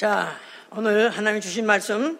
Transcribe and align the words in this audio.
자, 0.00 0.34
오늘 0.70 1.10
하나님이 1.10 1.42
주신 1.42 1.66
말씀 1.66 2.18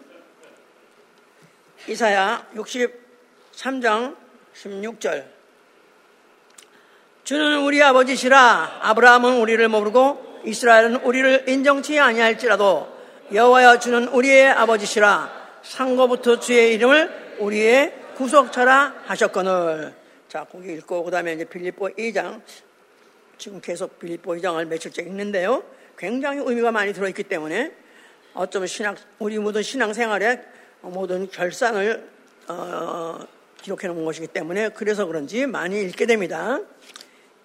이사야 1.88 2.49
63장 2.54 4.19
16절. 4.54 5.25
주는 7.24 7.62
우리 7.62 7.82
아버지시라 7.82 8.80
아브라함은 8.82 9.40
우리를 9.40 9.66
모르고 9.69 10.43
이스라엘은 10.45 10.96
우리를 10.96 11.48
인정치 11.48 11.98
아니할지라도 11.98 12.87
여호와여 13.32 13.79
주는 13.79 14.09
우리의 14.09 14.51
아버지시라 14.51 15.61
상고부터 15.62 16.39
주의 16.39 16.75
이름을 16.75 17.37
우리의 17.39 17.95
구속처라 18.17 19.05
하셨거늘. 19.07 19.95
자 20.29 20.45
거기 20.45 20.75
읽고 20.75 21.05
그 21.05 21.11
다음에 21.11 21.33
이제 21.33 21.47
빌립보 21.47 21.89
2장 21.97 22.43
지금 23.39 23.59
계속 23.59 23.99
빌립보 23.99 24.35
2장을 24.35 24.62
며칠째 24.67 25.01
읽는데요 25.01 25.80
굉장히 26.01 26.41
의미가 26.43 26.73
많이 26.73 26.95
들어있기 26.95 27.25
때문에 27.25 27.73
어쩌면 28.33 28.66
신앙, 28.66 28.97
우리 29.19 29.38
모든 29.38 29.62
신앙생활에 29.62 30.41
모든 30.80 31.30
결산을 31.30 32.09
어, 32.48 33.19
기록해 33.61 33.87
놓은 33.88 34.07
것이기 34.07 34.29
때문에 34.29 34.71
그래서 34.71 35.05
그런지 35.05 35.45
많이 35.45 35.83
읽게 35.83 36.07
됩니다. 36.07 36.59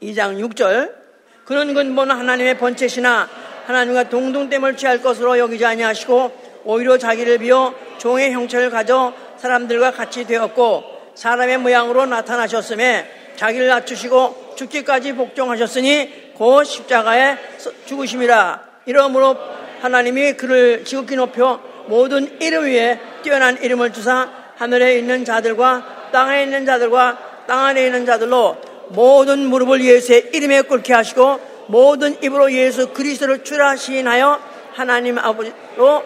2장 0.02 0.40
6절 0.40 0.96
그런 1.44 1.74
근본 1.74 2.10
하나님의 2.10 2.58
번체시나 2.58 3.28
하나님과 3.66 4.08
동등됨을 4.08 4.78
취할 4.78 5.02
것으로 5.02 5.38
여기지 5.38 5.66
아니하시고 5.66 6.62
오히려 6.64 6.98
자기를 6.98 7.40
비워 7.40 7.76
종의 7.98 8.32
형체를 8.32 8.70
가져 8.70 9.14
사람들과 9.36 9.92
같이 9.92 10.26
되었고 10.26 11.12
사람의 11.16 11.58
모양으로 11.58 12.06
나타나셨음에 12.06 13.34
자기를 13.36 13.68
낮추시고 13.68 14.54
죽기까지 14.56 15.12
복종하셨으니 15.14 16.25
곧 16.36 16.64
십자가에 16.64 17.38
죽으심이라. 17.86 18.64
이러므로 18.86 19.38
하나님이 19.82 20.34
그를 20.34 20.84
지극히 20.84 21.16
높여 21.16 21.62
모든 21.88 22.40
이름 22.42 22.66
위에 22.66 23.00
뛰어난 23.24 23.62
이름을 23.62 23.94
주사 23.94 24.30
하늘에 24.58 24.98
있는 24.98 25.26
자들과 25.26 26.10
땅에 26.12 26.44
있는 26.44 26.66
자들과 26.66 27.46
땅 27.48 27.66
안에 27.66 27.86
있는 27.86 28.06
자들로 28.06 28.58
모든 28.90 29.40
무릎을 29.40 29.84
예수의 29.84 30.32
이름에 30.34 30.62
꿇게 30.62 30.94
하시고 30.94 31.66
모든 31.68 32.22
입으로 32.24 32.52
예수 32.52 32.94
그리스도를 32.94 33.44
주라 33.44 33.76
시인하여 33.76 34.40
하나님 34.74 35.18
아버지로 35.18 36.04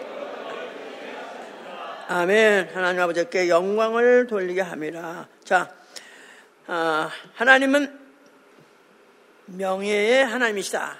아멘 2.08 2.70
하나님 2.74 3.02
아버지께 3.02 3.48
영광을 3.48 4.26
돌리게 4.26 4.62
합니다. 4.62 5.28
자, 5.44 5.70
아, 6.66 7.08
하나님은 7.34 7.99
명예의 9.56 10.24
하나님이시다. 10.26 10.96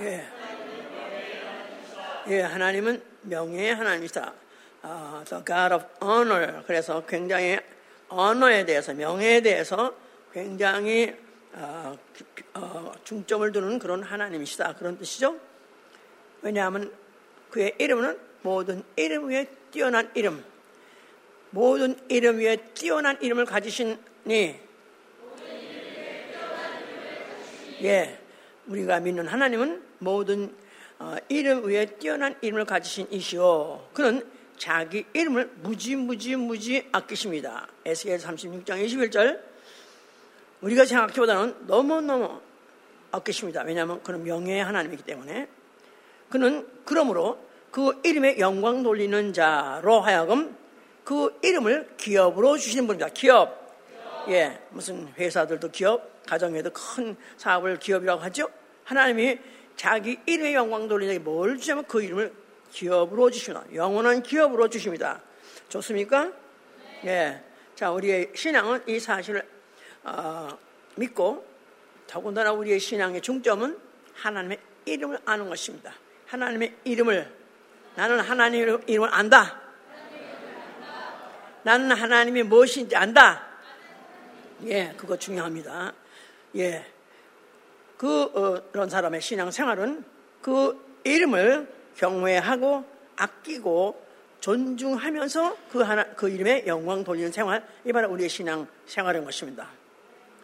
예. 0.00 0.26
예, 2.28 2.40
하나님은 2.42 3.02
명예의 3.22 3.74
하나님이시다. 3.74 4.32
어, 4.82 5.24
the 5.26 5.44
God 5.44 5.74
of 5.74 5.84
honor. 6.02 6.62
그래서 6.66 7.04
굉장히 7.06 7.58
언어에 8.08 8.64
대해서, 8.64 8.92
명예에 8.94 9.40
대해서 9.40 9.94
굉장히 10.32 11.16
어, 11.54 11.96
어, 12.54 12.92
중점을 13.04 13.50
두는 13.52 13.78
그런 13.78 14.02
하나님이시다. 14.02 14.74
그런 14.74 14.98
뜻이죠. 14.98 15.36
왜냐하면 16.42 16.92
그의 17.50 17.74
이름은 17.78 18.18
모든 18.42 18.82
이름 18.96 19.28
위에 19.28 19.46
뛰어난 19.70 20.10
이름. 20.14 20.44
모든 21.50 21.96
이름 22.08 22.38
위에 22.38 22.56
뛰어난 22.74 23.20
이름을 23.20 23.44
가지신니 23.44 24.60
예, 27.82 28.18
우리가 28.66 29.00
믿는 29.00 29.28
하나님은 29.28 29.82
모든 29.98 30.52
어, 30.98 31.16
이름 31.28 31.64
위에 31.64 31.86
뛰어난 31.86 32.36
이름을 32.40 32.64
가지신 32.64 33.06
이시오. 33.10 33.88
그는 33.92 34.26
자기 34.56 35.04
이름을 35.12 35.52
무지 35.62 35.94
무지 35.94 36.34
무지 36.34 36.88
아끼십니다. 36.90 37.68
에스겔 37.84 38.18
36장 38.18 38.84
21절 38.84 39.40
우리가 40.60 40.84
생각해보다는 40.84 41.66
너무너무 41.68 42.40
아끼십니다. 43.12 43.62
왜냐하면 43.62 44.02
그는 44.02 44.24
명예의 44.24 44.64
하나님이기 44.64 45.04
때문에 45.04 45.48
그는 46.28 46.66
그러므로 46.84 47.38
그 47.70 48.00
이름에 48.04 48.38
영광 48.40 48.82
돌리는 48.82 49.32
자로 49.32 50.00
하여금 50.00 50.56
그 51.08 51.38
이름을 51.40 51.94
기업으로 51.96 52.58
주시는 52.58 52.86
분입니다. 52.86 53.08
기업. 53.14 53.66
예, 54.28 54.60
무슨 54.68 55.08
회사들도 55.16 55.70
기업, 55.70 56.22
가정에도 56.26 56.68
큰 56.68 57.16
사업을 57.38 57.78
기업이라고 57.78 58.20
하죠. 58.24 58.50
하나님이 58.84 59.38
자기 59.74 60.18
이름의 60.26 60.52
영광 60.52 60.86
돌리는 60.86 61.24
뭘 61.24 61.56
주냐면 61.56 61.86
그 61.86 62.02
이름을 62.02 62.30
기업으로 62.70 63.30
주시나 63.30 63.64
영원한 63.72 64.22
기업으로 64.22 64.68
주십니다. 64.68 65.22
좋습니까? 65.70 66.30
예. 67.06 67.42
자, 67.74 67.90
우리의 67.90 68.32
신앙은 68.34 68.82
이 68.86 69.00
사실을 69.00 69.48
어, 70.04 70.48
믿고 70.96 71.42
더군다나 72.06 72.52
우리의 72.52 72.78
신앙의 72.78 73.22
중점은 73.22 73.78
하나님의 74.12 74.58
이름을 74.84 75.20
아는 75.24 75.48
것입니다. 75.48 75.90
하나님의 76.26 76.74
이름을 76.84 77.34
나는 77.94 78.20
하나님의 78.20 78.80
이름을 78.86 79.08
안다. 79.10 79.67
나는 81.62 81.92
하나님이 81.92 82.42
무엇인지 82.44 82.96
안다. 82.96 83.46
예, 84.64 84.94
그거 84.96 85.16
중요합니다. 85.16 85.92
예. 86.56 86.84
그, 87.96 88.22
어, 88.22 88.62
그런 88.72 88.88
사람의 88.88 89.20
신앙 89.20 89.50
생활은 89.50 90.04
그 90.40 91.00
이름을 91.04 91.68
경외하고 91.96 92.84
아끼고 93.16 94.06
존중하면서 94.40 95.56
그 95.70 95.80
하나, 95.80 96.04
그 96.14 96.28
이름에 96.28 96.64
영광 96.66 97.02
돌리는 97.02 97.32
생활, 97.32 97.66
이 97.84 97.92
바로 97.92 98.10
우리의 98.12 98.28
신앙 98.28 98.66
생활인 98.86 99.24
것입니다. 99.24 99.68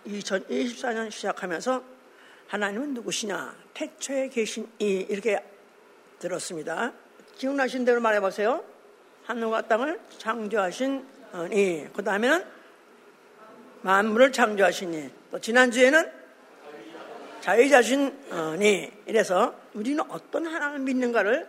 2024년 0.07 1.11
시작하면서 1.11 1.83
하나님은 2.49 2.95
누구시냐? 2.95 3.55
태초에 3.73 4.29
계신 4.29 4.69
이, 4.79 5.07
이렇게 5.09 5.43
들었습니다. 6.19 6.93
기억나신 7.37 7.85
대로 7.85 8.01
말해보세요. 8.01 8.65
하늘과 9.27 9.63
땅을 9.69 10.01
창조하신 10.19 11.07
이. 11.53 11.87
그 11.95 12.05
다음에는 12.05 12.45
만물을 13.83 14.33
창조하신 14.33 14.95
이. 14.95 15.11
또 15.31 15.39
지난주에는 15.39 16.11
자유자신이. 17.41 18.93
이래서 19.07 19.55
우리는 19.75 20.03
어떤 20.11 20.47
하나님을 20.47 20.81
믿는가를 20.81 21.47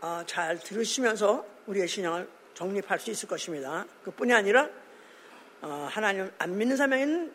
어, 0.00 0.22
잘 0.26 0.58
들으시면서 0.58 1.44
우리의 1.66 1.88
신앙을 1.88 2.28
정립할 2.54 3.00
수 3.00 3.10
있을 3.10 3.28
것입니다. 3.28 3.86
그뿐이 4.04 4.32
아니라 4.32 4.68
어, 5.62 5.88
하나님 5.90 6.30
안 6.38 6.56
믿는 6.56 6.76
사람에게는 6.76 7.32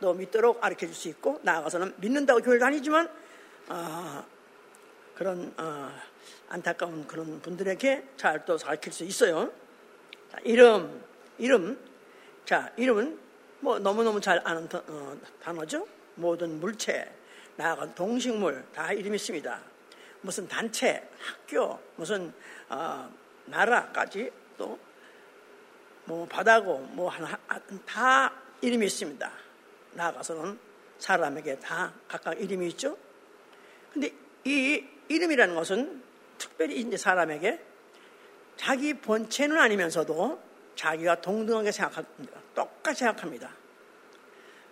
또 0.00 0.14
믿도록 0.14 0.60
가르쳐 0.60 0.86
줄 0.86 0.94
수 0.94 1.08
있고 1.08 1.40
나아가서는 1.42 1.94
믿는다고 1.96 2.40
교회를 2.40 2.60
다니지만 2.60 3.08
어, 3.68 4.24
그런 5.14 5.52
안타까운 6.48 7.06
그런 7.06 7.40
분들에게 7.40 8.08
잘 8.16 8.44
또 8.44 8.56
가르칠 8.56 8.92
수 8.92 9.04
있어요. 9.04 9.52
자, 10.30 10.38
이름, 10.44 11.02
이름. 11.38 11.78
자, 12.44 12.72
이름은 12.76 13.18
뭐 13.60 13.78
너무너무 13.78 14.20
잘 14.20 14.40
아는 14.44 14.68
어, 14.72 15.16
단어죠. 15.42 15.86
모든 16.14 16.60
물체, 16.60 17.12
나아가 17.56 17.94
동식물 17.94 18.64
다 18.74 18.92
이름이 18.92 19.16
있습니다. 19.16 19.60
무슨 20.22 20.48
단체, 20.48 21.08
학교, 21.18 21.78
무슨 21.96 22.32
어, 22.68 23.10
나라까지 23.46 24.30
또 24.58 24.78
뭐 26.10 26.26
바다고 26.26 26.78
뭐 26.92 27.08
하나 27.08 27.38
다 27.86 28.32
이름이 28.60 28.84
있습니다. 28.86 29.30
나아가서는 29.92 30.58
사람에게 30.98 31.60
다 31.60 31.92
각각 32.08 32.40
이름이 32.40 32.66
있죠. 32.70 32.96
근데 33.92 34.12
이 34.44 34.84
이름이라는 35.08 35.54
것은 35.54 36.02
특별히 36.40 36.80
이제 36.80 36.96
사람에게 36.96 37.60
자기 38.56 38.94
본체는 38.94 39.58
아니면서도 39.58 40.40
자기가 40.74 41.20
동등하게 41.20 41.70
생각합니다. 41.70 42.40
똑같이 42.54 43.00
생각합니다. 43.00 43.50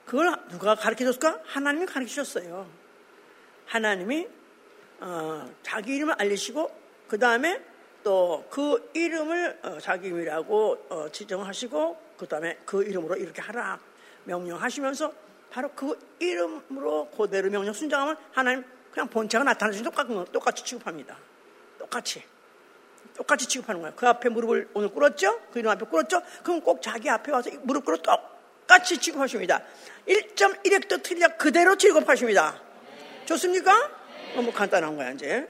그걸 0.06 0.34
누가 0.48 0.74
가르쳐 0.74 1.04
줬을까? 1.04 1.40
하나님이 1.44 1.86
가르쳐 1.86 2.24
줬어요. 2.24 2.68
하나님이 3.66 4.26
어, 5.00 5.48
자기 5.62 5.96
이름을 5.96 6.14
알리시고 6.18 6.70
그 7.06 7.18
다음에 7.18 7.62
또 8.02 8.44
그 8.50 8.90
이름을 8.94 9.58
어, 9.62 9.78
자기 9.78 10.08
이름이라고 10.08 10.86
어, 10.88 11.08
지정하시고 11.10 11.96
그 12.16 12.26
다음에 12.26 12.58
그 12.64 12.82
이름으로 12.82 13.16
이렇게 13.16 13.42
하라 13.42 13.78
명령하시면서 14.24 15.12
바로 15.50 15.70
그 15.74 15.98
이름으로 16.18 17.10
그대로 17.10 17.50
명령 17.50 17.72
순종하면 17.72 18.16
하나님 18.32 18.64
그냥 18.90 19.08
본체가 19.08 19.44
나타나시 19.44 19.82
똑같은 19.82 20.24
똑같이 20.32 20.64
취급합니다. 20.64 21.16
똑같이. 21.88 22.22
똑같이 23.16 23.48
취급하는 23.48 23.80
거예요. 23.80 23.96
그 23.96 24.06
앞에 24.06 24.28
무릎을 24.28 24.68
오늘 24.74 24.90
꿇었죠? 24.90 25.40
그 25.50 25.58
이름 25.58 25.72
앞에 25.72 25.86
꿇었죠? 25.86 26.22
그럼 26.44 26.60
꼭 26.60 26.80
자기 26.80 27.10
앞에 27.10 27.32
와서 27.32 27.50
무릎 27.62 27.84
꿇어 27.84 27.96
똑같이 27.98 28.98
취급하십니다. 28.98 29.62
1.1획도 30.06 31.02
틀리냐 31.02 31.28
그대로 31.36 31.76
취급하십니다. 31.76 32.60
좋습니까? 33.24 33.90
너무 34.34 34.52
간단한 34.52 34.96
거야, 34.96 35.10
이제. 35.10 35.48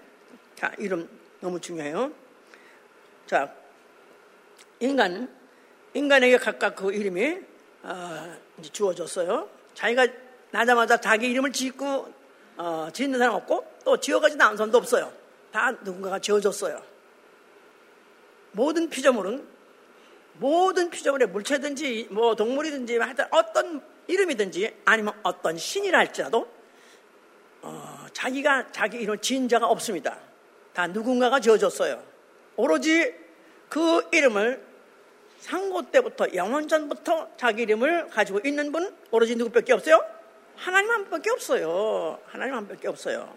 자, 0.56 0.72
이름 0.78 1.08
너무 1.40 1.60
중요해요. 1.60 2.12
자, 3.26 3.52
인간, 4.80 5.28
인간에게 5.92 6.38
각각 6.38 6.74
그 6.74 6.92
이름이 6.92 7.38
어, 7.82 8.36
주어졌어요. 8.72 9.48
자기가 9.74 10.06
나자마자 10.50 10.96
자기 10.96 11.28
이름을 11.30 11.52
짓고 11.52 12.12
어, 12.56 12.88
짓는 12.92 13.18
사람 13.18 13.34
없고 13.34 13.64
또 13.84 14.00
지어가지 14.00 14.36
않은 14.40 14.56
사람도 14.56 14.78
없어요. 14.78 15.17
다 15.52 15.72
누군가가 15.82 16.18
지어줬어요. 16.18 16.82
모든 18.52 18.88
피조물은 18.88 19.46
모든 20.34 20.90
피조물의 20.90 21.28
물체든지 21.28 22.08
뭐 22.10 22.34
동물이든지 22.34 22.98
하여튼 22.98 23.26
어떤 23.30 23.82
이름이든지 24.06 24.82
아니면 24.84 25.14
어떤 25.22 25.56
신이라 25.56 25.98
할지라도 25.98 26.48
어, 27.62 28.06
자기가 28.12 28.70
자기 28.72 28.98
이름을 28.98 29.18
지은 29.18 29.48
자가 29.48 29.66
없습니다. 29.66 30.18
다 30.72 30.86
누군가가 30.86 31.40
지어줬어요. 31.40 32.02
오로지 32.56 33.14
그 33.68 34.08
이름을 34.12 34.64
상고 35.40 35.90
때부터 35.90 36.26
영원 36.34 36.68
전부터 36.68 37.30
자기 37.36 37.62
이름을 37.62 38.08
가지고 38.08 38.40
있는 38.44 38.72
분 38.72 38.94
오로지 39.10 39.36
누구밖에 39.36 39.72
없어요? 39.72 40.04
하나님 40.56 40.90
한 40.90 41.02
분밖에 41.02 41.30
없어요. 41.30 42.18
하나님 42.26 42.54
한 42.54 42.66
분밖에 42.66 42.88
없어요. 42.88 43.32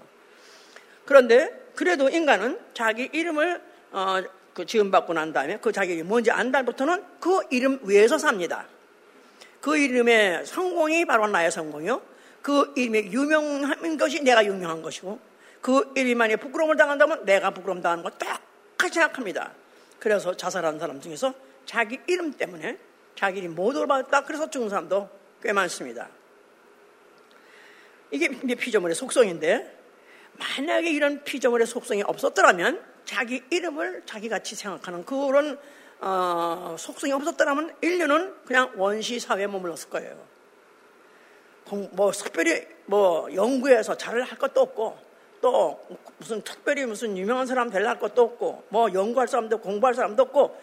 그런데 1.05 1.60
그래도 1.75 2.09
인간은 2.09 2.59
자기 2.73 3.09
이름을 3.11 3.61
어, 3.91 4.23
그 4.53 4.65
지음받고 4.65 5.13
난 5.13 5.31
다음에 5.33 5.57
그 5.57 5.71
이름이 5.71 6.03
뭔지 6.03 6.31
안 6.31 6.51
다음부터는 6.51 7.03
그 7.19 7.41
이름 7.49 7.79
위에서 7.83 8.17
삽니다. 8.17 8.65
그 9.59 9.77
이름의 9.77 10.45
성공이 10.45 11.05
바로 11.05 11.27
나의 11.27 11.51
성공이요. 11.51 12.01
그 12.41 12.73
이름이 12.75 13.13
유명한 13.13 13.97
것이 13.97 14.21
내가 14.21 14.43
유명한 14.45 14.81
것이고 14.81 15.19
그 15.61 15.91
이름이 15.95 16.15
만약 16.15 16.37
부끄러움을 16.37 16.75
당한다면 16.75 17.25
내가 17.25 17.51
부끄러움 17.51 17.81
당하는 17.81 18.03
거 18.03 18.09
똑같이 18.11 18.95
생각합니다. 18.95 19.51
그래서 19.99 20.35
자살한 20.35 20.79
사람 20.79 20.99
중에서 20.99 21.33
자기 21.65 21.99
이름 22.07 22.33
때문에 22.33 22.77
자기 23.15 23.39
이름 23.39 23.55
모두를 23.55 23.87
받았다. 23.87 24.23
그래서 24.23 24.49
죽은 24.49 24.69
사람도 24.69 25.09
꽤 25.43 25.53
많습니다. 25.53 26.09
이게 28.09 28.27
피조물의 28.55 28.95
속성인데 28.95 29.80
만약에 30.37 30.89
이런 30.89 31.23
피조물의 31.23 31.67
속성이 31.67 32.03
없었더라면 32.03 32.83
자기 33.05 33.43
이름을 33.49 34.03
자기같이 34.05 34.55
생각하는 34.55 35.05
그런 35.05 35.59
어, 35.99 36.75
속성이 36.79 37.13
없었더라면 37.13 37.75
인류는 37.81 38.35
그냥 38.45 38.71
원시 38.75 39.19
사회에 39.19 39.47
머물렀을 39.47 39.89
거예요. 39.89 40.31
뭐 41.91 42.11
특별히 42.11 42.67
뭐 42.85 43.33
연구해서 43.33 43.95
잘할 43.95 44.37
것도 44.37 44.61
없고 44.61 44.97
또 45.41 45.79
무슨 46.17 46.41
특별히 46.41 46.85
무슨 46.85 47.17
유명한 47.17 47.45
사람 47.45 47.69
될할 47.69 47.99
것도 47.99 48.21
없고 48.21 48.63
뭐 48.69 48.91
연구할 48.93 49.27
사람도 49.27 49.59
공부할 49.59 49.93
사람도 49.93 50.23
없고 50.23 50.59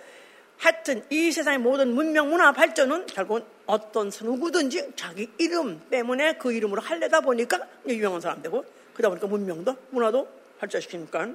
하여튼 0.58 1.04
이 1.10 1.30
세상의 1.30 1.60
모든 1.60 1.94
문명 1.94 2.30
문화 2.30 2.52
발전은 2.52 3.06
결국은 3.06 3.44
어떤 3.66 4.10
누구든지 4.10 4.92
자기 4.96 5.30
이름 5.38 5.80
때문에 5.88 6.34
그 6.34 6.52
이름으로 6.52 6.82
할래다 6.82 7.20
보니까 7.20 7.60
유명한 7.86 8.20
사람 8.20 8.42
되고 8.42 8.64
그러다 8.98 9.10
보니까 9.10 9.28
문명도 9.28 9.76
문화도 9.90 10.28
발전시키니까 10.58 11.28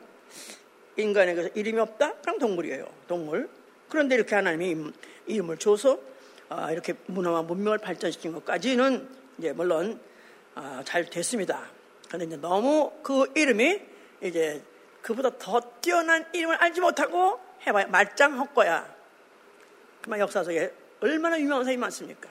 인간에게서 0.97 1.49
이름이 1.55 1.79
없다? 1.79 2.15
그럼 2.15 2.37
동물이에요. 2.37 2.85
동물. 3.07 3.49
그런데 3.87 4.15
이렇게 4.15 4.35
하나님이 4.35 4.91
이름을 5.27 5.57
줘서 5.57 5.97
아, 6.49 6.71
이렇게 6.73 6.93
문화와 7.05 7.43
문명을 7.43 7.77
발전시킨 7.77 8.33
것까지는 8.33 9.07
이제 9.37 9.53
물론 9.53 9.97
아, 10.55 10.83
잘 10.83 11.05
됐습니다. 11.05 11.69
그런데 12.07 12.25
이제 12.25 12.35
너무 12.35 12.91
그 13.01 13.31
이름이 13.33 13.81
이제 14.21 14.61
그보다 15.01 15.29
더 15.37 15.61
뛰어난 15.79 16.25
이름을 16.33 16.57
알지 16.57 16.81
못하고 16.81 17.39
해봐야 17.65 17.87
말짱 17.87 18.39
헛거야. 18.39 18.93
그만 20.01 20.19
역사 20.19 20.43
속에 20.43 20.73
얼마나 20.99 21.39
유명한 21.39 21.63
사람이 21.63 21.77
많습니까? 21.77 22.29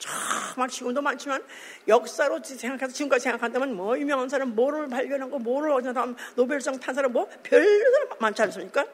정말 0.00 0.68
지금도 0.68 1.00
많지만 1.02 1.44
역사로 1.86 2.40
생각해서 2.42 2.92
지금까지 2.92 3.22
생각한다면 3.24 3.74
뭐 3.76 3.96
유명한 3.98 4.28
사람 4.28 4.54
뭐를 4.56 4.88
발견하고 4.88 5.38
뭐를 5.38 5.70
어디다 5.72 6.06
노벨상 6.34 6.80
탄 6.80 6.94
사람 6.94 7.12
뭐 7.12 7.28
별들 7.42 8.08
많지 8.18 8.42
않습니까? 8.42 8.86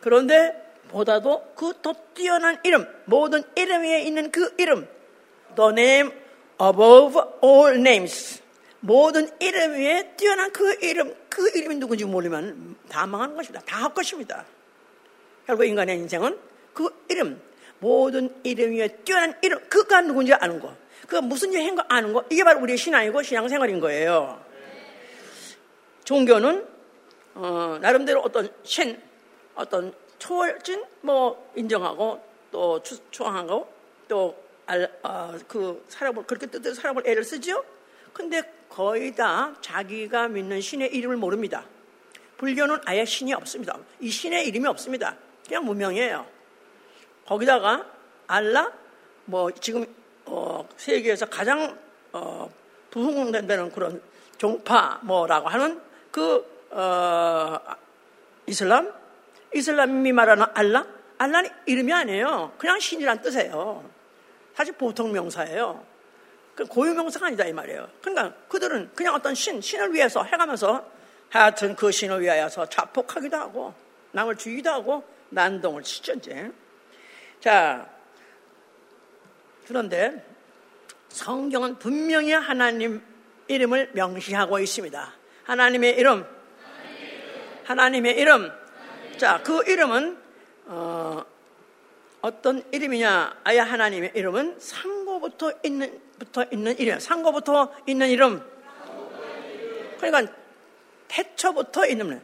그런데 0.00 0.62
보다도 0.88 1.52
그 1.56 1.74
더 1.82 1.92
뛰어난 2.14 2.58
이름 2.62 2.86
모든 3.04 3.42
이름 3.56 3.82
위에 3.82 4.02
있는 4.02 4.30
그 4.30 4.54
이름 4.58 4.86
The 5.56 5.70
name 5.70 6.12
above 6.62 7.20
all 7.42 7.74
names 7.76 8.40
모든 8.80 9.28
이름 9.40 9.72
위에 9.72 10.14
뛰어난 10.16 10.52
그 10.52 10.74
이름 10.82 11.14
그 11.28 11.50
이름이 11.54 11.76
누군지 11.76 12.04
모르면 12.04 12.76
다 12.88 13.06
망하는 13.06 13.34
것입니다. 13.34 13.64
다 13.66 13.82
할 13.82 13.92
것입니다. 13.94 14.44
결국 15.46 15.64
인간의 15.64 15.96
인생은 15.98 16.38
그 16.72 16.88
이름 17.08 17.40
모든 17.78 18.34
이름 18.42 18.72
위에 18.72 18.88
뛰어난 19.04 19.34
이름, 19.42 19.58
그가 19.68 20.00
누군지 20.00 20.32
아는 20.32 20.60
거. 20.60 20.74
그가 21.06 21.20
무슨 21.20 21.52
일을 21.52 21.66
한거 21.66 21.84
아는 21.88 22.12
거. 22.12 22.24
이게 22.30 22.44
바로 22.44 22.60
우리의 22.60 22.78
신앙이고 22.78 23.22
신앙생활인 23.22 23.80
거예요. 23.80 24.42
종교는, 26.04 26.66
어, 27.34 27.78
나름대로 27.80 28.20
어떤 28.20 28.48
신, 28.62 29.00
어떤 29.54 29.92
초월진, 30.18 30.84
뭐, 31.02 31.50
인정하고, 31.56 32.22
또 32.50 32.82
추, 32.82 32.98
초항하고, 33.10 33.68
또, 34.08 34.36
알, 34.66 34.90
어, 35.02 35.34
그, 35.48 35.84
사람을, 35.88 36.24
그렇게 36.24 36.46
뜻대로 36.46 36.74
사람을 36.74 37.06
애를 37.06 37.24
쓰죠? 37.24 37.64
근데 38.12 38.42
거의 38.68 39.14
다 39.14 39.54
자기가 39.60 40.28
믿는 40.28 40.60
신의 40.60 40.94
이름을 40.94 41.16
모릅니다. 41.16 41.64
불교는 42.36 42.78
아예 42.84 43.04
신이 43.04 43.32
없습니다. 43.34 43.78
이 44.00 44.10
신의 44.10 44.46
이름이 44.48 44.66
없습니다. 44.66 45.16
그냥 45.46 45.64
무명이에요. 45.64 46.33
거기다가 47.26 47.86
알라 48.26 48.72
뭐 49.26 49.50
지금 49.52 49.86
어, 50.26 50.66
세계에서 50.76 51.26
가장 51.26 51.78
어, 52.12 52.50
부흥된다는 52.90 53.72
그런 53.72 54.02
종파 54.38 55.00
뭐라고 55.02 55.48
하는 55.48 55.80
그 56.10 56.44
어, 56.70 57.58
이슬람 58.46 58.92
이슬람이 59.54 60.12
말하는 60.12 60.44
알라 60.54 60.86
알라는 61.18 61.50
이름이 61.66 61.92
아니에요. 61.92 62.52
그냥 62.58 62.78
신이란 62.80 63.22
뜻이에요. 63.22 63.88
사실 64.54 64.74
보통 64.74 65.12
명사예요. 65.12 65.84
그 66.54 66.64
고유 66.66 66.94
명사가 66.94 67.26
아니다 67.26 67.44
이 67.44 67.52
말이에요. 67.52 67.88
그러니까 68.00 68.36
그들은 68.48 68.90
그냥 68.94 69.14
어떤 69.14 69.34
신 69.34 69.60
신을 69.60 69.92
위해서 69.92 70.22
해가면서 70.22 70.88
하여튼 71.30 71.74
그 71.74 71.90
신을 71.90 72.20
위하여서 72.20 72.66
자폭하기도 72.66 73.36
하고 73.36 73.74
남을 74.12 74.36
죽이기도 74.36 74.70
하고 74.70 75.02
난동을 75.30 75.82
치죠 75.82 76.12
이제. 76.14 76.52
자, 77.44 77.86
그런데 79.66 80.24
성경은 81.10 81.78
분명히 81.78 82.32
하나님 82.32 83.02
이름을 83.48 83.90
명시하고 83.92 84.60
있습니다. 84.60 85.12
하나님의 85.42 85.98
이름, 85.98 86.26
하나님의 87.64 88.16
이름. 88.16 88.50
자, 89.18 89.42
그 89.42 89.62
이름은 89.70 90.16
어, 90.68 91.22
어떤 92.22 92.64
이름이냐? 92.72 93.40
아예 93.44 93.58
하나님의 93.58 94.12
이름은 94.14 94.58
상고부터 94.58 95.52
있는 95.64 96.00
부터 96.18 96.46
있는 96.50 96.78
이름, 96.78 96.98
상고부터 96.98 97.74
있는 97.86 98.08
이름. 98.08 98.42
그러니까 100.00 100.34
태초부터 101.08 101.84
있는 101.88 102.22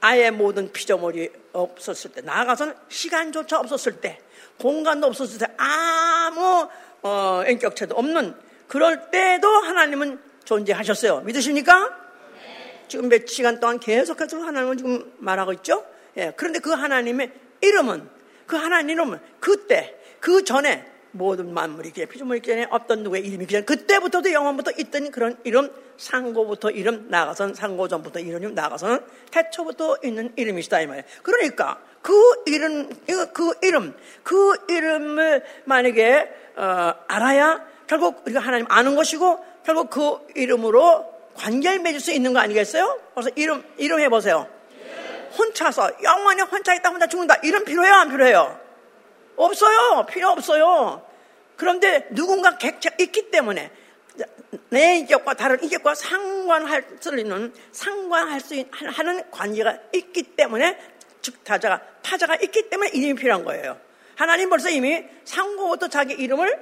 아예 0.00 0.30
모든 0.30 0.70
피조물이 0.70 1.32
없었을 1.52 2.12
때, 2.12 2.20
나아가서는 2.20 2.76
시간조차 2.88 3.58
없었을 3.58 4.00
때, 4.00 4.20
공간도 4.58 5.06
없었을 5.06 5.38
때 5.38 5.46
아무 5.56 6.68
어, 7.02 7.42
인격체도 7.46 7.94
없는 7.94 8.34
그럴 8.68 9.10
때도 9.10 9.48
하나님은 9.48 10.18
존재하셨어요. 10.44 11.20
믿으십니까? 11.20 12.06
지금 12.88 13.08
몇 13.08 13.26
시간 13.26 13.60
동안 13.60 13.78
계속해서 13.80 14.38
하나님은 14.40 14.76
지금 14.76 15.12
말하고 15.18 15.52
있죠? 15.54 15.84
예, 16.16 16.32
그런데 16.36 16.60
그 16.60 16.70
하나님의 16.70 17.32
이름은 17.60 18.08
그 18.46 18.56
하나님 18.56 18.90
이름은 18.90 19.18
그때 19.40 19.98
그 20.20 20.44
전에 20.44 20.84
모든 21.12 21.52
만물이 21.52 21.90
그냥 21.92 22.08
피조물이 22.08 22.42
전에 22.42 22.66
없던 22.70 23.02
누구의 23.02 23.26
이름이 23.26 23.46
그냥 23.46 23.64
그때부터도 23.64 24.32
영원부터 24.32 24.72
있던 24.78 25.10
그런 25.10 25.36
이름 25.44 25.70
상고부터 25.96 26.70
이름 26.70 27.08
나가선 27.08 27.54
상고 27.54 27.88
전부터 27.88 28.20
이름 28.20 28.54
나가서는 28.54 29.00
태초부터 29.30 29.98
있는 30.04 30.32
이름이시다 30.36 30.80
이 30.82 30.86
말이에요. 30.86 31.04
그러니까 31.22 31.80
그 32.02 32.12
이름, 32.46 32.88
그 33.32 33.52
이름, 33.62 33.94
그 34.22 34.54
이름을 34.68 35.44
만약에 35.64 36.28
어, 36.56 36.94
알아야 37.08 37.64
결국 37.86 38.22
우리가 38.24 38.40
하나님 38.40 38.66
아는 38.68 38.94
것이고 38.94 39.44
결국 39.64 39.90
그 39.90 40.18
이름으로 40.34 41.12
관계를 41.34 41.80
맺을 41.80 42.00
수 42.00 42.12
있는 42.12 42.32
거 42.32 42.38
아니겠어요? 42.40 43.00
그래서 43.14 43.30
이름, 43.34 43.64
이름 43.76 44.00
해보세요. 44.00 44.48
혼자서 45.36 45.90
영원히 46.02 46.42
혼자 46.42 46.74
있다 46.74 46.90
혼자 46.90 47.06
죽는다. 47.06 47.36
이름 47.42 47.64
필요해요? 47.64 47.94
안 47.94 48.08
필요해요? 48.08 48.65
없어요. 49.36 50.06
필요 50.06 50.28
없어요. 50.28 51.06
그런데 51.56 52.08
누군가 52.10 52.58
객체 52.58 52.90
있기 53.00 53.30
때문에 53.30 53.70
내 54.70 54.98
인격과 54.98 55.34
다른 55.34 55.62
인격과 55.62 55.94
상관할 55.94 56.84
수 57.00 57.16
있는 57.16 57.52
상관할 57.72 58.40
수 58.40 58.54
있는 58.54 58.70
하는 58.72 59.30
관계가 59.30 59.78
있기 59.94 60.22
때문에 60.22 60.78
즉 61.20 61.42
타자가 61.44 61.80
타자가 62.02 62.36
있기 62.36 62.68
때문에 62.68 62.90
이름이 62.90 63.14
필요한 63.14 63.44
거예요. 63.44 63.78
하나님 64.14 64.48
벌써 64.48 64.68
이미 64.70 65.04
상고부터 65.24 65.88
자기 65.88 66.14
이름을 66.14 66.58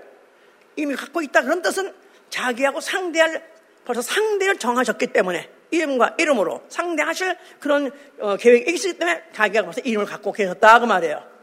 이미 0.76 0.94
갖고 0.94 1.22
있다 1.22 1.42
그런 1.42 1.62
뜻은 1.62 1.94
자기하고 2.30 2.80
상대할 2.80 3.42
벌써 3.84 4.02
상대를 4.02 4.58
정하셨기 4.58 5.08
때문에 5.08 5.48
이름과 5.70 6.16
이름으로 6.18 6.62
상대하실 6.68 7.36
그런 7.60 7.90
어, 8.18 8.36
계획이 8.36 8.72
있기 8.72 8.98
때문에 8.98 9.24
자기가 9.32 9.64
벌써 9.64 9.80
이름을 9.82 10.06
갖고 10.06 10.32
계셨다 10.32 10.80
그 10.80 10.86
말이에요. 10.86 11.33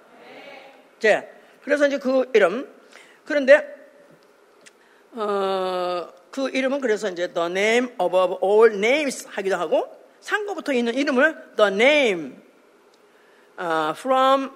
네. 1.02 1.32
그래서 1.64 1.88
이제 1.88 1.98
그 1.98 2.30
이름 2.34 2.68
그런데 3.26 3.82
어, 5.12 6.08
그 6.32 6.50
이름은 6.50 6.80
그래서 6.80 7.10
이제 7.10 7.28
the 7.34 7.48
name 7.48 7.90
above 8.02 8.38
all 8.44 8.74
names 8.74 9.28
하기도 9.28 9.58
하고 9.58 9.86
상고부터 10.22 10.74
있는 10.74 10.94
이름을 10.94 11.56
the 11.58 11.74
name 11.74 12.36
uh, 13.60 13.92
from 13.92 14.52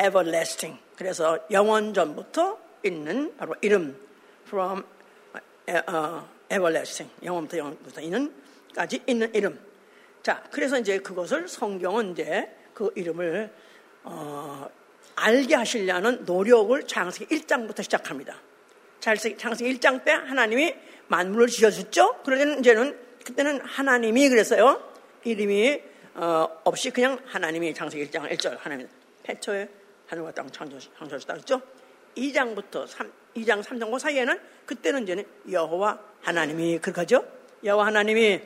everlasting 0.00 0.78
그래서 0.96 1.38
영원 1.50 1.92
전부터 1.92 2.58
있는 2.84 3.36
바로 3.36 3.54
이름 3.60 3.98
from 4.46 4.84
uh, 5.68 6.24
everlasting 6.52 7.12
영원부터 7.24 7.58
영원부터 7.58 8.00
있는 8.00 8.32
까지 8.74 9.02
있는 9.06 9.34
이름. 9.34 9.58
자, 10.22 10.42
그래서 10.50 10.78
이제 10.78 10.98
그것을 10.98 11.48
성경은 11.48 12.12
이제 12.12 12.54
그 12.74 12.90
이름을 12.94 13.50
어, 14.04 14.68
알게 15.16 15.54
하시려는 15.54 16.24
노력을 16.24 16.80
창세기 16.86 17.34
1장부터 17.34 17.82
시작합니다. 17.82 18.40
창세기 19.00 19.78
1장 19.78 20.04
때 20.04 20.12
하나님이 20.12 20.74
만물을 21.08 21.48
지어줬죠. 21.48 22.22
그러면 22.24 22.60
이제는 22.60 22.98
그때는 23.24 23.60
하나님이 23.60 24.28
그랬어요. 24.28 24.82
이름이 25.24 25.82
어, 26.14 26.48
없이 26.64 26.90
그냥 26.90 27.18
하나님이 27.26 27.74
창세기 27.74 28.10
1장 28.10 28.30
1절 28.30 28.58
하나님 28.58 28.88
태초에 29.22 29.68
하늘과 30.06 30.32
땅 30.32 30.50
창조하셨다 30.50 31.34
그랬죠. 31.34 31.60
2장부터 32.16 32.86
3, 32.86 33.12
2장 33.36 33.62
3장 33.62 33.90
그 33.90 33.98
사이에는 33.98 34.38
그때는 34.64 35.02
이제는 35.02 35.24
여호와 35.50 36.00
하나님이 36.22 36.78
그렇게죠 36.78 37.24
여호와 37.64 37.86
하나님이 37.86 38.40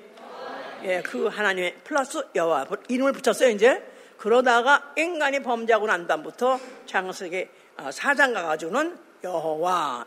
예, 0.82 1.02
그 1.02 1.26
하나님의 1.26 1.76
플러스 1.84 2.22
여호와 2.34 2.66
이름을 2.88 3.12
붙였어요 3.12 3.50
이제 3.50 3.82
그러다가 4.20 4.92
인간이 4.98 5.40
범죄하고 5.40 5.86
난 5.86 6.06
다음부터 6.06 6.60
창세기 6.84 7.48
4장 7.78 8.32
어, 8.32 8.34
가가지고는 8.34 8.98
여호와. 9.24 10.06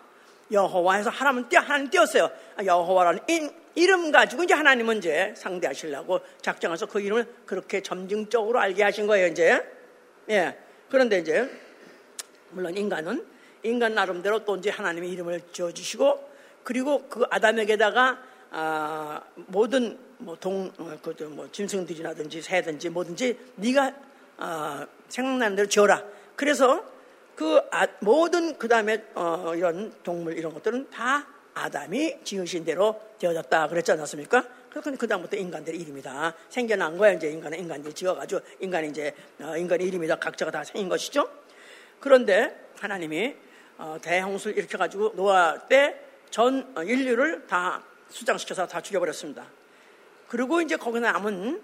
여호와 0.51 0.95
해서 0.95 1.09
하나님 1.09 1.49
띄 1.49 1.55
하나님 1.55 1.89
띄었어요. 1.89 2.29
아, 2.55 2.63
여호와라는 2.63 3.21
인, 3.27 3.49
이름 3.73 4.11
가지고 4.11 4.43
이제 4.43 4.53
하나님은 4.53 4.99
이제 4.99 5.33
상대하시려고 5.35 6.19
작정해서 6.43 6.85
그 6.85 7.01
이름을 7.01 7.25
그렇게 7.47 7.81
점증적으로 7.81 8.59
알게 8.59 8.83
하신 8.83 9.07
거예요 9.07 9.25
이제. 9.25 9.59
예. 10.29 10.59
그런데 10.91 11.17
이제 11.17 11.49
물론 12.51 12.77
인간은 12.77 13.25
인간 13.63 13.95
나름대로 13.95 14.45
또 14.45 14.57
이제 14.57 14.69
하나님의 14.69 15.09
이름을 15.09 15.41
지어주시고 15.51 16.29
그리고 16.63 17.07
그 17.09 17.25
아담에게다가 17.31 18.19
아, 18.51 19.21
모든 19.33 19.97
뭐 20.23 20.37
동, 20.39 20.71
어, 20.77 20.97
그, 21.01 21.23
뭐 21.23 21.49
짐승들이라든지 21.51 22.41
새든지 22.41 22.89
뭐든지 22.89 23.37
네가 23.55 23.93
아, 24.37 24.87
생각나는 25.09 25.55
대로 25.55 25.67
지어라. 25.67 26.03
그래서 26.35 26.83
그 27.35 27.61
아, 27.71 27.87
모든 28.01 28.57
그 28.57 28.67
다음에 28.67 29.03
어, 29.15 29.53
이런 29.55 29.93
동물 30.03 30.37
이런 30.37 30.53
것들은 30.53 30.89
다 30.89 31.27
아담이 31.53 32.23
지으신 32.23 32.65
대로 32.65 32.99
되어졌다 33.19 33.67
그랬지 33.67 33.91
않았습니까? 33.91 34.43
그래서 34.71 34.91
그 34.97 35.07
다음부터 35.07 35.37
인간들의 35.37 35.79
이름이다 35.79 36.33
생겨난 36.49 36.97
거야 36.97 37.11
이제 37.11 37.29
인간은 37.29 37.59
인간들이 37.59 37.93
지어가지고 37.93 38.41
인간이 38.59 38.89
이제 38.89 39.13
어, 39.39 39.55
인간의 39.55 39.87
이름이다 39.87 40.15
각자가 40.17 40.51
다 40.51 40.63
생긴 40.63 40.89
것이죠. 40.89 41.29
그런데 41.99 42.69
하나님이 42.79 43.35
어, 43.77 43.97
대홍수를 44.01 44.57
일으켜가지고 44.57 45.13
노아 45.15 45.67
때 45.67 46.13
전 46.33 46.73
인류를 46.83 47.45
다 47.45 47.83
수장시켜서 48.09 48.65
다 48.65 48.81
죽여버렸습니다. 48.81 49.45
그리고 50.33 50.61
이제 50.61 50.75
거기 50.77 50.99
남은 50.99 51.61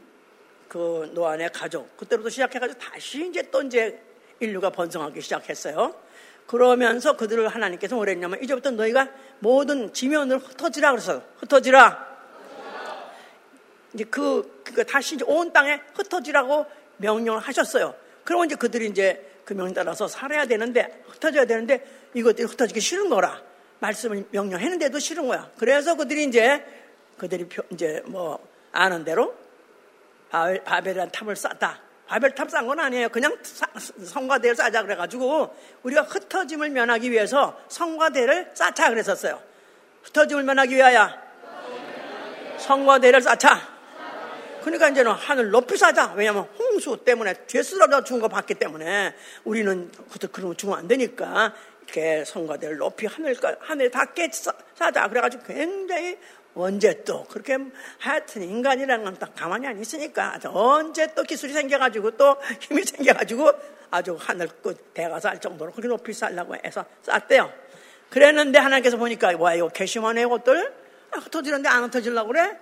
그 0.68 1.10
노아의 1.16 1.50
가족 1.52 1.98
그때부터 1.98 2.30
시작해가지고 2.30 2.80
다시 2.80 3.28
이제 3.28 3.42
또 3.50 3.64
이제 3.64 4.00
인류가 4.40 4.70
번성하기 4.70 5.20
시작했어요. 5.22 5.96
그러면서 6.46 7.18
그들을 7.18 7.48
하나님께서 7.48 7.96
뭐라 7.96 8.12
했냐면 8.12 8.44
이제부터 8.44 8.70
너희가 8.70 9.10
모든 9.40 9.92
지면을 9.92 10.38
흩어지라 10.38 10.92
그래서 10.92 11.24
흩어지라. 11.38 12.20
이제 13.96 14.04
그, 14.04 14.62
그 14.64 14.86
다시 14.86 15.16
이제 15.16 15.26
온 15.28 15.52
땅에 15.52 15.82
흩어지라고 15.96 16.68
명령을 16.98 17.42
하셨어요. 17.42 17.96
그러면 18.24 18.46
이제 18.46 18.56
그들이 18.56 18.86
이제 18.86 19.42
그 19.46 19.56
명령 19.56 19.74
따라서 19.74 20.08
살아야 20.08 20.46
되는데 20.46 21.04
흩어져야 21.08 21.46
되는데 21.46 21.84
이것들이 22.14 22.46
흩어지기 22.46 22.82
싫은 22.82 23.10
거라 23.10 23.42
말씀을 23.80 24.26
명령했는데도 24.30 25.00
싫은 25.00 25.28
거야. 25.28 25.50
그래서 25.58 25.96
그들이 25.96 26.26
이제 26.26 26.64
그들이 27.18 27.48
이제 27.72 28.04
뭐 28.06 28.48
아는 28.72 29.04
대로 29.04 29.36
바벨, 30.30 30.64
바벨이라는 30.64 31.12
탑을 31.12 31.36
쌓다. 31.36 31.80
바벨 32.08 32.34
탑 32.34 32.50
쌓은 32.50 32.66
건 32.66 32.80
아니에요. 32.80 33.10
그냥 33.10 33.38
성과 34.04 34.31
대를 34.31 34.56
쌓자 34.56 34.82
그래가지고 34.82 35.56
우리가 35.84 36.02
흩어짐을 36.02 36.72
면하기 36.72 37.12
위해서 37.12 37.60
성과 37.68 38.12
대를 38.12 38.52
쌓자 38.54 38.90
그랬었어요. 38.90 39.42
흩어짐을 40.04 40.44
면하기 40.44 40.76
위하여 40.76 41.10
성과대를 42.58 43.22
쌓자. 43.22 43.80
그러니까 44.64 44.90
이제는 44.90 45.12
하늘 45.12 45.52
높이 45.52 45.78
사자. 45.78 46.12
왜냐하면 46.14 46.48
홍수 46.58 46.98
때문에 46.98 47.34
죄 47.48 47.64
쓰러져 47.64 48.04
죽은 48.04 48.22
거 48.22 48.28
봤기 48.28 48.56
때문에 48.56 49.16
우리는 49.44 49.92
거 49.92 50.54
죽으면 50.56 50.80
안 50.80 50.88
되니까 50.88 51.54
이렇게 51.84 52.26
성가대를 52.26 52.78
높이 52.78 53.06
하늘, 53.06 53.36
하늘에 53.62 53.90
닿게 53.90 54.30
사자. 54.76 55.08
그래가지고 55.08 55.44
굉장히 55.44 56.18
언제 56.62 57.04
또 57.04 57.24
그렇게 57.26 57.58
하여튼 58.00 58.44
인간이라는 58.44 59.04
건 59.06 59.16
딱 59.20 59.36
가만히 59.36 59.68
안 59.68 59.80
있으니까 59.80 60.40
언제 60.46 61.14
또 61.14 61.24
기술이 61.24 61.52
생겨가지고 61.54 62.12
또 62.12 62.38
힘이 62.62 62.84
생겨가지고 62.84 63.52
아주 63.92 64.16
하늘 64.20 64.48
끝 64.48 64.94
대가서 64.94 65.30
할 65.30 65.42
정도로 65.42 65.72
그렇게 65.72 65.88
높이 65.88 66.14
쌓으려고 66.14 66.56
해서 66.56 66.86
쌓았대요. 67.02 67.52
그랬는데 68.10 68.60
하나님께서 68.60 68.98
보니까 68.98 69.36
와 69.38 69.56
이거 69.56 69.68
개심하네 69.68 70.22
이것들 70.22 70.74
아, 71.12 71.18
흩어지는데 71.18 71.68
안 71.70 71.84
흩어지려고 71.84 72.28
그래? 72.30 72.58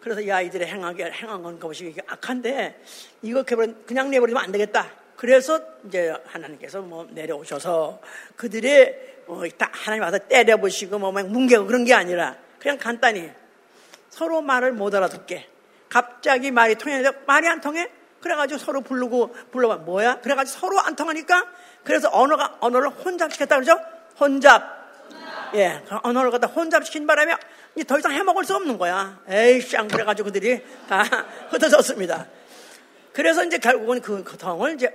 그래서 0.00 0.20
이 0.20 0.30
아이들의 0.30 0.66
행하게 0.66 1.10
행한 1.10 1.42
건 1.42 1.58
그것이 1.58 1.94
악한데 2.06 2.80
이거 3.22 3.42
그냥 3.42 4.10
내버리면 4.10 4.42
안 4.42 4.50
되겠다. 4.50 4.88
그래서 5.16 5.60
이제 5.86 6.12
하나님께서 6.26 6.80
뭐 6.80 7.06
내려오셔서 7.10 8.00
그들의 8.36 9.24
뭐 9.26 9.44
하나님 9.58 10.02
와서 10.02 10.18
때려보시고 10.18 10.98
뭐 10.98 11.12
뭉개고 11.12 11.66
그런 11.66 11.84
게 11.84 11.94
아니라 11.94 12.36
그냥 12.62 12.78
간단히 12.78 13.28
서로 14.08 14.40
말을 14.40 14.70
못 14.70 14.94
알아듣게. 14.94 15.48
갑자기 15.88 16.52
말이 16.52 16.76
통해서 16.76 17.12
말이 17.26 17.48
안 17.48 17.60
통해? 17.60 17.90
그래가지고 18.20 18.58
서로 18.58 18.80
부르고 18.82 19.34
불러봐. 19.50 19.78
뭐야? 19.78 20.20
그래가지고 20.20 20.60
서로 20.60 20.78
안 20.78 20.94
통하니까 20.94 21.44
그래서 21.82 22.08
언어가 22.12 22.58
언어를 22.60 22.90
혼잡시켰다 22.90 23.56
그러죠? 23.56 23.76
혼잡. 24.20 24.62
예, 25.54 25.82
그 25.88 25.96
언어를 26.04 26.30
갖다 26.30 26.46
혼잡시킨 26.46 27.04
바람에 27.04 27.34
이제 27.74 27.84
더 27.84 27.98
이상 27.98 28.12
해먹을 28.12 28.44
수 28.44 28.54
없는 28.54 28.78
거야. 28.78 29.20
에이씨, 29.28 29.76
안 29.76 29.88
그래가지고 29.88 30.26
그들이 30.26 30.62
다 30.88 31.02
흩어졌습니다. 31.50 32.28
그래서 33.12 33.44
이제 33.44 33.58
결국은 33.58 34.00
그 34.00 34.22
고통을 34.22 34.74
이제, 34.74 34.94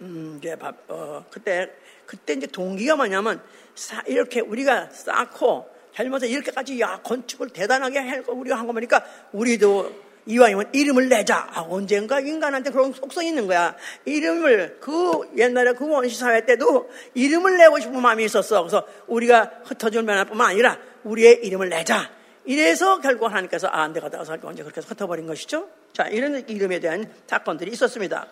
음, 0.00 0.36
이제, 0.38 0.56
어, 0.88 1.26
그때, 1.30 1.70
그때 2.06 2.32
이제 2.32 2.46
동기가 2.46 2.96
뭐냐면, 2.96 3.42
사, 3.74 4.02
이렇게 4.06 4.40
우리가 4.40 4.88
쌓고, 4.90 5.71
젊어서 5.94 6.26
이렇게까지, 6.26 6.80
야, 6.80 7.00
건축을 7.02 7.50
대단하게 7.50 7.98
할 7.98 8.22
거, 8.22 8.32
우리가 8.32 8.56
한 8.58 8.66
거 8.66 8.72
보니까, 8.72 9.04
우리도 9.32 9.92
이왕이면 10.26 10.70
이름을 10.72 11.08
내자. 11.08 11.48
아, 11.52 11.62
언젠가 11.68 12.20
인간한테 12.20 12.70
그런 12.70 12.92
속성이 12.92 13.28
있는 13.28 13.46
거야. 13.48 13.74
이름을 14.04 14.78
그 14.80 15.28
옛날에 15.36 15.72
그 15.72 15.88
원시 15.88 16.16
사회 16.16 16.46
때도 16.46 16.88
이름을 17.14 17.58
내고 17.58 17.80
싶은 17.80 18.00
마음이 18.00 18.24
있었어. 18.24 18.62
그래서 18.62 18.86
우리가 19.08 19.50
흩어질 19.64 20.04
면뿐만 20.04 20.50
아니라 20.50 20.78
우리의 21.02 21.40
이름을 21.44 21.70
내자. 21.70 22.08
이래서 22.44 23.00
결국 23.00 23.26
하나님께서 23.26 23.66
아, 23.66 23.82
안 23.82 23.92
되가다가 23.92 24.52
이제 24.52 24.62
그렇게 24.62 24.80
흩어버린 24.80 25.26
것이죠. 25.26 25.68
자, 25.92 26.04
이런 26.08 26.48
이름에 26.48 26.78
대한 26.78 27.12
사건들이 27.26 27.72
있었습니다. 27.72 28.26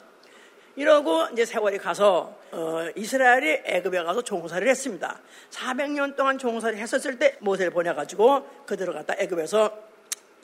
이러고 0.80 1.26
이제 1.34 1.44
세월이 1.44 1.76
가서 1.76 2.34
어, 2.52 2.86
이스라엘이 2.96 3.64
애굽에 3.66 4.02
가서 4.02 4.22
종살이를 4.22 4.70
했습니다. 4.70 5.20
400년 5.50 6.16
동안 6.16 6.38
종살이 6.38 6.78
했었을 6.78 7.18
때 7.18 7.36
모세를 7.40 7.70
보내가지고 7.70 8.64
그들을 8.64 8.94
갖다 8.94 9.14
애굽에서 9.18 9.76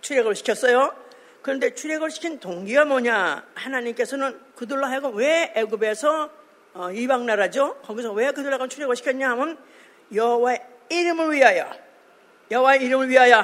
출애굽을 0.02 0.34
시켰어요. 0.34 0.94
그런데 1.40 1.74
출애굽을 1.74 2.10
시킨 2.10 2.38
동기가 2.38 2.84
뭐냐? 2.84 3.46
하나님께서는 3.54 4.38
그들로 4.54 4.84
하여금 4.84 5.16
왜 5.16 5.54
애굽에서 5.56 6.30
어, 6.74 6.90
이방 6.90 7.24
나라죠? 7.24 7.76
거기서 7.76 8.12
왜 8.12 8.26
그들로 8.26 8.50
하여금 8.50 8.68
출애굽을 8.68 8.94
시켰냐 8.94 9.30
하면 9.30 9.56
여호와의 10.14 10.60
이름을 10.90 11.32
위하여 11.32 11.70
여호와 12.50 12.76
이름을 12.76 13.08
위하여 13.08 13.42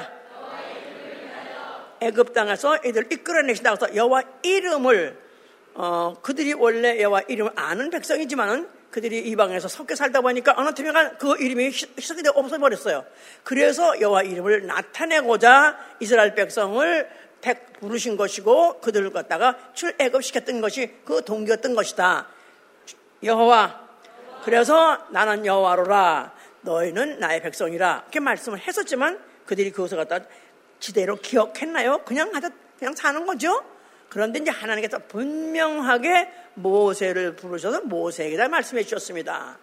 애굽 2.01 2.33
땅에서 2.33 2.77
이들을 2.85 3.11
이끌어내신다고 3.11 3.83
해서 3.83 3.95
여호와 3.95 4.21
이름을 4.43 5.22
어, 5.75 6.15
그들이 6.21 6.53
원래 6.53 7.01
여호와 7.01 7.21
이름을 7.27 7.51
아는 7.55 7.89
백성이지만은 7.89 8.69
그들이 8.91 9.19
이방에서 9.29 9.67
섞여 9.67 9.95
살다 9.95 10.21
보니까 10.21 10.53
어느 10.55 10.73
틈에가 10.73 11.17
그 11.17 11.35
이름이 11.39 11.65
희석이 11.97 12.21
되어 12.21 12.33
없어버렸어요. 12.35 13.03
그래서 13.43 13.99
여호와 13.99 14.21
이름을 14.21 14.67
나타내고자 14.67 15.77
이스라엘 15.99 16.35
백성을 16.35 17.09
택 17.41 17.79
부르신 17.79 18.17
것이고 18.17 18.79
그들을 18.81 19.11
갖다가 19.11 19.57
출애굽시켰던 19.73 20.61
것이 20.61 20.93
그 21.03 21.23
동기였던 21.25 21.73
것이다. 21.73 22.27
여호와 23.23 23.81
그래서 24.43 25.07
나는 25.09 25.45
여호와로라 25.45 26.33
너희는 26.61 27.19
나의 27.19 27.41
백성이라 27.41 28.03
이렇게 28.03 28.19
말씀을 28.19 28.59
했었지만 28.59 29.19
그들이 29.45 29.71
그것을 29.71 29.97
갖다 29.97 30.19
지대로 30.79 31.15
기억했나요? 31.15 32.03
그냥 32.05 32.33
하다 32.33 32.49
그냥 32.77 32.93
사는 32.93 33.25
거죠. 33.25 33.72
그런데 34.13 34.39
이제 34.39 34.51
하나님께서 34.51 34.99
분명하게 35.07 36.31
모세를 36.53 37.35
부르셔서 37.35 37.81
모세에게 37.81 38.37
다 38.37 38.47
말씀해 38.47 38.83
주셨습니다. 38.83 39.57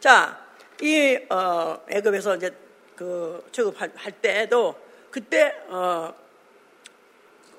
자, 0.00 0.36
이 0.82 1.16
어, 1.30 1.78
애굽에서 1.88 2.36
이제 2.36 2.52
그 2.96 3.46
취급할 3.52 3.92
때도 4.20 4.74
그때 5.12 5.54
어, 5.68 6.12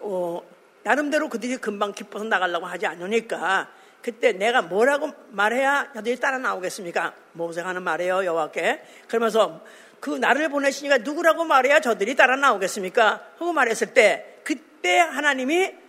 어, 0.02 0.42
나름대로 0.84 1.30
그들이 1.30 1.56
금방 1.56 1.94
기뻐서 1.94 2.26
나가려고 2.26 2.66
하지 2.66 2.86
않으니까 2.86 3.70
그때 4.02 4.34
내가 4.34 4.62
뭐라고 4.62 5.12
말해야 5.30 5.94
저들이 5.96 6.20
따라 6.20 6.38
나오겠습니까? 6.38 7.14
모세가 7.32 7.70
하는 7.70 7.82
말이에요 7.82 8.26
여호와께 8.26 8.84
그러면서 9.08 9.64
그 10.02 10.12
나를 10.12 10.50
보내시니까 10.50 11.00
누구라고 11.00 11.46
말해야 11.46 11.80
저들이 11.80 12.16
따라 12.16 12.36
나오겠습니까? 12.36 13.30
하고 13.38 13.54
말했을 13.54 13.94
때 13.94 14.42
그때 14.44 15.00
하나님이 15.00 15.66
어, 15.68 15.85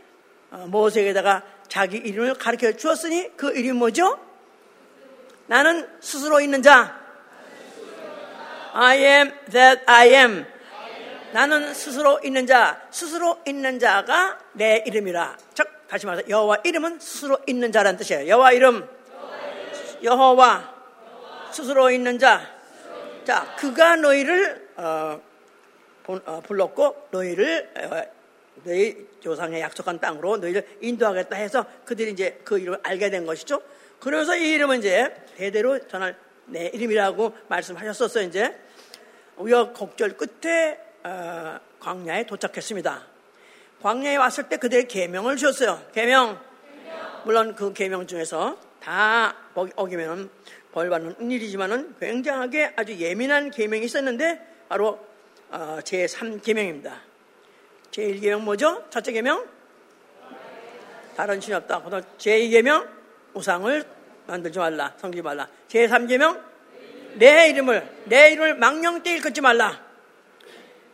모세에다가 0.67 1.43
자기 1.69 1.99
이름을 1.99 2.35
가르쳐 2.35 2.73
주었으니 2.73 3.37
그 3.37 3.51
이름이 3.51 3.73
뭐죠? 3.73 4.19
나는 5.47 5.89
스스로 6.01 6.41
있는 6.41 6.63
자. 6.63 7.01
I 8.73 8.99
am 8.99 9.33
that 9.51 9.83
I 9.87 10.09
am. 10.09 10.47
나는 11.33 11.75
스스로 11.75 12.21
있는 12.25 12.47
자. 12.47 12.81
스스로 12.91 13.39
있는 13.47 13.79
자가 13.79 14.39
내 14.53 14.83
이름이라. 14.87 15.37
즉 15.55 15.69
다시 15.89 16.07
말해서 16.07 16.29
여호와 16.29 16.59
이름은 16.65 16.99
스스로 17.01 17.39
있는 17.47 17.73
자라는 17.73 17.99
뜻이에요. 17.99 18.29
여호와 18.29 18.53
이름. 18.53 18.89
여호와 20.03 20.75
스스로 21.53 21.91
있는 21.91 22.19
자. 22.19 22.57
자, 23.25 23.57
그가 23.57 23.97
너희를 23.97 24.69
어, 24.77 25.21
어, 26.07 26.43
불렀고 26.47 27.09
너희를 27.11 27.71
어, 27.77 28.03
너희 28.65 29.07
조상의 29.27 29.61
약속한 29.61 29.99
땅으로 29.99 30.37
너희를 30.37 30.65
인도하겠다 30.81 31.35
해서 31.35 31.67
그들이 31.85 32.13
이제 32.13 32.41
그 32.45 32.61
이름을 32.61 32.79
알게 32.85 33.11
된 33.11 33.27
것이죠. 33.27 33.61
그러면서 33.99 34.37
이 34.37 34.51
이름은 34.51 34.79
이제 34.79 35.13
대대로 35.37 35.85
전할 35.89 36.17
내 36.45 36.69
이름이라고 36.69 37.35
말씀하셨었어요. 37.49 38.29
이제 38.29 38.57
우여곡절 39.37 40.17
끝에 40.17 40.79
어, 41.03 41.59
광야에 41.81 42.27
도착했습니다. 42.27 43.05
광야에 43.83 44.15
왔을 44.15 44.49
때 44.49 44.59
그들의 44.59 44.87
계명을 44.87 45.37
주었어요. 45.37 45.83
계명. 45.93 46.41
물론 47.25 47.57
그 47.57 47.73
계명 47.73 48.07
중에서 48.07 48.57
다 48.81 49.35
어기면 49.55 50.31
벌 50.71 50.89
받는 50.89 51.33
일이지만은 51.33 51.97
굉장하게 51.99 52.75
아주 52.77 52.95
예민한 52.95 53.51
계명이 53.51 53.87
있었는데 53.87 54.67
바로 54.69 55.05
어, 55.51 55.79
제3계명입니다. 55.83 57.16
제1계명 57.97 58.41
뭐죠? 58.41 58.85
첫째 58.91 59.13
계명? 59.13 59.47
다른 61.17 61.41
신이 61.41 61.55
없다. 61.55 61.83
제2계명? 62.19 62.87
우상을 63.33 63.85
만들지 64.27 64.59
말라. 64.59 64.93
성기지 64.99 65.23
말라. 65.23 65.49
제3계명? 65.69 66.43
내 67.15 67.49
이름을, 67.49 67.89
내 68.05 68.33
이름을 68.33 68.57
망령때 68.57 69.15
일컫지 69.15 69.41
말라. 69.41 69.83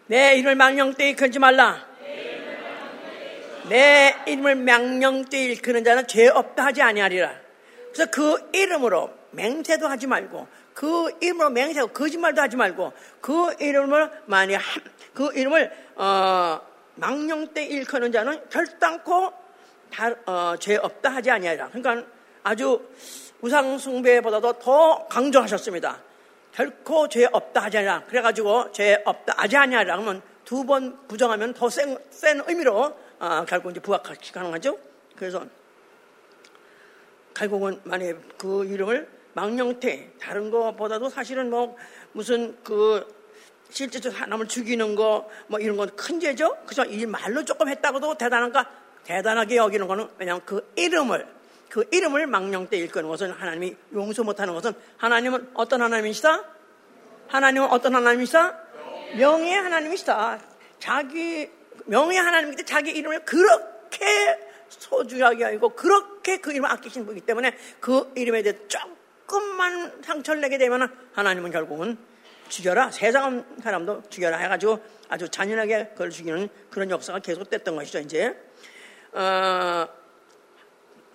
내 0.06 0.36
이름을 0.36 0.54
망령때 0.54 1.10
일컫지 1.10 1.40
말라. 1.40 1.88
내 3.68 4.14
이름을 4.26 4.54
망령때 4.56 5.38
일컫는 5.38 5.82
자는 5.82 6.06
죄 6.06 6.28
없다 6.28 6.66
하지 6.66 6.82
아니하리라. 6.82 7.34
그래서 7.92 8.10
그 8.12 8.48
이름으로 8.52 9.12
맹세도 9.32 9.88
하지 9.88 10.06
말고 10.06 10.46
그 10.74 11.10
이름으로 11.20 11.50
맹세하고 11.50 11.92
거짓말도 11.92 12.40
하지 12.40 12.56
말고 12.56 12.92
그 13.20 13.54
이름을 13.60 14.10
만약 14.26 14.62
그 15.14 15.32
이름을 15.34 15.70
어 15.96 16.71
망령 16.94 17.48
때 17.48 17.64
일컫는 17.64 18.12
자는 18.12 18.48
결단코 18.50 19.32
다, 19.90 20.10
어, 20.26 20.56
죄 20.58 20.76
없다 20.76 21.10
하지 21.10 21.30
아니하리라. 21.30 21.68
그러니까 21.70 22.06
아주 22.42 22.88
우상 23.40 23.78
숭배보다도 23.78 24.54
더 24.54 25.06
강조하셨습니다. 25.08 26.02
결코 26.52 27.08
죄 27.08 27.26
없다 27.30 27.60
하지 27.60 27.78
아니하라. 27.78 28.04
그래가지고 28.06 28.72
죄 28.72 29.02
없다 29.04 29.34
하지 29.36 29.56
아니하라. 29.56 29.96
그러면 29.96 30.22
두 30.44 30.64
번 30.64 30.98
부정하면 31.08 31.54
더 31.54 31.68
센, 31.70 31.96
센 32.10 32.42
의미로 32.46 32.94
어, 33.18 33.44
결국 33.46 33.70
이제 33.70 33.80
부각하기 33.80 34.32
가능하죠. 34.32 34.78
그래서 35.16 35.46
결국은 37.34 37.80
만약에 37.84 38.16
그 38.36 38.64
이름을 38.66 39.08
망령태 39.34 40.12
다른 40.20 40.50
것보다도 40.50 41.08
사실은 41.08 41.48
뭐 41.48 41.76
무슨 42.12 42.56
그 42.62 43.06
실제적으로 43.72 44.18
사람을 44.18 44.48
죽이는 44.48 44.94
거, 44.94 45.28
뭐 45.46 45.58
이런 45.58 45.76
건 45.76 45.88
큰 45.96 46.20
죄죠? 46.20 46.56
그죠? 46.66 46.84
이 46.84 47.06
말로 47.06 47.44
조금 47.44 47.68
했다고도 47.68 48.16
대단한가? 48.18 48.70
대단하게 49.04 49.56
여기는 49.56 49.86
거는 49.86 50.08
왜냐하면 50.18 50.42
그 50.44 50.72
이름을, 50.76 51.26
그 51.68 51.84
이름을 51.90 52.26
망령 52.26 52.68
때 52.68 52.76
일컫는 52.76 53.08
것은 53.08 53.30
하나님이 53.30 53.74
용서 53.94 54.22
못하는 54.22 54.54
것은 54.54 54.74
하나님은 54.98 55.50
어떤 55.54 55.82
하나님이시다? 55.82 56.44
하나님은 57.28 57.68
어떤 57.70 57.94
하나님이시다? 57.94 58.58
명예 59.16 59.56
하나님이시다. 59.56 60.38
자기, 60.78 61.50
명예 61.86 62.18
하나님인데 62.18 62.64
자기 62.64 62.90
이름을 62.90 63.24
그렇게 63.24 64.38
소중하게 64.68 65.44
알고 65.46 65.70
그렇게 65.70 66.38
그 66.38 66.52
이름을 66.52 66.70
아끼신 66.70 67.06
분이기 67.06 67.26
때문에 67.26 67.56
그 67.80 68.12
이름에 68.16 68.42
대해 68.42 68.56
조금만 68.68 70.02
상처를 70.02 70.40
내게 70.40 70.58
되면 70.58 70.94
하나님은 71.14 71.50
결국은 71.50 71.98
죽여라. 72.52 72.90
세상 72.90 73.44
사람도 73.62 74.02
죽여라 74.10 74.36
해가지고 74.36 74.78
아주 75.08 75.28
잔인하게 75.28 75.88
그걸 75.92 76.10
죽이는 76.10 76.48
그런 76.70 76.90
역사가 76.90 77.20
계속됐던 77.20 77.76
것이죠, 77.76 78.00
이제. 78.00 78.36
어, 79.12 79.88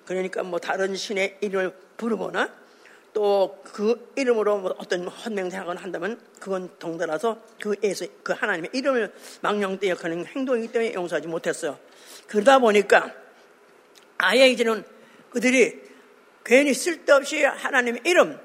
그러니까 0.06 0.41
뭐 0.41 0.60
다른 0.60 0.95
신의 0.95 1.38
이름을 1.41 1.73
부르거나 1.97 2.52
또 3.13 3.58
그 3.78 4.12
이름으로 4.15 4.58
뭐 4.58 4.76
어떤 4.80 5.08
헌맹생각을 5.08 5.76
한다면 5.78 6.19
그건 6.39 6.67
덩달아서 6.80 7.39
그 7.62 7.76
예수, 7.84 8.08
그 8.23 8.34
하나님의 8.34 8.71
이름을 8.73 9.13
망령되어 9.41 9.93
하는 10.02 10.26
행동이기 10.26 10.71
때문에 10.71 10.93
용서하지 10.95 11.28
못했어요. 11.28 11.78
그러다 12.26 12.58
보니까 12.58 13.13
아예 14.17 14.50
이제는 14.50 14.84
그들이 15.30 15.80
괜히 16.43 16.73
쓸데없이 16.73 17.43
하나님의 17.43 18.02
이름, 18.04 18.39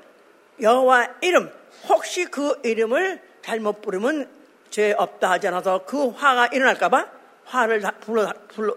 여호와 0.61 1.15
이름, 1.23 1.51
혹시 1.89 2.25
그 2.27 2.61
이름을 2.65 3.21
잘못 3.43 3.83
부르면 3.83 4.29
죄 4.71 4.93
없다 4.93 5.31
하지 5.31 5.49
않아서 5.49 5.85
그 5.85 6.09
화가 6.09 6.49
일어날까봐 6.49 7.07
화를 7.45 7.83
불러, 8.01 8.33
불러, 8.49 8.77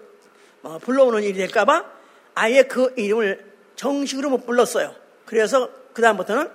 어, 0.63 0.79
불러오는 0.79 1.23
일이 1.23 1.37
될까봐 1.37 1.85
아예 2.33 2.63
그 2.63 2.93
이름을 2.97 3.53
정식으로 3.75 4.29
못 4.29 4.45
불렀어요. 4.45 4.93
그래서 5.25 5.69
그다음부터는 5.93 6.49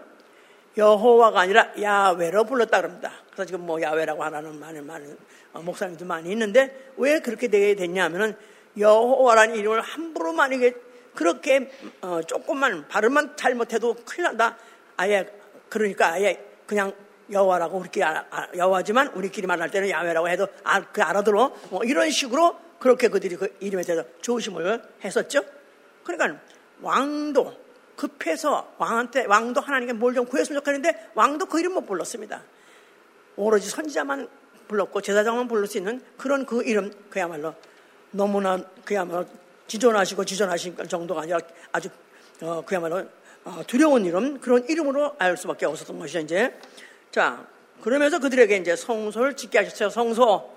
여호와가 0.76 1.40
아니라 1.40 1.72
야외로 1.80 2.44
불렀다 2.44 2.80
그럽니다. 2.80 3.12
그래서 3.26 3.44
지금 3.44 3.66
뭐 3.66 3.80
야외라고 3.80 4.22
하라는 4.24 4.58
많은 4.58 4.86
많은 4.86 5.16
어, 5.52 5.62
목사님도 5.62 6.04
많이 6.04 6.30
있는데 6.30 6.92
왜 6.96 7.20
그렇게 7.20 7.48
되게 7.48 7.74
됐냐면은 7.74 8.36
여호와라는 8.78 9.56
이름을 9.56 9.80
함부로 9.80 10.32
만약에 10.32 10.74
그렇게 11.14 11.70
어, 12.02 12.20
조금만 12.26 12.86
발음만 12.88 13.36
잘못해도 13.36 13.96
큰일 14.04 14.24
난다. 14.24 14.56
아예 14.96 15.26
그러니까 15.70 16.12
아예 16.12 16.44
그냥 16.66 16.92
여호와라고 17.30 17.82
아, 18.02 18.48
여호와지만 18.54 19.08
우리끼리 19.14 19.46
말할 19.46 19.70
때는 19.70 19.88
야외라고 19.88 20.28
해도 20.28 20.46
아, 20.64 20.82
그 20.82 21.02
알아들어 21.02 21.54
뭐 21.70 21.82
이런 21.84 22.10
식으로 22.10 22.58
그렇게 22.78 23.08
그들이 23.08 23.36
그 23.36 23.56
이름에 23.60 23.82
대해서 23.82 24.04
조심을 24.20 24.82
했었죠. 25.02 25.42
그러니까 26.04 26.40
왕도 26.82 27.56
급해서 27.96 28.74
왕한테 28.78 29.26
왕도 29.26 29.60
하나님께 29.60 29.92
뭘 29.94 30.14
좀 30.14 30.26
구했으면 30.26 30.60
좋겠는데 30.60 31.10
왕도 31.14 31.46
그 31.46 31.60
이름 31.60 31.74
못 31.74 31.86
불렀습니다. 31.86 32.42
오로지 33.36 33.70
선지자만 33.70 34.28
불렀고 34.66 35.00
제사장만 35.00 35.48
부를 35.48 35.66
수 35.66 35.78
있는 35.78 36.02
그런 36.16 36.46
그 36.46 36.62
이름 36.62 36.92
그야말로 37.10 37.54
너무나 38.10 38.58
그야말로 38.84 39.26
지존하시고 39.66 40.24
지존하신 40.24 40.76
정도가 40.88 41.22
아니라 41.22 41.38
아주 41.70 41.88
어, 42.40 42.62
그야말로 42.64 42.96
어, 42.96 43.06
두려운 43.66 44.04
이름 44.04 44.40
그런 44.40 44.68
이름으로 44.68 45.14
알 45.18 45.36
수밖에 45.36 45.66
없었던 45.66 45.98
것이죠 45.98 46.20
이제 46.20 46.54
자 47.10 47.46
그러면서 47.82 48.18
그들에게 48.18 48.56
이제 48.56 48.76
성소를 48.76 49.36
짓게 49.36 49.58
하셨어요. 49.58 49.90
성소. 49.90 50.50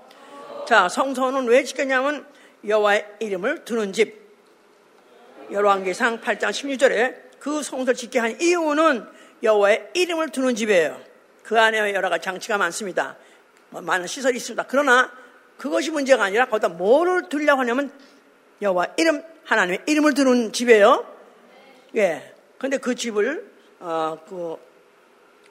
자, 0.67 0.89
성소는 0.89 1.48
왜 1.48 1.63
짓겠냐면 1.63 2.26
여호와의 2.67 3.06
이름을 3.19 3.65
두는 3.65 3.93
집. 3.93 4.22
열왕기상 5.52 6.22
8장 6.22 6.50
16절에 6.50 7.39
그 7.39 7.63
성소를 7.63 7.96
짓게 7.96 8.19
한 8.19 8.39
이유는 8.41 9.06
여호와의 9.41 9.91
이름을 9.93 10.30
두는 10.30 10.56
집이에요. 10.56 11.00
그 11.43 11.60
안에 11.60 11.93
여러 11.93 12.10
가지 12.10 12.24
장치가 12.24 12.58
많습니다. 12.58 13.17
뭐 13.69 13.82
많은 13.82 14.08
시설이 14.08 14.38
있습니다. 14.38 14.65
그러나 14.67 15.12
그것이 15.58 15.91
문제가 15.91 16.26
아니라 16.26 16.48
거기다 16.48 16.69
뭐를 16.69 17.30
두려고 17.30 17.62
하냐면 17.62 17.91
여호와 18.62 18.88
이름 18.98 19.24
하나님의 19.46 19.82
이름을 19.86 20.13
두는 20.13 20.54
집이에요. 20.54 21.06
예. 21.96 22.33
근데 22.63 22.78
그 22.78 22.95
집을 22.95 23.52
어 23.82 24.17
그 24.26 24.56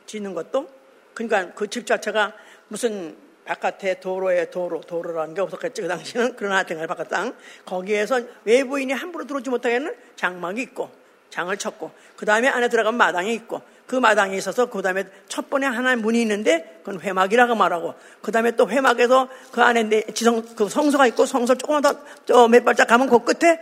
짓는 0.07 0.33
것도 0.33 0.67
그러니까 1.13 1.53
그 1.53 1.69
집 1.69 1.87
자체가 1.87 2.33
무슨 2.69 3.15
바깥에 3.45 4.01
도로에 4.01 4.49
도로 4.51 4.81
도로라는 4.81 5.35
게 5.35 5.43
없었겠죠 5.43 5.83
그 5.83 5.89
당시는 5.89 6.37
그러나 6.37 6.57
하여튼 6.57 6.87
바깥 6.87 7.11
땅 7.11 7.35
거기에서 7.67 8.19
외부인이 8.45 8.95
함부로 8.95 9.27
들어오지 9.27 9.51
못하게는 9.51 9.95
장막이 10.17 10.63
있고 10.63 10.91
장을 11.29 11.55
쳤고 11.55 11.91
그 12.17 12.25
다음에 12.25 12.49
안에 12.49 12.69
들어가면 12.69 12.97
마당이 12.97 13.35
있고 13.35 13.61
그 13.87 13.97
마당에 13.97 14.35
있어서 14.39 14.71
그 14.71 14.81
다음에 14.81 15.05
첫 15.29 15.51
번에 15.51 15.67
하나의 15.67 15.97
문이 15.97 16.19
있는데 16.23 16.81
그건 16.83 16.99
회막이라고 16.99 17.55
말하고 17.55 17.95
그 18.23 18.33
다음에 18.33 18.53
또 18.53 18.71
회막에서 18.71 19.29
그 19.51 19.61
안에 19.61 20.07
지성 20.15 20.43
그 20.57 20.67
성소가 20.67 21.07
있고 21.09 21.27
성소 21.27 21.57
조금만 21.57 21.83
더 21.83 22.49
몇 22.49 22.65
발짝 22.65 22.87
가면 22.87 23.11
그 23.11 23.19
끝에 23.23 23.61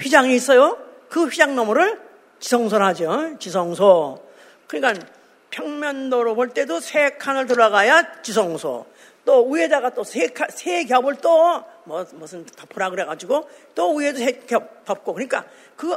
휘장이 0.00 0.34
있어요. 0.34 0.76
그 1.08 1.24
휘장 1.28 1.56
너머를 1.56 2.07
지성소라 2.40 2.86
하죠. 2.88 3.36
지성소. 3.38 4.22
그러니까 4.66 5.06
평면도로 5.50 6.34
볼 6.34 6.50
때도 6.50 6.80
세 6.80 7.10
칸을 7.18 7.46
들어가야 7.46 8.22
지성소. 8.22 8.86
또 9.24 9.46
위에다가 9.50 9.90
또 9.90 10.04
세, 10.04 10.32
세 10.50 10.84
겹을 10.84 11.16
또 11.16 11.62
뭐, 11.84 12.06
무슨 12.14 12.46
덮으라 12.46 12.90
그래가지고 12.90 13.48
또 13.74 13.94
위에도 13.94 14.18
세 14.18 14.40
겹 14.46 14.84
덮고 14.86 15.12
그러니까 15.12 15.44
그 15.76 15.96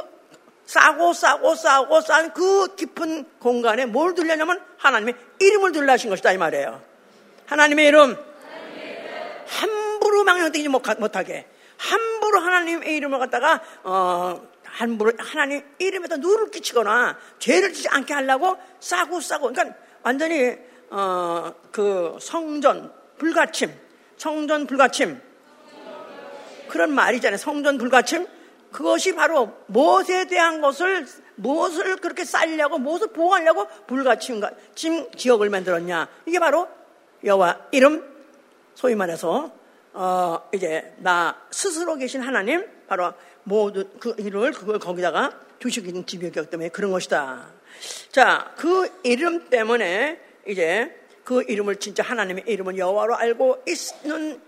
싸고 0.66 1.12
싸고 1.12 1.54
싸고 1.54 2.00
싼 2.02 2.32
그 2.34 2.74
깊은 2.76 3.24
공간에 3.40 3.86
뭘 3.86 4.14
들려냐면 4.14 4.60
하나님의 4.76 5.14
이름을 5.40 5.72
들라신 5.72 6.10
것이다 6.10 6.32
이 6.32 6.38
말이에요. 6.38 6.82
하나님의 7.46 7.86
이름 7.86 8.16
함부로 9.46 10.24
망령되지 10.24 10.68
못하게 10.68 11.46
함부로 11.78 12.40
하나님의 12.40 12.96
이름을 12.96 13.18
갖다가 13.18 13.60
어, 13.82 14.40
하나님 14.72 15.62
이름에다 15.78 16.16
누를 16.16 16.50
끼치거나 16.50 17.18
죄를 17.38 17.72
지지 17.72 17.88
않게 17.88 18.14
하려고 18.14 18.56
싸고 18.80 19.20
싸고. 19.20 19.52
그러니까 19.52 19.76
완전히 20.02 20.56
어, 20.90 21.54
그 21.70 22.16
성전 22.20 22.92
불가침 23.18 23.72
성전 24.16 24.66
불가침. 24.66 25.20
그런 26.68 26.92
말이잖아요. 26.92 27.36
성전 27.36 27.76
불가침. 27.76 28.26
그것이 28.70 29.14
바로 29.14 29.52
무엇에 29.66 30.26
대한 30.26 30.60
것을 30.60 31.06
무엇을 31.34 31.96
그렇게 31.96 32.24
쌓려고 32.24 32.78
무엇을 32.78 33.08
보호하려고 33.08 33.66
불가침 33.86 34.40
침 34.74 35.10
지역을 35.10 35.50
만들었냐. 35.50 36.08
이게 36.26 36.38
바로 36.38 36.68
여호와 37.24 37.66
이름. 37.72 38.10
소위 38.74 38.94
말해서 38.94 39.52
어 39.92 40.48
이제 40.54 40.94
나 40.98 41.36
스스로 41.50 41.96
계신 41.96 42.22
하나님 42.22 42.64
바로 42.86 43.12
모두 43.44 43.88
그 43.98 44.14
이름을 44.18 44.52
그걸 44.52 44.78
거기다가 44.78 45.40
두시는 45.58 46.06
집이었기 46.06 46.50
때문에 46.50 46.68
그런 46.70 46.90
것이다. 46.90 47.50
자, 48.10 48.52
그 48.56 48.88
이름 49.02 49.48
때문에 49.48 50.20
이제 50.46 50.98
그 51.24 51.42
이름을 51.42 51.76
진짜 51.76 52.02
하나님의 52.02 52.44
이름을 52.46 52.76
여호와로 52.78 53.16
알고 53.16 53.64
있는 53.66 54.40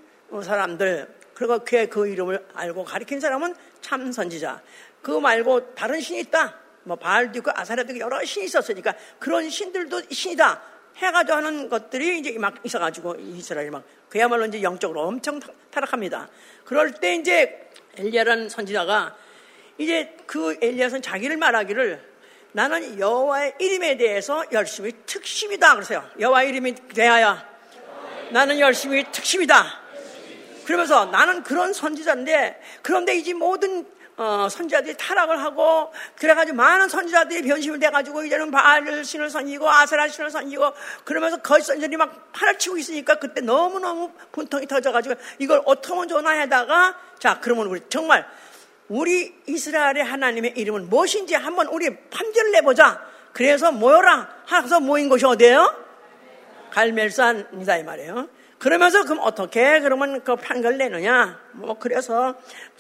사람들 0.42 1.08
그리고 1.34 1.58
그의 1.60 1.88
그 1.88 2.08
이름을 2.08 2.46
알고 2.54 2.84
가리킨 2.84 3.20
사람은 3.20 3.54
참 3.80 4.12
선지자. 4.12 4.62
그 5.02 5.10
말고 5.10 5.74
다른 5.74 6.00
신이 6.00 6.20
있다. 6.20 6.58
뭐 6.84 6.96
바알도 6.96 7.38
있고 7.38 7.50
아사라도 7.54 7.92
있고 7.92 8.04
여러 8.04 8.24
신이 8.24 8.46
있었으니까 8.46 8.94
그런 9.18 9.50
신들도 9.50 10.02
신이다. 10.10 10.62
해가지고 10.96 11.36
하는 11.36 11.68
것들이 11.68 12.20
이제 12.20 12.38
막 12.38 12.54
있어가지고 12.64 13.16
이스라엘이 13.16 13.70
막 13.70 13.82
그야말로 14.08 14.46
이제 14.46 14.62
영적으로 14.62 15.02
엄청 15.02 15.40
타락합니다. 15.70 16.28
그럴 16.64 16.92
때 16.92 17.16
이제 17.16 17.68
엘리야라는 17.96 18.48
선지자가 18.48 19.16
이제 19.78 20.16
그 20.26 20.56
엘리야는 20.60 21.02
자기를 21.02 21.36
말하기를 21.36 22.14
나는 22.52 22.98
여호와의 22.98 23.54
이름에 23.58 23.96
대해서 23.96 24.44
열심히 24.52 24.92
특심이다 25.06 25.74
그러세요. 25.74 26.08
여호와 26.20 26.44
이름이 26.44 26.74
대하여 26.94 27.36
나는 28.30 28.60
열심히 28.60 29.04
특심이다. 29.10 29.82
그러면서 30.64 31.06
나는 31.06 31.42
그런 31.42 31.72
선지자인데 31.72 32.60
그런데 32.82 33.16
이제 33.16 33.34
모든 33.34 33.86
어, 34.16 34.48
선지자들이 34.48 34.96
타락을 34.96 35.42
하고 35.42 35.92
그래가지고 36.16 36.56
많은 36.56 36.88
선지자들이 36.88 37.42
변심을 37.48 37.80
돼가지고 37.80 38.24
이제는 38.24 38.50
바알 38.50 39.04
신을 39.04 39.28
섬기고 39.28 39.68
아세라 39.68 40.06
신을 40.06 40.30
섬기고 40.30 40.72
그러면서 41.04 41.38
거짓 41.38 41.66
선지자들이 41.66 41.96
막 41.96 42.32
팔을 42.32 42.58
치고 42.58 42.78
있으니까 42.78 43.16
그때 43.16 43.40
너무너무 43.40 44.12
분통이 44.30 44.66
터져가지고 44.66 45.16
이걸 45.38 45.62
어떻게 45.64 46.06
좋나 46.06 46.38
하다가 46.40 46.96
자 47.18 47.40
그러면 47.40 47.66
우리 47.66 47.80
정말 47.88 48.26
우리 48.88 49.34
이스라엘의 49.46 50.04
하나님의 50.04 50.52
이름은 50.56 50.88
무엇인지 50.88 51.34
한번 51.34 51.66
우리 51.68 51.96
판결을 52.10 52.52
내보자 52.52 53.04
그래서 53.32 53.72
모여라 53.72 54.28
하서 54.46 54.78
모인 54.78 55.08
곳이 55.08 55.26
어디예요? 55.26 55.82
갈멜산이다 56.70 57.76
이 57.78 57.82
말이에요 57.82 58.28
그러면서 58.64 59.04
그럼 59.04 59.18
어떻게 59.20 59.78
그러면 59.80 60.24
그 60.24 60.36
판결 60.36 60.78
내느냐? 60.78 61.38
뭐 61.52 61.78
그래서 61.78 62.34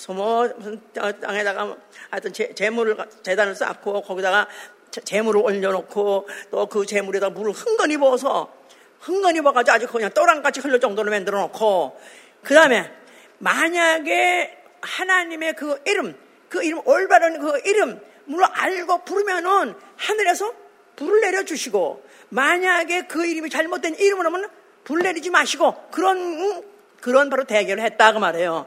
뭐 0.08 0.48
무슨 0.56 0.80
땅에다가 0.94 1.76
하여튼 2.08 2.32
재물을 2.32 2.96
재단을 3.22 3.54
쌓고 3.54 4.00
거기다가 4.00 4.48
재물을 4.90 5.42
올려놓고 5.42 6.26
또 6.50 6.66
그 6.70 6.86
재물에다 6.86 7.28
물을 7.28 7.52
흥건히 7.52 7.98
부어서 7.98 8.50
흥건히 8.98 9.42
부어가지고 9.42 9.74
아주 9.74 9.86
그냥 9.88 10.08
또랑같이 10.14 10.60
흘릴 10.60 10.80
정도로 10.80 11.10
만들어 11.10 11.38
놓고 11.40 12.00
그 12.42 12.54
다음에 12.54 12.90
만약에 13.36 14.56
하나님의 14.80 15.52
그 15.52 15.82
이름 15.84 16.16
그 16.48 16.64
이름 16.64 16.80
올바른 16.86 17.38
그 17.38 17.60
이름 17.66 18.00
물론 18.24 18.48
알고 18.54 19.04
부르면은 19.04 19.74
하늘에서 19.98 20.50
불을 20.96 21.20
내려주시고 21.20 22.02
만약에 22.30 23.02
그 23.02 23.26
이름이 23.26 23.50
잘못된 23.50 23.96
이름을 23.96 24.24
하면 24.24 24.48
불 24.84 25.00
내리지 25.00 25.30
마시고 25.30 25.88
그런 25.90 26.62
그런 27.00 27.30
바로 27.30 27.44
대결을 27.44 27.82
했다 27.82 28.12
그 28.12 28.18
말이에요. 28.18 28.66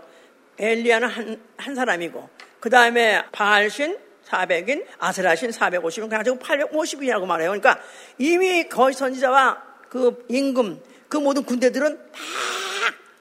엘리야는 0.60 1.08
한, 1.08 1.42
한 1.58 1.76
사람이고 1.76 2.30
그 2.60 2.70
다음에 2.70 3.24
바알신 3.32 3.98
400인 4.28 4.86
아세라신 5.00 5.52
450인 5.52 6.10
그래가지고 6.10 6.38
850이라고 6.40 7.26
말해요. 7.26 7.50
그러니까 7.50 7.80
이미 8.18 8.68
거의 8.68 8.94
선지자와 8.94 9.64
그 9.90 10.26
임금 10.28 10.82
그 11.08 11.18
모든 11.18 11.44
군대들은 11.44 11.98
다 12.12 12.20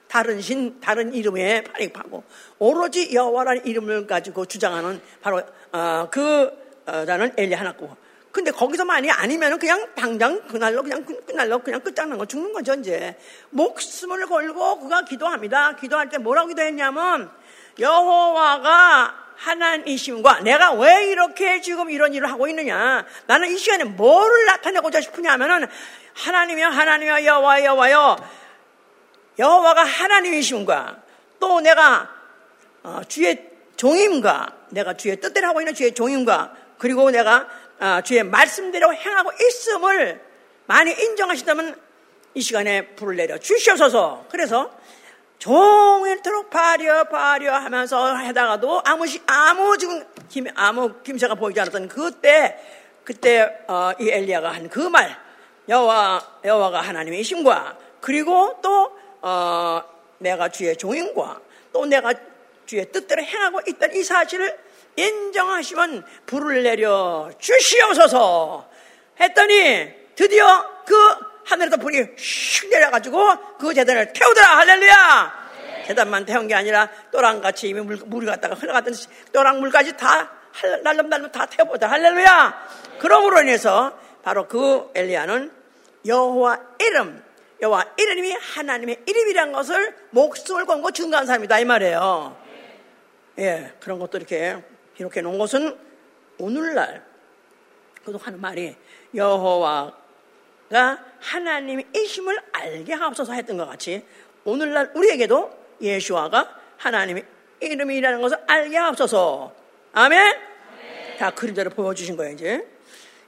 다른 0.09 0.41
신 0.41 0.81
다른 0.81 1.13
이름에 1.13 1.63
발입하고 1.63 2.25
오로지 2.59 3.15
여호와라는 3.15 3.67
이름을 3.67 4.07
가지고 4.07 4.47
주장하는 4.47 5.01
바로 5.21 5.43
어, 5.73 6.09
그 6.11 6.51
어, 6.87 7.05
라는 7.05 7.33
엘리 7.37 7.55
하나고 7.55 7.95
근데 8.37 8.51
거기서만이 8.51 9.11
아니면 9.11 9.59
그냥 9.59 9.89
당장 9.95 10.47
그날로 10.47 10.83
그냥 10.83 11.07
그날로 11.27 11.59
그냥 11.61 11.81
끝장난 11.81 12.19
거 12.19 12.27
죽는 12.27 12.53
거죠 12.53 12.75
이제. 12.75 13.17
목숨을 13.49 14.27
걸고 14.27 14.81
그가 14.81 15.07
기도합니다. 15.07 15.75
기도할 15.77 16.11
때 16.11 16.19
뭐라고 16.19 16.49
기도했냐면 16.49 17.31
여호와가 17.79 19.15
하나님이심과 19.37 20.41
내가 20.41 20.75
왜 20.75 21.07
이렇게 21.07 21.63
지금 21.63 21.89
이런 21.89 22.13
일을 22.13 22.31
하고 22.31 22.47
있느냐. 22.49 23.07
나는 23.27 23.49
이 23.49 23.57
시간에 23.57 23.85
뭐를 23.85 24.45
나타내고자 24.45 25.01
싶으냐면은 25.01 25.67
하나님이여 26.13 26.69
하나님이여 26.69 27.25
여호와 27.25 27.65
여호와여. 27.65 28.17
여호와가 29.39 29.83
하나님이심과 29.83 30.97
또 31.41 31.61
내가 31.63 32.11
어, 32.83 33.01
주의 33.09 33.51
종임과 33.79 34.53
내가 34.73 34.95
주의 34.95 35.19
뜻대로 35.19 35.49
하고 35.49 35.63
있는 35.63 35.73
주의 35.75 35.95
종임과 35.95 36.67
그리고 36.77 37.11
내가 37.11 37.37
아, 37.37 37.47
주의 38.05 38.23
말씀대로 38.23 38.95
행하고 38.95 39.31
있음을 39.33 40.21
많이 40.67 40.93
인정하신다면 40.93 41.81
이 42.35 42.41
시간에 42.41 42.95
불을 42.97 43.17
내려 43.17 43.39
주시옵소서. 43.39 44.27
그래서 44.31 44.71
종일토록 45.39 46.51
파려 46.51 47.05
파려 47.05 47.55
하면서 47.55 48.15
하다가도 48.15 48.83
아무 48.85 49.07
시, 49.07 49.21
아무 49.27 49.77
지금 49.79 50.05
김, 50.29 50.47
아무 50.55 51.01
김새가 51.03 51.35
보이지 51.35 51.61
않았던 51.61 51.89
그때 51.89 52.59
그때 53.05 53.65
어, 53.69 53.93
이 54.01 54.09
엘리야가 54.11 54.51
한 54.53 54.69
그 54.69 54.89
말 54.89 55.17
여호와 55.69 56.41
여호와가 56.45 56.81
하나님의 56.81 57.21
이심과 57.21 57.77
그리고 58.01 58.59
또 58.63 58.97
어, 59.21 59.83
내가 60.19 60.49
주의 60.49 60.77
종인과 60.77 61.41
또 61.73 61.87
내가 61.87 62.15
주의 62.67 62.91
뜻대로 62.91 63.23
행하고 63.23 63.61
있던 63.69 63.95
이 63.95 64.03
사실을 64.03 64.59
인정하시면 64.97 66.05
불을 66.27 66.63
내려 66.63 67.31
주시옵소서. 67.39 68.69
했더니 69.21 69.89
드디어 70.15 70.85
그 70.85 70.95
하늘에서 71.45 71.77
불이 71.77 72.17
슉 72.17 72.71
내려가지고 72.71 73.57
그 73.59 73.73
재단을 73.75 74.13
태우더라. 74.13 74.59
할렐루야! 74.59 75.47
재단만 75.87 76.25
태운 76.25 76.49
게 76.49 76.55
아니라 76.55 76.91
또랑같이 77.13 77.69
이미 77.69 77.81
물, 77.81 77.97
물이 77.97 78.27
갔다가 78.27 78.57
흘러갔던 78.57 78.95
또랑 79.33 79.61
물까지 79.61 79.97
다 79.97 80.31
날름날름 80.83 81.31
다 81.31 81.47
태워보자. 81.47 81.87
할렐루야! 81.89 82.69
그러므로 82.99 83.41
인해서 83.43 83.97
바로 84.23 84.49
그 84.49 84.91
엘리야는 84.95 85.53
여호와 86.07 86.61
이름 86.81 87.23
여호와 87.61 87.87
이름이 87.97 88.33
하나님의 88.33 89.03
이름이란 89.07 89.53
것을 89.53 89.95
목숨을 90.11 90.67
걸고 90.67 90.91
증거한 90.91 91.27
사람이다. 91.27 91.61
이 91.61 91.65
말이에요. 91.65 92.37
예 93.39 93.73
그런 93.81 93.99
것도 93.99 94.19
이렇게 94.19 94.57
기록해 94.97 95.21
놓은 95.23 95.39
것은 95.39 95.77
오늘날 96.39 97.05
그도 98.05 98.19
하는 98.19 98.41
말이 98.41 98.77
여호와가 99.15 99.93
하나님의 101.21 101.87
이심을 101.95 102.39
알게 102.53 102.93
하옵소서 102.95 103.33
했던 103.33 103.57
것 103.57 103.67
같이 103.67 104.05
오늘날 104.45 104.93
우리에게도 104.95 105.67
예수와가 105.81 106.61
하나님의 106.79 107.25
이름이라는 107.61 108.21
것을 108.21 108.39
알게 108.47 108.77
하옵소서. 108.77 109.55
아멘? 109.93 110.39
네. 110.81 111.17
다 111.19 111.31
그림자를 111.31 111.71
보여주신 111.73 112.17
거예요, 112.17 112.35
이제. 112.35 112.67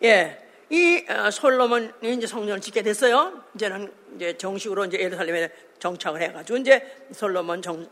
예. 0.05 0.45
이 0.71 1.05
어, 1.09 1.31
솔로몬이 1.31 1.91
이제 2.03 2.27
성전을 2.27 2.61
짓게 2.61 2.83
됐어요. 2.83 3.43
이제는 3.55 3.91
이제 4.17 4.37
정식으로 4.37 4.85
이제 4.85 4.99
예루살렘에 5.01 5.51
정착을 5.79 6.21
해가지고 6.23 6.59
이제 6.59 6.83
솔로몬 7.12 7.62
정, 7.62 7.87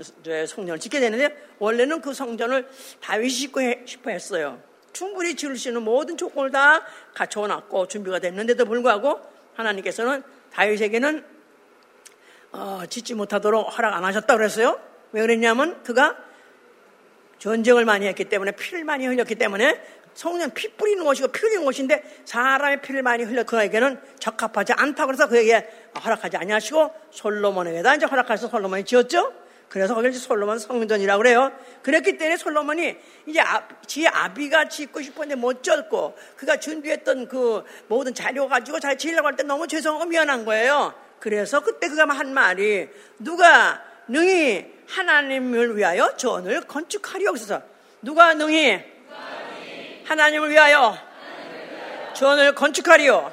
성전을 0.46 0.78
짓게 0.78 1.00
되는데 1.00 1.36
원래는 1.58 2.00
그 2.00 2.12
성전을 2.12 2.68
다윗이 3.00 3.30
짓고 3.30 3.60
싶어 3.84 4.10
했어요. 4.10 4.60
충분히 4.92 5.34
지을 5.34 5.56
수 5.56 5.68
있는 5.68 5.82
모든 5.82 6.16
조건을 6.16 6.50
다 6.50 6.82
갖춰놨고 7.14 7.88
준비가 7.88 8.18
됐는데도 8.18 8.64
불구하고 8.64 9.20
하나님께서는 9.54 10.22
다윗에게는 10.52 11.24
어, 12.52 12.82
짓지 12.88 13.14
못하도록 13.14 13.76
허락 13.76 13.94
안 13.94 14.04
하셨다고 14.04 14.38
그랬어요. 14.38 14.80
왜 15.12 15.20
그랬냐면 15.20 15.82
그가 15.82 16.16
전쟁을 17.38 17.84
많이 17.84 18.06
했기 18.06 18.24
때문에 18.24 18.52
피를 18.52 18.84
많이 18.84 19.06
흘렸기 19.06 19.34
때문에 19.34 19.82
성령 20.16 20.50
피 20.50 20.68
뿌리는 20.68 21.04
것이고 21.04 21.28
피 21.28 21.42
흘리는 21.42 21.64
것인데 21.64 22.02
사람의 22.24 22.80
피를 22.80 23.02
많이 23.02 23.22
흘려 23.22 23.44
그에게는 23.44 24.00
적합하지 24.18 24.72
않다고 24.72 25.08
그래서 25.08 25.28
그에게 25.28 25.68
허락하지 26.02 26.38
아니하시고 26.38 26.90
솔로몬에게다 27.10 27.94
이제 27.96 28.06
허락해서 28.06 28.48
솔로몬이 28.48 28.84
지었죠. 28.84 29.32
그래서 29.68 29.94
거기를 29.94 30.14
솔로몬 30.14 30.58
성전이라고 30.58 31.22
그래요. 31.22 31.52
그랬기 31.82 32.16
때문에 32.16 32.38
솔로몬이 32.38 32.96
이제 33.26 33.40
아, 33.40 33.68
지 33.86 34.08
아비가 34.08 34.70
짓고 34.70 35.02
싶었는데 35.02 35.38
못 35.38 35.62
짓고 35.62 36.16
그가 36.36 36.58
준비했던 36.58 37.28
그 37.28 37.62
모든 37.88 38.14
자료 38.14 38.48
가지고 38.48 38.80
잘 38.80 38.96
지으려고 38.96 39.28
할 39.28 39.36
때 39.36 39.42
너무 39.42 39.66
죄송하고 39.66 40.06
미안한 40.06 40.46
거예요. 40.46 40.94
그래서 41.20 41.60
그때 41.60 41.88
그가 41.88 42.04
한 42.08 42.32
말이 42.32 42.88
누가 43.18 43.82
능히 44.08 44.64
하나님을 44.86 45.76
위하여 45.76 46.16
전을 46.16 46.62
건축하리오 46.62 47.32
그래서 47.32 47.60
누가 48.00 48.32
능히 48.32 48.95
하나님을 50.06 50.50
위하여 50.50 50.96
전을 52.14 52.54
건축하리오 52.54 53.32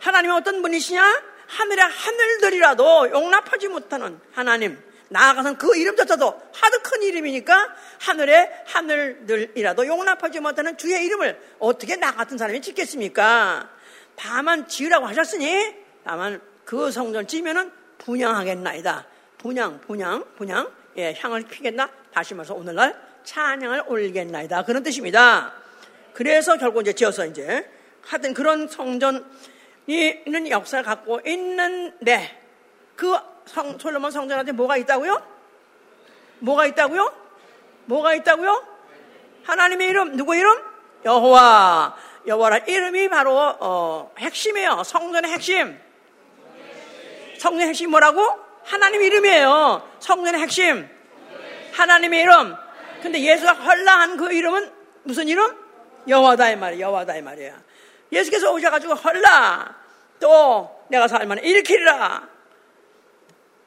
하나님은 0.00 0.36
어떤 0.36 0.62
분이시냐? 0.62 1.22
하늘의 1.46 1.84
하늘들이라도 1.84 3.10
용납하지 3.10 3.68
못하는 3.68 4.18
하나님. 4.32 4.82
나아가선 5.08 5.58
그 5.58 5.76
이름조차도 5.76 6.26
하도 6.52 6.78
큰 6.82 7.02
이름이니까 7.02 7.74
하늘의 8.00 8.64
하늘들이라도 8.66 9.86
용납하지 9.86 10.40
못하는 10.40 10.78
주의 10.78 11.04
이름을 11.04 11.56
어떻게 11.58 11.96
나 11.96 12.12
같은 12.12 12.38
사람이 12.38 12.62
짓겠습니까? 12.62 13.68
다만 14.14 14.68
지으라고 14.68 15.06
하셨으니 15.06 15.74
다만 16.04 16.40
그 16.64 16.90
성전 16.92 17.26
지면은 17.26 17.72
분양하겠나이다. 17.98 19.06
분양, 19.38 19.80
분양, 19.80 20.24
분양. 20.36 20.70
예, 20.96 21.14
향을 21.18 21.42
피겠나? 21.42 21.90
다시 22.12 22.34
말해서 22.34 22.54
오늘날 22.54 23.09
찬양을 23.24 23.84
올리겠나이다. 23.86 24.64
그런 24.64 24.82
뜻입니다. 24.82 25.52
그래서 26.12 26.56
결국 26.56 26.82
이제 26.82 26.92
지어서 26.92 27.26
이제 27.26 27.68
하여튼 28.02 28.34
그런 28.34 28.68
성전 28.68 29.24
있는 29.86 30.48
역사를 30.50 30.84
갖고 30.84 31.20
있는데 31.26 32.40
그 32.96 33.16
성, 33.46 33.78
솔로몬 33.78 34.10
성전한테 34.10 34.52
뭐가 34.52 34.76
있다고요? 34.76 35.22
뭐가 36.40 36.66
있다고요? 36.66 37.12
뭐가 37.86 38.14
있다고요? 38.14 38.66
하나님의 39.44 39.88
이름 39.88 40.16
누구 40.16 40.34
이름? 40.36 40.58
여호와 41.04 41.96
여호와라 42.26 42.58
이름이 42.58 43.08
바로 43.08 43.36
어, 43.38 44.12
핵심이에요. 44.18 44.82
성전의 44.84 45.32
핵심. 45.32 45.80
성전의 47.38 47.68
핵심 47.68 47.90
뭐라고? 47.90 48.22
하나님 48.64 49.02
이름이에요. 49.02 49.90
성전의 49.98 50.40
핵심. 50.42 50.88
하나님의 51.72 52.20
이름. 52.20 52.54
근데 53.00 53.20
예수가 53.20 53.52
헐라한 53.52 54.16
그 54.16 54.32
이름은 54.32 54.70
무슨 55.04 55.28
이름? 55.28 55.54
여호와다 56.08 56.50
이 56.50 56.56
말이야. 56.56 56.80
여호와다 56.80 57.16
이 57.16 57.22
말이야. 57.22 57.62
예수께서 58.12 58.52
오셔가지고 58.52 58.94
헐라 58.94 59.76
또 60.18 60.84
내가 60.88 61.08
살만해 61.08 61.42
일으키리라. 61.48 62.28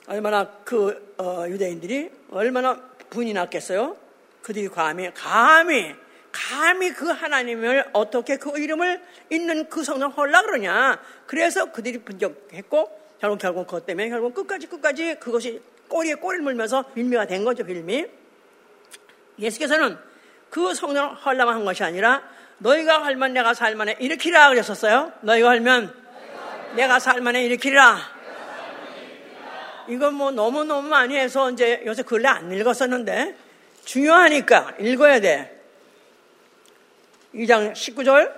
얼마나 0.07 0.45
그 0.63 1.15
어, 1.17 1.45
유대인들이 1.47 2.11
얼마나 2.31 2.79
분이 3.09 3.33
났겠어요? 3.33 3.95
그들이 4.41 4.67
감히 4.69 5.11
감히 5.13 5.95
감히 6.31 6.91
그 6.91 7.09
하나님을 7.09 7.89
어떻게 7.93 8.37
그 8.37 8.59
이름을 8.59 9.01
있는 9.29 9.69
그 9.69 9.83
성경 9.83 10.09
헐라 10.09 10.41
그러냐? 10.41 10.99
그래서 11.25 11.71
그들이 11.71 11.99
분적했고 11.99 13.03
결국 13.21 13.39
결국 13.39 13.67
그것 13.67 13.85
때문에 13.85 14.09
결국 14.09 14.33
끝까지 14.33 14.67
끝까지 14.67 15.15
그것이 15.15 15.61
꼬리에 15.87 16.15
꼬리를 16.15 16.43
물면서 16.43 16.83
빌미가 16.93 17.27
된 17.27 17.45
거죠 17.45 17.63
빌미. 17.63 18.05
예수께서는 19.39 19.97
그 20.49 20.73
성령을 20.73 21.15
헐라만 21.15 21.55
한 21.55 21.65
것이 21.65 21.83
아니라 21.83 22.21
너희가 22.59 23.03
할면 23.03 23.33
내가 23.33 23.53
살만해 23.53 23.97
일으키라 23.99 24.49
그랬었어요. 24.49 25.11
너희가 25.21 25.49
할면 25.49 25.93
내가 26.75 26.99
살만해 26.99 27.43
일으키라. 27.45 28.13
이건 29.87 30.13
뭐 30.13 30.31
너무너무 30.31 30.87
많이 30.87 31.17
해서 31.17 31.51
이제 31.51 31.81
요새 31.85 32.03
근래 32.03 32.29
안 32.29 32.51
읽었었는데 32.51 33.35
중요하니까 33.85 34.75
읽어야 34.79 35.19
돼. 35.19 35.61
2장 37.35 37.73
19절 37.73 38.31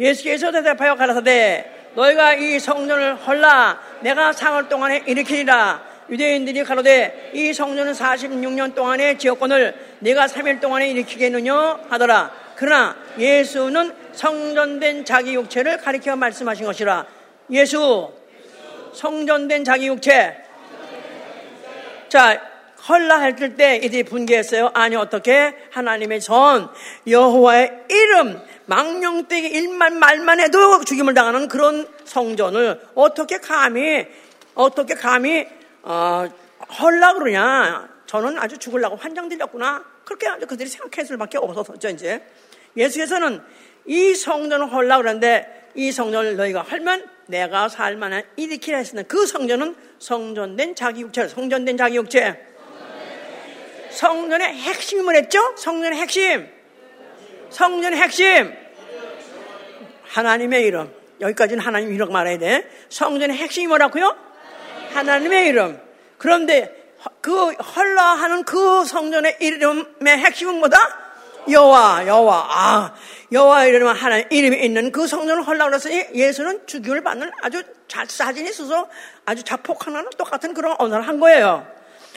예수께서 0.00 0.50
대답하여 0.50 0.96
가라사대 0.96 1.90
너희가 1.94 2.34
이 2.34 2.58
성전을 2.58 3.16
헐라 3.16 3.80
내가 4.00 4.32
상을 4.32 4.68
동안에 4.68 5.04
일으키리라 5.06 5.91
유대인들이 6.10 6.64
가로되 6.64 7.30
이 7.34 7.52
성전은 7.52 7.92
46년 7.92 8.74
동안의 8.74 9.18
지역권을 9.18 9.74
내가 10.00 10.26
3일 10.26 10.60
동안에 10.60 10.90
일으키겠느냐 10.90 11.80
하더라 11.88 12.32
그러나 12.56 12.96
예수는 13.18 13.92
성전된 14.12 15.04
자기 15.04 15.34
육체를 15.34 15.78
가리켜 15.78 16.14
말씀하신 16.16 16.66
것이라. 16.66 17.06
예수, 17.50 18.12
성전된 18.92 19.64
자기 19.64 19.88
육체. 19.88 20.36
자, 22.08 22.40
헐라 22.88 23.20
할때 23.20 23.76
이들이 23.76 24.02
분개했어요. 24.04 24.70
아니 24.74 24.96
어떻게 24.96 25.54
하나님의 25.70 26.20
전 26.20 26.68
여호와의 27.06 27.84
이름 27.88 28.40
망령되게 28.66 29.48
일만 29.48 29.98
말만 29.98 30.40
해도 30.40 30.84
죽임을 30.84 31.14
당하는 31.14 31.48
그런 31.48 31.88
성전을 32.04 32.80
어떻게 32.94 33.38
감히 33.38 34.06
어떻게 34.54 34.94
감히 34.94 35.46
어, 35.82 36.28
헐라 36.80 37.14
그러냐? 37.14 37.88
저는 38.06 38.38
아주 38.38 38.58
죽으려고 38.58 38.96
환장 38.96 39.28
들렸구나. 39.28 39.84
그렇게 40.04 40.28
그들이 40.46 40.68
생각할 40.68 41.04
수밖에 41.06 41.38
없어서 41.38 41.74
이제 41.90 42.22
예수께서는 42.76 43.42
이 43.86 44.14
성전을 44.14 44.72
헐라 44.72 44.98
그러는데 44.98 45.70
이 45.74 45.90
성전을 45.90 46.36
너희가 46.36 46.62
헐면 46.62 47.08
내가 47.26 47.68
살만한 47.68 48.24
일으키라 48.36 48.78
했으나 48.78 49.02
그 49.02 49.26
성전은 49.26 49.74
성전된 49.98 50.74
자기 50.74 51.02
육체, 51.02 51.28
성전된 51.28 51.76
자기 51.76 51.96
육체. 51.96 52.46
성전의 53.90 54.54
핵심이 54.54 55.02
뭐랬죠? 55.02 55.56
성전의 55.56 55.98
핵심. 55.98 56.48
성전의 57.50 58.00
핵심. 58.00 58.54
하나님의 60.04 60.64
이름. 60.64 60.92
여기까지는 61.20 61.62
하나님 61.62 61.92
이름 61.92 62.12
말해야 62.12 62.38
돼. 62.38 62.70
성전의 62.88 63.36
핵심이 63.36 63.66
뭐라고요? 63.66 64.31
하나님의 64.94 65.48
이름. 65.48 65.80
그런데 66.18 66.94
그 67.20 67.52
헐라 67.52 68.02
하는 68.14 68.44
그 68.44 68.84
성전의 68.84 69.38
이름의 69.40 70.18
핵심은 70.18 70.56
뭐다? 70.60 70.76
여호와 71.50 72.06
여호와 72.06 72.46
아 72.48 72.94
여호와 73.32 73.64
이름은 73.64 73.94
하나님 73.94 74.26
이름이 74.30 74.64
있는 74.64 74.92
그 74.92 75.06
성전을 75.06 75.42
헐라 75.42 75.66
그랬으니 75.66 76.06
예수는 76.14 76.66
주기를 76.66 77.02
받는 77.02 77.32
아주 77.42 77.62
자, 77.88 78.04
사진이 78.06 78.48
있어서 78.50 78.88
아주 79.24 79.42
자폭하는 79.42 80.08
똑같은 80.16 80.54
그런 80.54 80.76
언어를 80.78 81.06
한 81.08 81.18
거예요. 81.18 81.66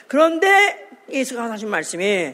그런데 0.08 0.88
예수가 1.10 1.52
하신 1.52 1.70
말씀이 1.70 2.34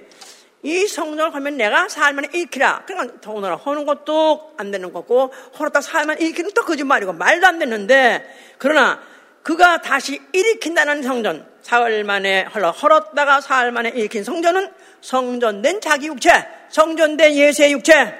이 0.63 0.87
성전을 0.87 1.33
하면 1.33 1.57
내가 1.57 1.87
살만 1.87 2.25
일으키라. 2.33 2.83
그러니까 2.85 3.19
더군다나 3.21 3.55
허는 3.55 3.85
것도 3.85 4.53
안 4.57 4.71
되는 4.71 4.93
거고 4.93 5.33
허었다 5.57 5.81
살만 5.81 6.19
일으키는 6.19 6.51
또 6.53 6.63
거짓말이고 6.63 7.13
말도 7.13 7.47
안 7.47 7.57
되는데 7.57 8.25
그러나 8.57 8.99
그가 9.43 9.81
다시 9.81 10.21
일으킨다는 10.33 11.01
성전 11.03 11.47
사흘 11.61 12.03
만에 12.03 12.43
헐러 12.43 12.71
헐었다가 12.71 13.41
사흘 13.41 13.71
만에 13.71 13.89
일으킨 13.89 14.23
성전은 14.23 14.71
성전된 15.01 15.81
자기 15.81 16.07
육체 16.07 16.47
성전된 16.69 17.33
예수의 17.33 17.71
육체 17.73 18.13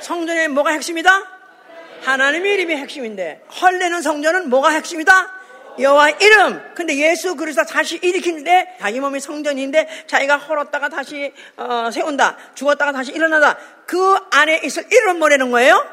성전의 0.00 0.48
뭐가 0.48 0.70
핵심이다? 0.70 1.10
하나님의 2.02 2.54
이름이 2.54 2.76
핵심인데 2.76 3.42
헐레는 3.60 4.02
성전은 4.02 4.48
뭐가 4.48 4.70
핵심이다? 4.70 5.38
여호와 5.78 6.10
이름. 6.10 6.60
근데 6.74 6.96
예수 6.96 7.36
그리스도 7.36 7.64
다시 7.64 7.98
일으키는데 8.02 8.78
자기 8.80 9.00
몸이 9.00 9.20
성전인데 9.20 10.04
자기가 10.06 10.36
헐었다가 10.36 10.88
다시 10.88 11.32
어, 11.56 11.90
세운다. 11.92 12.36
죽었다가 12.54 12.92
다시 12.92 13.12
일어나다. 13.12 13.56
그 13.86 14.18
안에 14.30 14.60
있을 14.64 14.86
이름 14.90 15.18
뭐라는 15.18 15.50
거예요? 15.50 15.86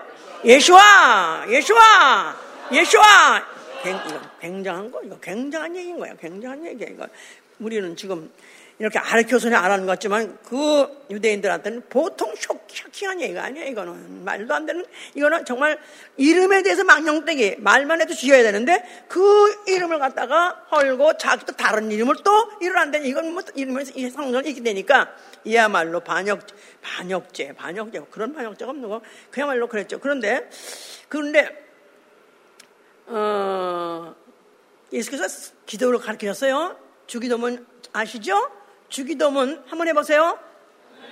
예수와, 0.43 1.45
예수와, 1.49 2.35
예수와. 2.71 3.55
굉장한 4.41 4.91
거, 4.91 5.01
이거 5.03 5.19
굉장한 5.19 5.75
얘기인 5.75 5.99
거야. 5.99 6.15
굉장한 6.15 6.65
얘기야, 6.65 6.87
이거. 6.89 7.07
우리는 7.59 7.95
지금 7.95 8.31
이렇게 8.77 8.99
아르켜서는 8.99 9.57
알아는 9.57 9.85
것 9.85 9.93
같지만 9.93 10.37
그 10.43 11.05
유대인들한테는 11.09 11.83
보통 11.89 12.33
쇼, 12.35 12.59
킹한 12.67 13.21
얘기가 13.21 13.43
아니야 13.43 13.63
이거는 13.65 14.25
말도 14.25 14.53
안 14.53 14.65
되는 14.65 14.85
이거는 15.13 15.45
정말 15.45 15.79
이름에 16.17 16.61
대해서 16.61 16.83
망령되기 16.83 17.57
말만 17.59 18.01
해도 18.01 18.13
지어야 18.13 18.43
되는데 18.43 18.83
그 19.07 19.63
이름을 19.67 19.99
갖다가 19.99 20.65
헐고 20.71 21.17
자기도 21.17 21.53
다른 21.53 21.89
이름을 21.89 22.15
또 22.23 22.51
일어난다니 22.61 23.07
이건 23.07 23.33
뭐 23.33 23.43
이름에서 23.55 23.93
이 23.95 24.09
성전을 24.09 24.45
읽게 24.45 24.61
되니까 24.61 25.15
이야말로 25.45 26.01
반역 26.01 26.41
반역죄 26.81 27.53
반역죄 27.53 28.01
그런 28.11 28.33
반역죄가 28.33 28.71
없는 28.71 28.89
거 28.89 29.01
그야말로 29.31 29.67
그랬죠 29.67 29.99
그런데 29.99 30.49
그런데 31.07 31.64
어 33.07 34.15
예수께서 34.91 35.53
기도를 35.65 35.99
가르치셨어요 35.99 36.77
주기도문 37.07 37.65
아시죠? 37.93 38.49
주기도문 38.89 39.63
한번 39.67 39.87
해보세요. 39.87 40.37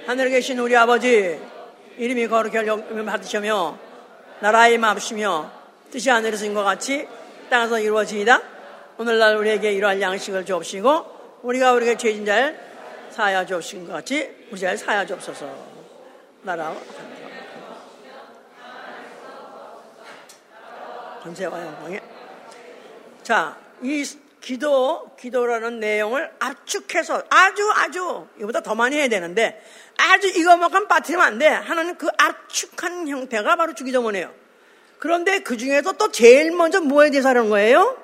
하늘에 0.06 0.30
계신 0.30 0.60
우리 0.60 0.76
아버지 0.76 1.40
이름이 1.98 2.28
거룩히 2.28 2.68
여김을 2.68 3.06
받으시며 3.06 3.78
나라의 4.42 4.78
마음시며 4.78 5.52
뜻이 5.92 6.10
하늘에서 6.10 6.46
인것 6.46 6.64
같이 6.64 7.08
땅에서 7.50 7.80
이루어지이다. 7.80 8.42
오늘날 8.98 9.38
우리에게 9.38 9.74
이러한 9.74 10.02
양식을 10.02 10.46
주옵시고 10.46 11.42
우리가 11.44 11.74
우리에게 11.74 11.98
죄진 11.98 12.26
자를 12.26 12.60
사야 13.10 13.46
주옵신 13.46 13.88
것 13.88 13.94
같이 13.94 14.30
우리 14.52 14.60
자 14.60 14.76
사야 14.76 15.06
주옵소서. 15.06 15.48
나라 16.42 16.76
권세와 21.24 21.66
영광에 21.66 22.02
자, 23.24 23.58
이 23.82 24.04
기도, 24.42 25.16
기도라는 25.18 25.80
내용을 25.80 26.30
압축해서 26.38 27.24
아주 27.30 27.72
아주 27.72 28.28
이보다 28.40 28.62
더 28.62 28.76
많이 28.76 28.98
해야 28.98 29.08
되는데 29.08 29.64
아주 29.98 30.28
이것만큼 30.28 30.90
빠뜨리면 30.90 31.26
안 31.26 31.40
돼. 31.40 31.48
하나는 31.48 31.98
그 31.98 32.10
압축한 32.18 33.08
형태가 33.08 33.56
바로 33.56 33.74
주기도문이에요. 33.74 34.34
그런데 35.00 35.40
그 35.40 35.56
중에서 35.56 35.94
또 35.94 36.12
제일 36.12 36.52
먼저 36.52 36.82
뭐에 36.82 37.10
대해서 37.10 37.30
하는 37.30 37.50
거예요? 37.50 37.98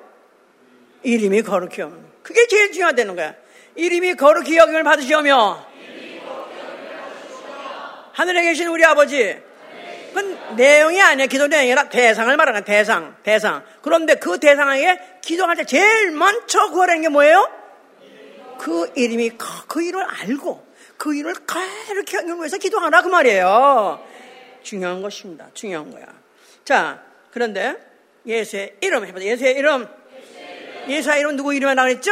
이름이 1.02 1.42
거룩히 1.42 1.82
여김. 1.82 2.06
그게 2.22 2.46
제일 2.46 2.72
중요하다는 2.72 3.16
거야. 3.16 3.34
이름이 3.74 4.14
거룩히 4.14 4.56
여김을 4.56 4.82
받으시오며 4.82 5.66
하늘에 8.12 8.42
계신 8.42 8.66
우리 8.68 8.84
아버지 8.84 9.49
그건 10.12 10.56
내용이 10.56 11.00
아니야. 11.00 11.26
기도 11.26 11.46
내용이 11.46 11.72
아니라 11.72 11.88
대상을 11.88 12.36
말하는 12.36 12.64
대상, 12.64 13.16
대상. 13.22 13.64
그런데 13.80 14.16
그 14.16 14.38
대상에게 14.38 15.00
기도할 15.22 15.56
때 15.56 15.64
제일 15.64 16.10
먼저 16.10 16.70
구하라는 16.70 17.02
게 17.02 17.08
뭐예요? 17.08 17.48
그 18.58 18.92
이름이, 18.94 19.32
그 19.68 19.82
이름을 19.82 20.04
알고 20.04 20.66
그 20.96 21.14
이름을 21.14 21.34
하기 21.46 22.16
위해서 22.38 22.58
기도하라 22.58 23.02
그 23.02 23.08
말이에요. 23.08 24.04
중요한 24.62 25.00
것입니다. 25.00 25.48
중요한 25.54 25.90
거야. 25.90 26.04
자, 26.64 27.02
그런데 27.30 27.76
예수의 28.26 28.76
이름 28.82 29.06
해보자. 29.06 29.24
예수의 29.24 29.54
이름. 29.54 29.88
예수의 30.88 31.20
이름 31.20 31.36
누구 31.36 31.54
이름이라고 31.54 31.88
그랬죠? 31.88 32.10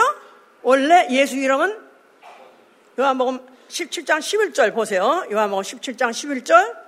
원래 0.63 1.07
예수 1.11 1.37
이름은 1.37 1.79
요한복음 2.99 3.47
17장 3.69 4.19
11절 4.19 4.73
보세요. 4.75 5.27
요한복음 5.31 5.63
17장 5.63 6.11
11절. 6.11 6.88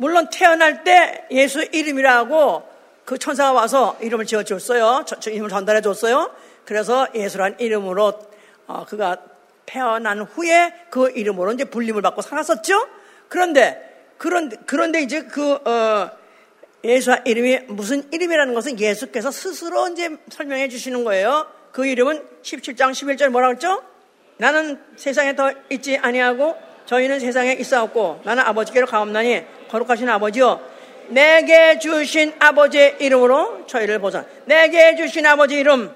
물론 0.00 0.28
태어날 0.32 0.82
때 0.82 1.26
예수 1.30 1.62
이름이라고 1.62 2.66
그 3.04 3.18
천사가 3.18 3.52
와서 3.52 3.98
이름을 4.00 4.24
지어줬어요. 4.24 5.04
이름을 5.26 5.50
전달해 5.50 5.82
줬어요. 5.82 6.34
그래서 6.64 7.06
예수란 7.14 7.56
이름으로 7.58 8.18
어, 8.66 8.86
그가 8.86 9.18
태어난 9.66 10.22
후에 10.22 10.72
그 10.88 11.10
이름으로 11.10 11.52
이제 11.52 11.64
불림을 11.64 12.00
받고 12.00 12.22
살았었죠. 12.22 12.88
그런데 13.28 14.08
그런데 14.16 14.56
그런데 14.64 15.02
이제 15.02 15.24
그 15.24 15.52
어, 15.52 16.10
예수 16.82 17.14
이름이 17.26 17.58
무슨 17.68 18.10
이름이라는 18.10 18.54
것은 18.54 18.80
예수께서 18.80 19.30
스스로 19.30 19.86
이제 19.88 20.16
설명해 20.30 20.70
주시는 20.70 21.04
거예요. 21.04 21.46
그 21.72 21.84
이름은 21.84 22.24
17장 22.40 22.92
11절 22.92 23.28
뭐라고 23.28 23.52
했죠? 23.52 23.82
나는 24.38 24.80
세상에 24.96 25.36
더 25.36 25.52
있지 25.68 25.98
아니하고 25.98 26.56
저희는 26.86 27.20
세상에 27.20 27.52
있어왔고 27.52 28.22
나는 28.24 28.42
아버지께로 28.44 28.86
가옵나니 28.86 29.59
거룩하신 29.70 30.08
아버지요 30.08 30.60
내게 31.10 31.78
주신 31.78 32.32
아버지의 32.38 32.96
이름으로 33.00 33.66
저희를 33.66 33.98
보자. 33.98 34.24
내게 34.44 34.94
주신 34.96 35.26
아버지 35.26 35.56
이름. 35.56 35.92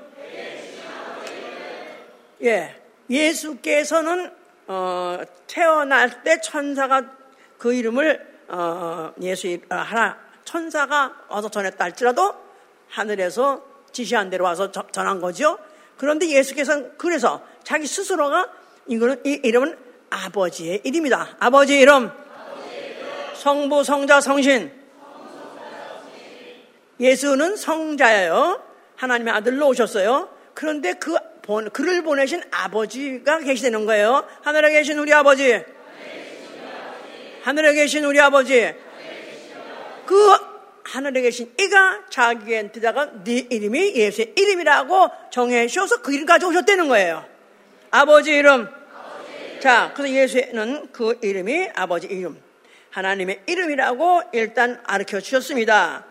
예, 2.42 2.74
예수께서는 3.08 4.30
어, 4.66 5.18
태어날 5.46 6.22
때 6.24 6.40
천사가 6.40 7.04
그 7.58 7.72
이름을 7.72 8.34
어, 8.48 9.12
예수 9.22 9.48
어, 9.70 9.74
하나 9.74 10.18
천사가 10.44 11.14
와서 11.28 11.48
전했다 11.48 11.82
할지라도 11.82 12.34
하늘에서 12.88 13.64
지시한 13.92 14.30
대로 14.30 14.44
와서 14.44 14.70
전한 14.72 15.20
거죠. 15.20 15.58
그런데 15.96 16.28
예수께서는 16.28 16.92
그래서 16.98 17.40
자기 17.62 17.86
스스로가 17.86 18.48
이거는 18.88 19.22
이 19.24 19.40
이름은 19.42 19.78
아버지의 20.10 20.80
이름이다. 20.84 21.36
아버지 21.38 21.78
이름. 21.78 22.10
성부, 23.44 23.84
성자, 23.84 24.22
성신. 24.22 24.72
예수는 26.98 27.56
성자예요. 27.56 28.62
하나님의 28.96 29.34
아들로 29.34 29.68
오셨어요. 29.68 30.30
그런데 30.54 30.94
그 30.94 31.14
본, 31.42 31.68
그를 31.68 32.02
보내신 32.02 32.42
아버지가 32.50 33.40
계시는 33.40 33.84
거예요. 33.84 34.26
하늘에 34.40 34.70
계신 34.72 34.98
우리 34.98 35.12
아버지. 35.12 35.62
하늘에 37.42 37.74
계신 37.74 38.06
우리 38.06 38.18
아버지. 38.18 38.72
그 40.06 40.36
하늘에 40.84 41.20
계신 41.20 41.52
이가 41.60 42.06
자기한테다가 42.08 43.24
네 43.24 43.46
이름이 43.50 43.94
예수의 43.94 44.32
이름이라고 44.38 45.10
정해 45.30 45.66
주셔서 45.66 46.00
그 46.00 46.14
이름 46.14 46.24
가져오셨다는 46.24 46.88
거예요. 46.88 47.26
아버지 47.90 48.32
이름. 48.32 48.70
자, 49.60 49.92
그래서 49.94 50.14
예수는 50.14 50.92
그 50.92 51.18
이름이 51.20 51.68
아버지 51.74 52.06
이름, 52.06 52.42
하나님의 52.94 53.42
이름이라고 53.46 54.22
일단 54.32 54.80
가르쳐 54.84 55.20
주셨습니다. 55.20 56.04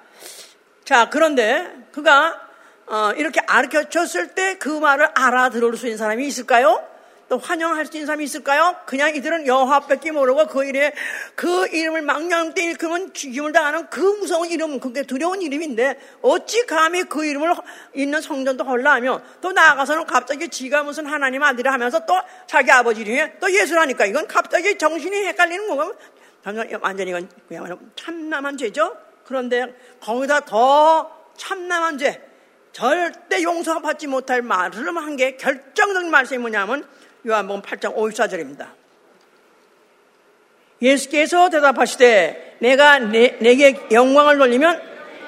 자, 0.83 1.09
그런데 1.09 1.65
그가 1.93 2.41
어, 2.85 3.13
이렇게 3.15 3.39
가르쳐 3.39 3.87
줬을 3.87 4.35
때 4.35 4.57
그 4.59 4.67
말을 4.67 5.07
알아들을 5.13 5.77
수 5.77 5.85
있는 5.87 5.97
사람이 5.97 6.27
있을까요? 6.27 6.85
또 7.29 7.37
환영할 7.39 7.85
수 7.85 7.97
있는 7.97 8.05
사람이 8.05 8.23
있을까요? 8.25 8.75
그냥 8.85 9.15
이들은 9.15 9.47
여호와밖에 9.47 10.11
모르고 10.11 10.47
그 10.47 10.65
이름에 10.65 10.93
그 11.35 11.67
이름을 11.67 12.01
망령 12.01 12.53
때 12.53 12.63
일으키면 12.63 13.13
죽임을 13.13 13.53
당하는 13.53 13.87
그 13.89 13.99
무서운 13.99 14.49
이름, 14.49 14.79
그게 14.79 15.03
두려운 15.03 15.41
이름인데 15.41 15.99
어찌 16.21 16.65
감히 16.65 17.03
그 17.03 17.25
이름을 17.25 17.55
있는 17.95 18.21
성전도 18.21 18.65
헐라하며 18.65 19.21
또 19.41 19.51
나아가서는 19.51 20.05
갑자기 20.05 20.49
지가 20.49 20.83
무슨 20.83 21.05
하나님 21.07 21.41
아들이 21.41 21.67
하면서 21.67 22.05
또 22.05 22.13
자기 22.45 22.71
아버지 22.71 23.01
이름에 23.01 23.37
또 23.39 23.51
예수라니까 23.51 24.05
이건 24.05 24.27
갑자기 24.27 24.77
정신이 24.77 25.25
헷갈리는 25.27 25.67
거고 25.67 25.95
완전히 26.81 27.11
이건 27.11 27.29
그야말로 27.47 27.79
참남한 27.95 28.57
죄죠. 28.57 28.95
그런데 29.25 29.73
거기다 30.01 30.41
더 30.41 31.09
참남한 31.37 31.97
죄, 31.97 32.21
절대 32.73 33.41
용서받지 33.41 34.07
못할 34.07 34.41
말을 34.41 34.87
한 34.95 35.15
게 35.15 35.37
결정적인 35.37 36.09
말씀이 36.11 36.39
뭐냐면 36.39 36.85
요한복음 37.25 37.61
8장 37.61 37.95
54절입니다. 37.95 38.67
예수께서 40.81 41.49
대답하시되 41.49 42.57
내가 42.59 42.99
내, 42.99 43.37
내게 43.39 43.79
영광을 43.91 44.37
돌리면 44.37 44.81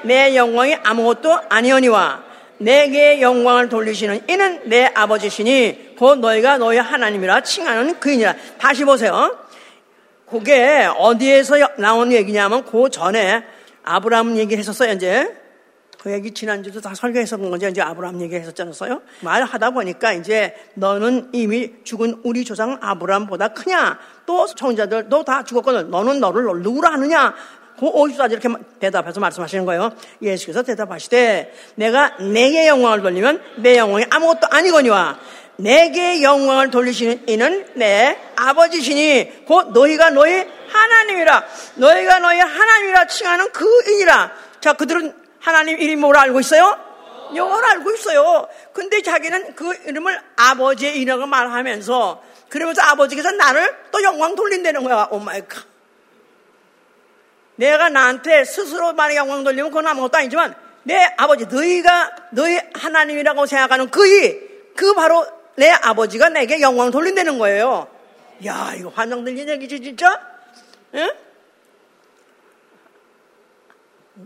내 0.03 0.35
영광이 0.35 0.75
아무것도 0.83 1.39
아니오니와 1.49 2.25
내게 2.57 3.21
영광을 3.21 3.69
돌리시는 3.69 4.29
이는 4.29 4.61
내 4.65 4.91
아버지시니 4.93 5.95
곧 5.97 6.19
너희가 6.19 6.57
너희 6.57 6.77
하나님이라 6.77 7.41
칭하는 7.41 7.99
그이니라. 7.99 8.35
다시 8.57 8.83
보세요. 8.85 9.44
그게 10.29 10.87
어디에서 10.97 11.55
나온 11.77 12.11
얘기냐면 12.11 12.65
그 12.65 12.89
전에 12.89 13.43
아브라함 13.83 14.37
얘기를 14.37 14.59
했었어요, 14.59 14.93
이제. 14.93 15.35
그 16.01 16.11
얘기 16.11 16.35
지난주도 16.35 16.81
다 16.81 16.93
설교했었던 16.93 17.49
거죠. 17.49 17.67
이제 17.67 17.81
아브라함 17.81 18.21
얘기 18.21 18.35
했었잖아요. 18.35 19.01
말하다 19.21 19.71
보니까 19.71 20.13
이제 20.13 20.55
너는 20.75 21.29
이미 21.33 21.73
죽은 21.83 22.21
우리 22.23 22.45
조상 22.45 22.77
아브라함보다 22.79 23.49
크냐? 23.49 23.97
또 24.27 24.45
청자들 24.45 25.09
너다 25.09 25.43
죽었거든. 25.43 25.89
너는 25.89 26.19
너를 26.19 26.61
누구라 26.61 26.93
하느냐? 26.93 27.33
그 27.79 27.91
50사지 27.91 28.31
이렇게 28.31 28.49
대답해서 28.79 29.19
말씀하시는 29.19 29.65
거예요. 29.65 29.91
예수께서 30.21 30.61
대답하시되 30.61 31.53
내가 31.75 32.17
내게 32.17 32.67
영광을 32.67 33.01
돌리면 33.01 33.41
내 33.57 33.77
영광이 33.77 34.05
아무것도 34.09 34.47
아니거니와 34.49 35.17
내게 35.57 36.21
영광을 36.21 36.69
돌리시는 36.69 37.23
이는 37.27 37.67
내 37.75 38.17
아버지시니 38.35 39.45
곧 39.45 39.71
너희가 39.71 40.09
너희 40.09 40.45
하나님이라 40.69 41.45
너희가 41.75 42.19
너희 42.19 42.39
하나님이라 42.39 43.07
칭하는 43.07 43.51
그이니라 43.51 44.31
자 44.59 44.73
그들은 44.73 45.15
하나님 45.39 45.79
이름이 45.79 45.95
뭘 45.95 46.17
알고 46.17 46.39
있어요? 46.39 46.77
영어를 47.35 47.69
알고 47.69 47.91
있어요. 47.91 48.47
근데 48.73 49.01
자기는 49.01 49.55
그 49.55 49.73
이름을 49.85 50.19
아버지의 50.35 50.99
이름을 50.99 51.27
말하면서 51.27 52.23
그러면서 52.49 52.81
아버지께서 52.81 53.31
나를 53.31 53.75
또 53.91 54.01
영광 54.03 54.35
돌린다는 54.35 54.83
거야. 54.83 55.07
Oh 55.11 55.19
my 55.19 55.41
God. 55.47 55.63
내가 57.55 57.89
나한테 57.89 58.43
스스로 58.43 58.93
말에 58.93 59.15
영광 59.15 59.43
돌리면 59.43 59.71
그건 59.71 59.87
아무것도 59.87 60.17
아니지만 60.17 60.55
내 60.83 61.13
아버지 61.17 61.45
너희가 61.45 62.11
너희 62.31 62.59
하나님이라고 62.73 63.45
생각하는 63.45 63.89
그이 63.89 64.39
그 64.75 64.93
바로 64.93 65.25
내 65.55 65.69
아버지가 65.69 66.29
내게 66.29 66.61
영광 66.61 66.91
돌린다는 66.91 67.37
거예요. 67.39 67.87
야, 68.45 68.73
이거 68.77 68.89
환장 68.89 69.23
들린 69.23 69.47
얘기지, 69.47 69.81
진짜? 69.81 70.19
응? 70.93 71.09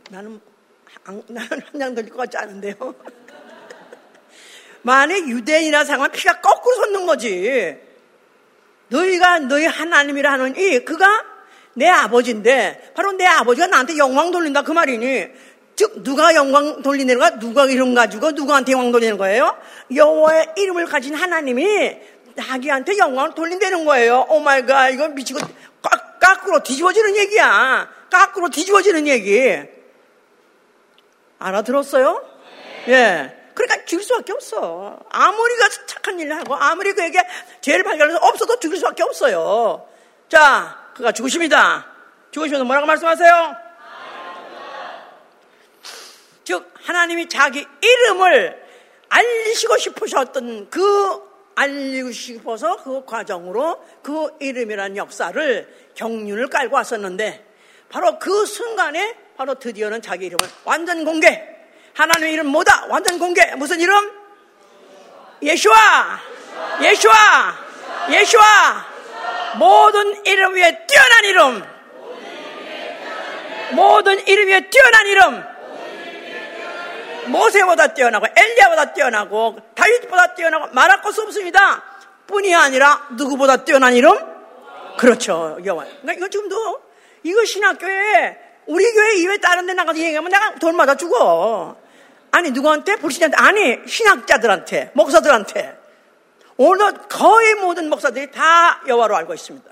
나는, 0.10 0.42
나는 1.28 1.62
환장 1.72 1.96
들릴 1.96 2.10
것 2.10 2.18
같지 2.18 2.38
않은데요. 2.38 2.76
만약 4.82 5.28
유대인이라 5.28 5.84
생각하면 5.84 6.12
피가 6.12 6.42
거꾸로 6.42 6.76
솟는 6.78 7.06
거지. 7.06 7.78
너희가 8.88 9.40
너희 9.40 9.66
하나님이라 9.66 10.32
하는 10.32 10.58
이, 10.58 10.80
그가 10.80 11.26
내 11.76 11.88
아버지인데, 11.88 12.94
바로 12.96 13.12
내 13.12 13.26
아버지가 13.26 13.68
나한테 13.68 13.98
영광 13.98 14.32
돌린다 14.32 14.64
그 14.64 14.72
말이니, 14.72 15.28
즉 15.80 16.04
누가 16.04 16.36
영광 16.36 16.82
돌리는 16.82 17.18
거야? 17.18 17.40
누가 17.40 17.66
이름 17.66 17.94
가지고 17.96 18.32
누구한테 18.32 18.74
영광 18.74 18.92
돌리는 18.92 19.18
거예요? 19.18 19.58
여호와의 19.96 20.56
이름을 20.58 20.88
가진 20.88 21.16
하나님이 21.16 21.98
자기한테 22.38 22.98
영광을 22.98 23.34
돌린다는 23.34 23.86
거예요. 23.86 24.26
Oh 24.28 24.42
my 24.42 24.66
God 24.66 24.90
이거 24.90 25.08
미치고 25.08 25.40
까, 25.82 26.18
까꾸로 26.20 26.64
뒤집어지는 26.64 27.16
얘기야. 27.16 27.90
까꾸로 28.10 28.50
뒤집어지는 28.50 29.08
얘기. 29.08 29.58
알아들었어요? 31.40 32.26
예. 32.90 33.52
그러니까 33.54 33.86
죽일 33.86 34.04
수밖에 34.04 34.34
없어. 34.34 35.00
아무리 35.10 35.56
가 35.56 35.70
착한 35.86 36.20
일을 36.20 36.36
하고 36.40 36.56
아무리 36.56 36.92
그에게 36.92 37.20
죄를 37.62 37.86
발견해서 37.86 38.20
없어도 38.22 38.60
죽일 38.60 38.80
수밖에 38.80 39.04
없어요. 39.04 39.88
자, 40.28 40.78
그가 40.94 41.14
죽으십니다. 41.14 41.88
죽으시면서 42.32 42.66
뭐라고 42.66 42.86
말씀하세요? 42.86 43.69
즉 46.50 46.74
하나님이 46.84 47.30
자기 47.30 47.64
이름을 47.80 48.60
알리시고 49.08 49.78
싶으셨던 49.78 50.72
그 50.72 51.22
알리고 51.54 52.12
싶어서 52.12 52.76
그 52.78 53.06
과정으로 53.06 53.80
그 54.02 54.36
이름이라는 54.40 54.98
역사를 54.98 55.92
경륜을 55.94 56.50
깔고 56.50 56.76
왔었는데 56.76 57.46
바로 57.90 58.18
그 58.18 58.48
순간에 58.48 59.16
바로 59.38 59.60
드디어는 59.60 60.02
자기 60.02 60.26
이름을 60.26 60.50
완전 60.66 61.06
공개. 61.06 61.40
하나님의 61.94 62.34
이름 62.34 62.48
뭐다? 62.48 62.88
완전 62.88 63.20
공개. 63.20 63.46
무슨 63.54 63.80
이름? 63.80 64.12
예수와. 65.44 66.20
예수와. 66.82 67.58
예수와. 68.10 68.88
모든 69.60 70.26
이름 70.26 70.56
위에 70.56 70.88
뛰어난 70.88 71.26
이름. 71.26 71.64
모든 73.74 74.28
이름 74.28 74.48
위에 74.48 74.68
뛰어난 74.72 75.06
이름 75.06 75.59
모세보다 77.30 77.94
뛰어나고 77.94 78.28
엘리야보다 78.36 78.94
뛰어나고 78.94 79.58
다윗보다 79.76 80.36
뛰어나고 80.36 80.74
말할 80.74 81.02
것수 81.02 81.22
없습니다. 81.24 81.84
뿐이 82.28 82.54
아니라 82.54 83.08
누구보다 83.12 83.64
뛰어난 83.64 83.94
이름? 83.94 84.18
그렇죠. 84.98 85.58
여호와. 85.64 85.86
그러니까 85.86 86.14
이거 86.14 86.28
지금도 86.28 86.82
이거 87.24 87.46
신학교에 87.46 88.38
우리 88.68 88.92
교회 88.92 89.16
이외 89.16 89.38
다른 89.38 89.66
데 89.66 89.74
나가서 89.74 90.00
얘기하면 90.00 90.30
내가 90.30 90.56
돈 90.56 90.76
맞아 90.76 90.96
죽어. 90.96 91.76
아니 92.32 92.52
누구한테? 92.52 92.98
불신자한테? 92.98 93.38
아니 93.38 93.88
신학자들한테 93.88 94.92
목사들한테 94.94 95.78
오늘 96.58 96.94
거의 97.10 97.56
모든 97.56 97.90
목사들이 97.90 98.32
다 98.32 98.82
여호와로 98.88 99.16
알고 99.16 99.34
있습니다. 99.34 99.70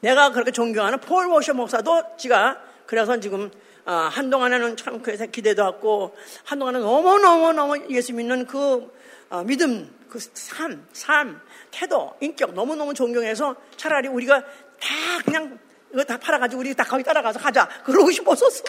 내가 0.00 0.30
그렇게 0.30 0.50
존경하는 0.52 1.00
폴 1.00 1.26
워셔 1.26 1.52
목사도 1.52 2.16
지가 2.16 2.58
그래서 2.86 3.20
지금 3.20 3.50
어, 3.86 3.92
한동안에는 3.92 4.76
참 4.76 5.02
그래서 5.02 5.26
기대도 5.26 5.64
하고 5.64 6.16
한동안은 6.44 6.80
너무너무너무 6.80 7.86
예수 7.90 8.12
믿는 8.14 8.46
그 8.46 8.92
어, 9.30 9.42
믿음, 9.44 9.94
그 10.08 10.18
삶, 10.18 10.86
삶, 10.92 11.40
태도, 11.70 12.14
인격 12.20 12.54
너무너무 12.54 12.94
존경해서 12.94 13.54
차라리 13.76 14.08
우리가 14.08 14.40
다 14.40 14.88
그냥 15.24 15.58
이거 15.92 16.04
다 16.04 16.18
팔아가지고 16.18 16.60
우리 16.60 16.74
다 16.74 16.84
거기 16.84 17.02
따라가서 17.02 17.38
가자. 17.38 17.68
그러고 17.84 18.10
싶었었어. 18.10 18.62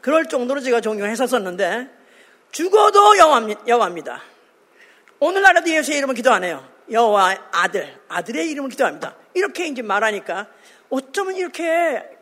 그럴 0.00 0.26
정도로 0.28 0.60
제가 0.60 0.80
존경했었었는데 0.80 1.90
죽어도 2.52 3.18
여호와입니 3.18 4.04
다. 4.04 4.22
오늘날에도 5.18 5.70
예수의 5.70 5.98
이름을 5.98 6.14
기도 6.14 6.32
안 6.32 6.44
해요. 6.44 6.66
여호와 6.90 7.36
아들, 7.52 7.98
아들의 8.08 8.48
이름을 8.50 8.70
기도합니다. 8.70 9.16
이렇게 9.34 9.66
이제 9.66 9.82
말하니까 9.82 10.46
어쩌면 10.88 11.36
이렇게 11.36 12.15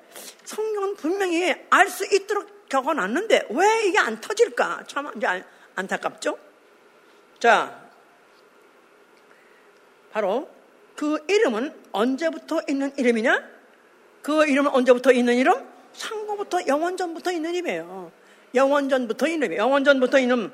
성경은 0.45 0.97
분명히 0.97 1.55
알 1.71 1.89
수 1.89 2.05
있도록 2.15 2.69
적어놨는데 2.69 3.49
왜 3.51 3.87
이게 3.87 3.99
안 3.99 4.21
터질까? 4.21 4.85
참 4.87 5.11
안타깝죠? 5.77 6.39
자, 7.39 7.81
바로 10.13 10.49
그 10.97 11.19
이름은 11.29 11.73
언제부터 11.93 12.63
있는 12.69 12.93
이름이냐? 12.97 13.43
그 14.23 14.47
이름은 14.47 14.71
언제부터 14.71 15.13
있는 15.13 15.35
이름? 15.35 15.69
상고부터 15.93 16.67
영원전부터 16.67 17.33
있는 17.33 17.55
이름이에요. 17.55 18.13
영원전부터 18.55 19.29
있는 19.29 19.49
이름. 19.49 19.59
영원전부터 19.59 20.19
있는 20.19 20.53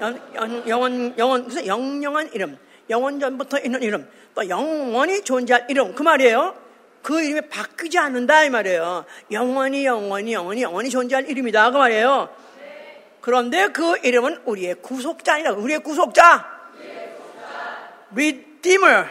영, 0.00 0.68
영원 0.68 1.18
영원 1.18 1.44
그래서 1.48 1.66
영영한 1.66 2.32
이름. 2.32 2.58
영원전부터 2.88 3.58
있는 3.60 3.82
이름. 3.82 4.08
또 4.34 4.48
영원히 4.48 5.22
존재할 5.22 5.66
이름. 5.68 5.94
그 5.94 6.02
말이에요. 6.02 6.54
그 7.02 7.22
이름이 7.22 7.48
바뀌지 7.48 7.98
않는다 7.98 8.44
이 8.44 8.50
말이에요. 8.50 9.04
영원히 9.30 9.84
영원히 9.84 10.32
영원히 10.32 10.62
영원히 10.62 10.90
존재할 10.90 11.28
이름이다 11.28 11.70
그 11.70 11.78
말이에요. 11.78 12.34
그런데 13.20 13.68
그 13.68 13.98
이름은 13.98 14.42
우리의 14.44 14.76
구속자이라 14.82 15.52
우리의 15.52 15.80
구속자. 15.80 16.60
Redeemer. 18.12 19.06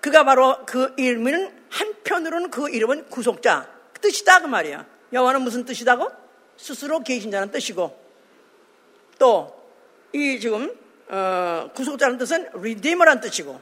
그가 0.00 0.24
바로 0.24 0.64
그 0.66 0.92
이름은 0.96 1.64
한편으로는 1.70 2.50
그 2.50 2.68
이름은 2.70 3.08
구속자 3.08 3.68
뜻이다 4.00 4.40
그 4.40 4.46
말이야. 4.46 4.84
영어는 5.12 5.42
무슨 5.42 5.64
뜻이다고? 5.64 6.10
스스로 6.56 7.00
계신 7.00 7.30
자는 7.30 7.50
뜻이고 7.50 7.98
또 9.18 9.64
이 10.14 10.38
지금 10.38 10.72
어, 11.08 11.68
구속자는 11.74 12.18
뜻은 12.18 12.48
Redeemer란 12.54 13.20
뜻이고 13.20 13.60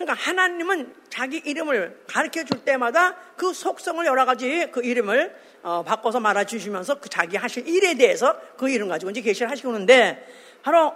그러니까 0.00 0.14
하나님은 0.14 0.94
자기 1.10 1.42
이름을 1.44 2.04
가르쳐 2.06 2.42
줄 2.42 2.64
때마다 2.64 3.16
그 3.36 3.52
속성을 3.52 4.04
여러 4.06 4.24
가지 4.24 4.66
그 4.72 4.82
이름을 4.82 5.36
어, 5.62 5.82
바꿔서 5.82 6.18
말해 6.18 6.46
주시면서 6.46 7.00
그 7.00 7.10
자기 7.10 7.36
하실 7.36 7.68
일에 7.68 7.92
대해서 7.92 8.34
그 8.56 8.70
이름 8.70 8.88
가지고 8.88 9.10
이제 9.10 9.20
계시를 9.20 9.50
하시는데 9.50 10.26
바로 10.62 10.94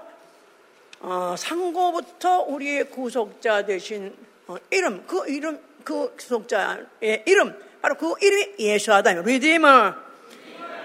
어, 1.01 1.35
상고부터 1.37 2.45
우리의 2.45 2.89
구속자 2.89 3.67
되신 3.67 4.17
어, 4.47 4.57
이름 4.71 5.05
그 5.07 5.29
이름 5.29 5.61
그 5.85 6.17
구속자의 6.17 7.25
이름 7.27 7.61
바로 7.83 7.97
그 7.97 8.15
이름이 8.23 8.55
예수하다 8.59 9.13
리디머 9.21 9.95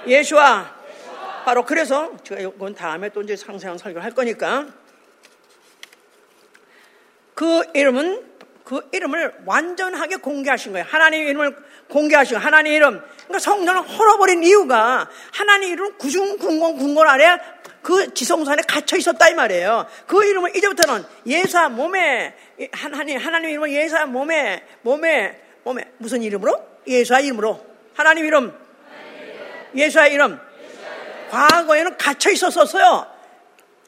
예수와. 0.07 0.77
바로 1.45 1.63
그래서 1.63 2.17
제가 2.25 2.41
이건 2.41 2.75
다음에 2.75 3.07
또 3.09 3.21
이제 3.21 3.37
상세한 3.37 3.77
설교를 3.77 4.03
할 4.03 4.11
거니까 4.11 4.67
그 7.39 7.63
이름은 7.73 8.21
그 8.65 8.81
이름을 8.91 9.31
완전하게 9.45 10.17
공개하신 10.17 10.73
거예요. 10.73 10.85
하나님 10.89 11.25
이름을 11.25 11.55
공개하신 11.87 12.35
거예요. 12.35 12.45
하나님 12.45 12.73
이름. 12.73 13.01
그러니까 13.15 13.39
성전을 13.39 13.81
헐어버린 13.81 14.43
이유가 14.43 15.07
하나님 15.31 15.71
이름 15.71 15.97
구중 15.97 16.37
궁궐 16.37 16.73
궁궐 16.73 17.07
아래 17.07 17.37
그그 17.81 18.13
지성소 18.13 18.51
안에 18.51 18.63
갇혀 18.67 18.97
있었다 18.97 19.29
이 19.29 19.35
말이에요. 19.35 19.87
그 20.05 20.21
이름을 20.25 20.53
이제부터는 20.57 21.05
예사 21.27 21.69
몸에 21.69 22.35
하나님 22.73 23.17
하나님 23.17 23.51
이름을 23.51 23.71
예사 23.71 24.05
몸에 24.05 24.61
몸에 24.81 25.41
몸에 25.63 25.83
무슨 25.97 26.21
이름으로? 26.21 26.61
예수의 26.85 27.27
이름으로 27.27 27.65
하나님 27.93 28.25
이름 28.25 28.53
예수의 29.73 30.11
이름 30.11 30.37
과거에는 31.29 31.95
갇혀 31.95 32.31
있었었어요. 32.31 33.18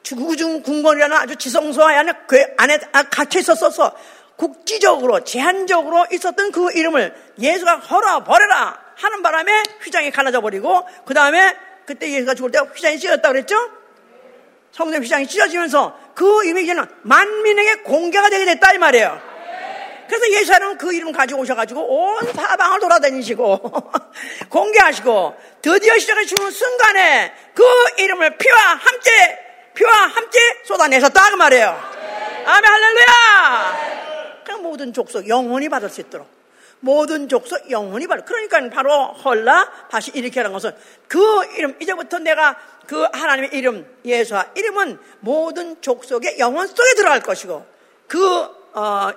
주구중 0.04 0.64
궁궐이라는 0.64 1.16
아주 1.16 1.36
지성소 1.36 1.84
안에 1.84 2.12
그 2.28 2.44
안에 2.58 2.80
아, 2.92 3.04
갇혀 3.04 3.40
있었어서 3.40 3.96
국지적으로 4.36 5.24
제한적으로 5.24 6.06
있었던 6.12 6.52
그 6.52 6.72
이름을 6.74 7.14
예수가 7.40 7.78
헐어 7.78 8.24
버려라 8.24 8.80
하는 8.96 9.22
바람에 9.22 9.64
휘장이 9.84 10.12
갈라져 10.12 10.42
버리고 10.42 10.88
그 11.06 11.14
다음에 11.14 11.56
그때 11.86 12.12
예수가 12.12 12.36
죽을 12.36 12.52
때 12.52 12.60
휘장이 12.60 13.00
찢어졌다 13.00 13.28
그랬죠? 13.28 13.56
성령 14.72 15.04
휘장이 15.04 15.28
찢어지면서 15.28 15.98
그 16.16 16.46
이름이 16.46 16.64
이제는 16.64 16.86
만민에게 17.04 17.82
공개가 17.84 18.30
되게 18.30 18.46
됐다 18.46 18.74
이 18.74 18.78
말이에요. 18.78 19.32
그래서 20.08 20.30
예수님은 20.30 20.78
그 20.78 20.94
이름 20.94 21.12
가지고 21.12 21.42
오셔가지고 21.42 21.82
온 21.82 22.34
사방을 22.34 22.80
돌아다니시고 22.80 23.84
공개하시고 24.50 25.38
드디어 25.62 25.98
시작해 26.00 26.26
주는 26.26 26.52
순간에 26.52 27.34
그 27.54 27.64
이름을 27.98 28.38
피와 28.38 28.58
함께 28.58 29.51
피와 29.74 29.92
함께 30.08 30.40
쏟아내셨다 30.66 31.30
그 31.32 31.36
말이에요. 31.36 31.92
아멘 32.46 32.72
할렐루야. 32.72 34.42
그럼 34.46 34.64
모든 34.64 34.94
족속 34.94 35.28
영원히 35.28 35.70
받을 35.70 35.90
수 35.90 36.02
있도록 36.02 36.28
모든 36.82 37.30
족속 37.30 37.70
영원히 37.72 38.08
받을. 38.08 38.26
그러니까 38.26 38.70
바로 38.70 39.14
헐라 39.14 39.72
다시 39.90 40.12
하는 40.36 40.52
것은 40.52 40.76
그 41.08 41.20
이름 41.56 41.76
이제부터 41.80 42.20
내가 42.20 42.58
그 42.88 43.04
하나님의 43.14 43.52
이름 43.54 43.86
예수와 44.04 44.48
이름은 44.56 45.00
모든 45.20 45.82
족속의 45.82 46.40
영혼 46.40 46.68
속에 46.68 46.96
들어갈 46.96 47.22
것이고 47.22 47.66
그 48.08 48.50
어, 48.74 49.12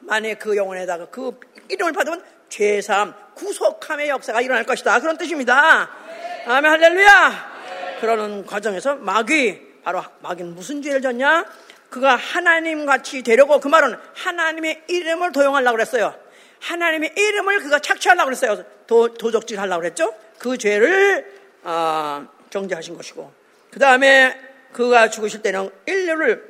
만에 0.00 0.34
그 0.34 0.56
영혼에다가 0.56 1.06
그 1.06 1.38
이름을 1.68 1.92
받으면 1.92 2.22
죄사함 2.48 3.14
구속함의 3.34 4.08
역사가 4.08 4.40
일어날 4.40 4.64
것이다 4.64 5.00
그런 5.00 5.18
뜻입니다. 5.18 5.90
아멘 6.46 6.70
할렐루야. 6.70 7.58
그러는 8.00 8.46
과정에서 8.46 8.94
마귀 8.94 9.67
바로 9.88 10.04
마귀는 10.20 10.54
무슨 10.54 10.82
죄를 10.82 11.00
졌냐? 11.00 11.46
그가 11.88 12.14
하나님 12.14 12.84
같이 12.84 13.22
되려고 13.22 13.58
그 13.58 13.68
말은 13.68 13.96
하나님의 14.12 14.82
이름을 14.86 15.32
도용하려고 15.32 15.76
그랬어요. 15.76 16.14
하나님의 16.60 17.14
이름을 17.16 17.60
그가 17.60 17.78
착취하려고 17.78 18.26
그랬어요. 18.26 18.62
도, 18.86 19.14
도적질 19.14 19.58
하려고 19.58 19.80
그랬죠. 19.80 20.12
그 20.36 20.58
죄를 20.58 21.40
어, 21.62 22.28
정죄하신 22.50 22.98
것이고 22.98 23.32
그 23.70 23.78
다음에 23.78 24.38
그가 24.74 25.08
죽으실 25.08 25.40
때는 25.40 25.70
인류를 25.86 26.44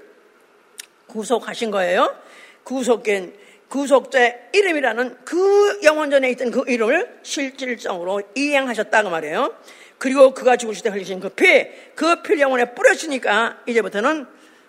구속하신 1.06 1.70
거예요. 1.70 2.16
구속된 2.64 3.34
구속자의 3.68 4.48
이름이라는 4.52 5.18
그 5.24 5.78
영원전에 5.84 6.28
있던 6.30 6.50
그 6.50 6.64
이름을 6.66 7.20
실질적으로 7.22 8.20
이행하셨다 8.34 9.04
그 9.04 9.08
말이에요. 9.08 9.54
그리고 9.98 10.32
그가 10.32 10.56
죽으실 10.56 10.84
때 10.84 10.90
흘리신 10.90 11.20
그 11.20 11.28
피, 11.30 11.66
그 11.94 12.22
피를 12.22 12.40
영혼에 12.40 12.74
뿌려주니까 12.74 13.58
이제부터는 13.66 14.26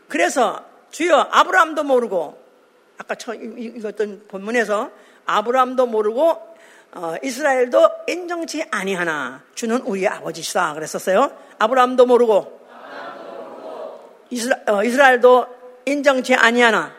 그래서 0.08 0.66
주여 0.92 1.30
아브라함도 1.32 1.84
모르고 1.84 2.38
아까 2.98 3.16
처음 3.16 3.58
읽었던 3.58 4.26
본문에서 4.28 4.92
아브라함도 5.26 5.86
모르고 5.86 6.50
어, 6.92 7.16
이스라엘도 7.24 7.90
인정치 8.08 8.66
아니하나 8.72 9.44
주는 9.54 9.80
우리 9.82 10.08
아버지시다 10.08 10.74
그랬었어요. 10.74 11.32
아브라함도 11.60 12.08
모르고, 12.08 12.68
이스라, 14.32 14.58
어, 14.68 14.84
이스라엘도 14.84 15.46
인정치 15.86 16.34
아니하나 16.34 16.92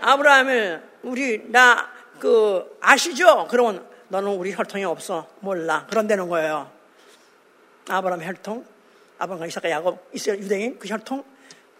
아브라함을 0.00 0.82
우리 1.02 1.50
나 1.50 2.00
그 2.20 2.76
아시죠? 2.80 3.48
그러면 3.50 3.84
너는 4.10 4.32
우리 4.32 4.52
혈통이 4.52 4.84
없어 4.84 5.26
몰라 5.40 5.86
그런다는 5.88 6.28
거예요. 6.28 6.70
아브라함 7.88 8.22
혈통, 8.22 8.64
아브라함 9.18 9.48
이삭과 9.48 9.70
야곱 9.70 10.10
이스라엘 10.12 10.40
유대인 10.42 10.78
그 10.78 10.88
혈통 10.88 11.24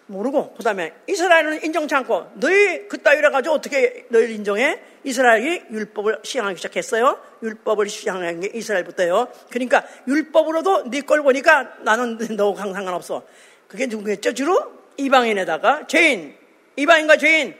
모르고 0.06 0.54
그 0.54 0.62
다음에 0.64 0.92
이스라엘은 1.08 1.62
인정치 1.64 1.94
않고 1.94 2.32
너희 2.34 2.88
그따위라 2.88 3.30
가지고 3.30 3.56
어떻게 3.56 4.06
너희를 4.08 4.30
인정해? 4.34 4.80
이스라엘이 5.04 5.62
율법을 5.70 6.20
시행하기 6.24 6.56
시작했어요. 6.56 7.20
율법을 7.42 7.88
시행한 7.88 8.40
게 8.40 8.50
이스라엘부터요. 8.52 9.28
그러니까 9.50 9.84
율법으로도 10.08 10.90
네 10.90 11.00
걸 11.02 11.22
보니까 11.22 11.74
나는 11.82 12.18
너 12.36 12.54
상관없어. 12.56 13.24
그게 13.68 13.86
누구겠죠? 13.86 14.34
주로 14.34 14.72
이방인에다가 14.96 15.86
죄인, 15.86 16.36
이방인과 16.76 17.16
죄인, 17.16 17.54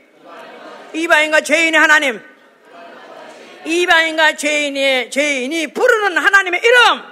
이방인과 0.92 1.40
죄인의 1.42 1.80
하나님. 1.80 2.20
이방인과 3.64 4.36
죄인의 4.36 5.10
죄인이 5.10 5.68
부르는 5.68 6.16
하나님의 6.18 6.60
이름. 6.62 7.02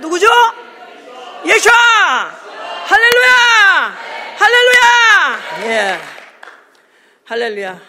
누구죠? 0.00 0.26
예수아! 1.46 1.72
할렐루야! 2.86 3.98
할렐루야! 4.38 5.70
예. 5.70 5.98
할렐루야. 7.24 7.80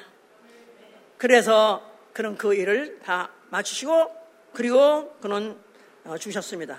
그래서 1.17 1.89
그런 2.13 2.38
그 2.38 2.53
일을 2.53 2.99
다 3.03 3.30
마치시고 3.49 4.15
그리고 4.53 5.15
그는 5.22 5.57
어, 6.03 6.17
주셨습니다. 6.17 6.78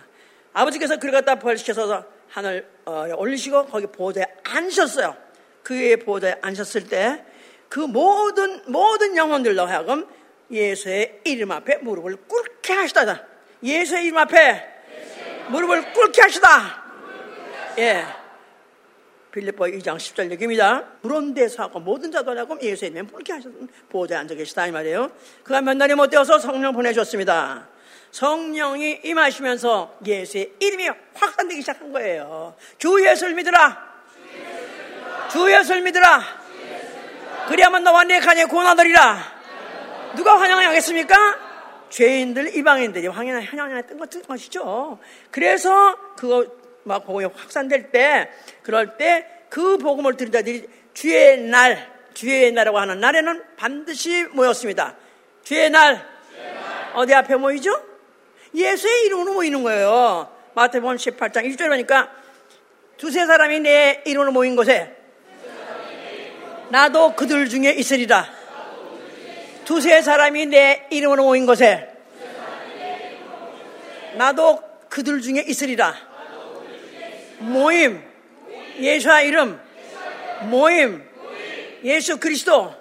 아버지께서 0.53 0.99
그를 0.99 1.12
갖다 1.12 1.36
부활시켜서 1.36 2.05
하늘 2.28 2.68
어, 2.84 3.07
올리시고 3.16 3.66
거기 3.66 3.86
보좌에 3.86 4.24
앉으셨어요. 4.45 5.16
그의 5.62 5.99
보좌에 5.99 6.36
앉으셨을 6.43 6.88
때 6.88 7.24
그 7.73 7.81
모든 7.81 8.61
모든 8.66 9.16
영혼들로 9.16 9.64
하여금 9.64 10.07
예수의 10.51 11.23
이름 11.25 11.53
앞에 11.53 11.79
무릎을 11.79 12.16
꿇게 12.29 12.75
하시다. 12.75 13.25
예수의 13.62 14.05
이름 14.05 14.18
앞에 14.18 14.62
무릎을 15.49 15.95
꿇게 15.95 16.20
하시다. 16.20 16.85
예. 17.79 18.05
빌립보 19.31 19.64
2장 19.64 19.97
10절 19.97 20.31
얘기입니다. 20.33 20.85
그런 21.01 21.33
데서 21.33 21.62
하고 21.62 21.81
모든 21.81 22.12
자도 22.12 22.39
하고 22.39 22.61
예수의 22.61 22.91
이름에 22.91 23.09
꿇게 23.09 23.33
하셨던 23.33 23.70
보좌에 23.89 24.18
앉아 24.18 24.35
계시다 24.35 24.66
이 24.66 24.70
말이에요. 24.70 25.11
그가 25.43 25.62
몇 25.62 25.75
날이 25.75 25.95
못 25.95 26.09
되어서 26.09 26.39
성령 26.39 26.75
보내줬습니다. 26.75 27.68
성령이 28.11 29.01
임하시면서 29.03 30.01
예수의 30.05 30.57
이름이 30.61 30.91
확산되기 31.14 31.62
시작한 31.62 31.91
거예요. 31.91 32.55
주 32.77 33.03
예수를 33.03 33.33
믿으라. 33.33 33.93
주 35.31 35.51
예수를 35.51 35.81
믿으라. 35.81 36.41
그리하면 37.49 37.84
너와 37.84 38.05
네 38.05 38.20
가정에 38.20 38.45
고난하리라. 38.45 39.43
누가 40.16 40.40
환영하겠습니까? 40.40 41.16
죄인들, 41.90 42.57
이방인들이 42.57 43.07
환영, 43.09 43.43
환영했던 43.43 43.99
것이죠. 44.26 44.99
그래서 45.30 45.97
그거 46.16 46.47
막 46.84 47.05
복음이 47.05 47.26
확산될 47.26 47.90
때, 47.90 48.30
그럴 48.62 48.97
때 48.97 49.43
그 49.53 49.76
복음을 49.76 50.16
들은 50.16 50.32
자들이 50.32 50.66
주의 50.95 51.36
날, 51.36 51.93
주의 52.14 52.51
날이라고 52.53 52.78
하는 52.78 53.01
날에는 53.01 53.43
반드시 53.59 54.24
모였습니다. 54.32 54.97
주의 55.45 55.68
날, 55.68 56.09
어디 56.95 57.12
앞에 57.12 57.36
모이죠? 57.36 57.70
예수의 58.55 59.05
이름으로 59.05 59.34
모이는 59.34 59.62
거예요. 59.62 60.34
마태복음 60.55 60.97
18장 60.97 61.45
1절에 61.45 61.68
보니까 61.68 62.11
두세 62.97 63.26
사람이 63.26 63.61
내 63.61 64.03
이름으로 64.07 64.32
모인 64.32 64.57
곳에 64.57 64.97
나도 66.73 67.14
그들 67.14 67.51
중에 67.51 67.73
있으리라. 67.73 68.27
두세 69.66 70.01
사람이 70.01 70.47
내 70.47 70.87
이름으로 70.91 71.23
모인 71.25 71.45
곳에 71.45 71.87
나도 74.14 74.62
그들 74.89 75.20
중에 75.20 75.45
있으리라. 75.47 75.95
모임, 77.41 78.03
예수와 78.79 79.20
이름, 79.20 79.61
모임, 80.45 81.07
예수 81.85 82.18
그리스도. 82.18 82.75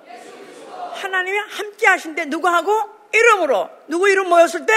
하나님이 0.93 1.37
함께 1.37 1.87
하신데 1.87 2.25
누구하고? 2.25 2.71
이름으로. 3.13 3.69
누구 3.89 4.09
이름 4.09 4.29
모였을 4.29 4.65
때? 4.65 4.73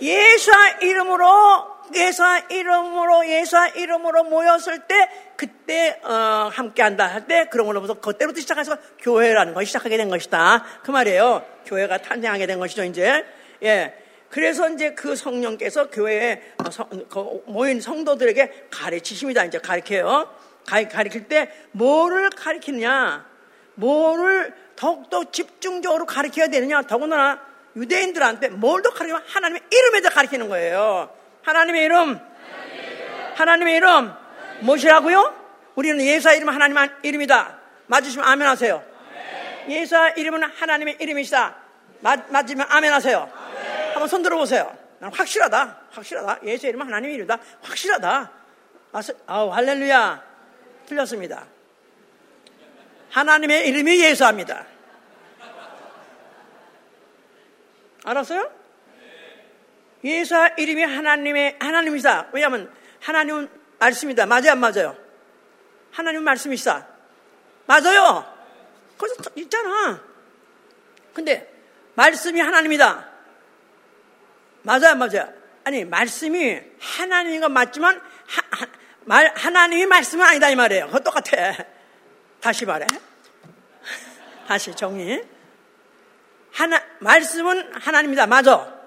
예수와 0.00 0.78
이름으로 0.80 1.73
예수와 1.92 2.38
이름으로 2.50 3.26
예수와 3.28 3.68
이름으로 3.68 4.24
모였을 4.24 4.80
때 4.86 5.08
그때 5.36 6.00
어, 6.02 6.48
함께한다 6.52 7.06
할 7.06 7.26
때 7.26 7.46
그런 7.50 7.66
걸로부터 7.66 7.94
그때부터 8.00 8.40
시작해서 8.40 8.76
교회라는 9.00 9.54
것이 9.54 9.66
시작하게 9.66 9.96
된 9.96 10.08
것이다. 10.08 10.64
그 10.82 10.90
말이에요. 10.90 11.44
교회가 11.66 11.98
탄생하게 11.98 12.46
된 12.46 12.58
것이죠 12.58 12.84
이제. 12.84 13.24
예. 13.62 13.94
그래서 14.30 14.68
이제 14.68 14.94
그 14.94 15.14
성령께서 15.14 15.90
교회에 15.90 16.42
어, 16.64 16.70
성, 16.70 16.88
그 17.08 17.42
모인 17.46 17.80
성도들에게 17.80 18.68
가르치십니다. 18.70 19.44
이제 19.44 19.58
가르쳐요. 19.58 20.28
가르칠 20.66 21.28
때 21.28 21.50
뭐를 21.72 22.30
가르치느냐? 22.30 23.26
뭐를 23.74 24.54
더욱더 24.76 25.30
집중적으로 25.30 26.06
가르쳐야 26.06 26.48
되느냐? 26.48 26.82
더군다나 26.82 27.40
유대인들한테 27.76 28.48
뭘 28.48 28.82
더 28.82 28.90
가르치면 28.90 29.22
하나님의 29.26 29.62
이름에 29.70 30.00
더 30.00 30.08
가르치는 30.10 30.48
거예요 30.48 31.10
하나님의 31.44 31.84
이름. 31.84 32.20
하나님의 33.36 33.76
이름 33.76 34.12
무엇이라고요? 34.60 35.44
우리는 35.74 36.00
예수의 36.00 36.36
이름은 36.36 36.54
하나님 36.54 36.76
이름이다. 37.02 37.58
맞으시면 37.86 38.26
아멘 38.26 38.46
하세요. 38.46 38.82
예수의 39.68 40.14
이름은 40.16 40.42
하나님의 40.42 40.96
이름이시다. 41.00 41.56
맞, 42.00 42.30
맞으면 42.30 42.66
아멘 42.68 42.92
하세요. 42.92 43.30
한번 43.92 44.08
손 44.08 44.22
들어보세요. 44.22 44.76
난 44.98 45.12
확실하다. 45.12 45.80
확실하다. 45.90 46.40
예수의 46.44 46.70
이름은 46.70 46.86
하나님의 46.86 47.14
이름이다. 47.16 47.38
확실하다. 47.62 48.30
아우, 49.26 49.50
할렐루야. 49.50 50.22
틀렸습니다. 50.86 51.44
하나님의 53.10 53.68
이름이 53.68 54.00
예수합니다. 54.02 54.66
알았어요? 58.04 58.63
예수 60.04 60.34
이름이 60.58 60.82
하나님의 60.82 61.56
하나님이다. 61.58 62.28
왜냐하면 62.32 62.70
하나님은 63.00 63.48
말씀이다. 63.78 64.26
맞아요, 64.26 64.52
안 64.52 64.60
맞아요? 64.60 64.96
하나님은 65.92 66.24
말씀이시다. 66.24 66.86
맞아요. 67.66 68.24
거기서 68.98 69.30
있잖아. 69.36 70.02
근데 71.14 71.50
말씀이 71.94 72.40
하나님이다. 72.40 73.08
맞아요, 74.62 74.88
안 74.88 74.98
맞아요? 74.98 75.32
아니 75.64 75.84
말씀이 75.84 76.60
하나님인 76.78 77.40
건 77.40 77.52
맞지만 77.52 77.96
하, 77.96 78.58
하, 78.58 78.66
말, 79.04 79.32
하나님이 79.34 79.86
말씀은 79.86 80.24
아니다 80.24 80.50
이 80.50 80.56
말이에요. 80.56 80.86
그거 80.86 81.00
똑같아. 81.00 81.54
다시 82.40 82.66
말해. 82.66 82.86
다시 84.46 84.74
정리. 84.74 85.22
하나, 86.52 86.82
말씀은 87.00 87.72
하나님이다. 87.74 88.26
맞아. 88.26 88.83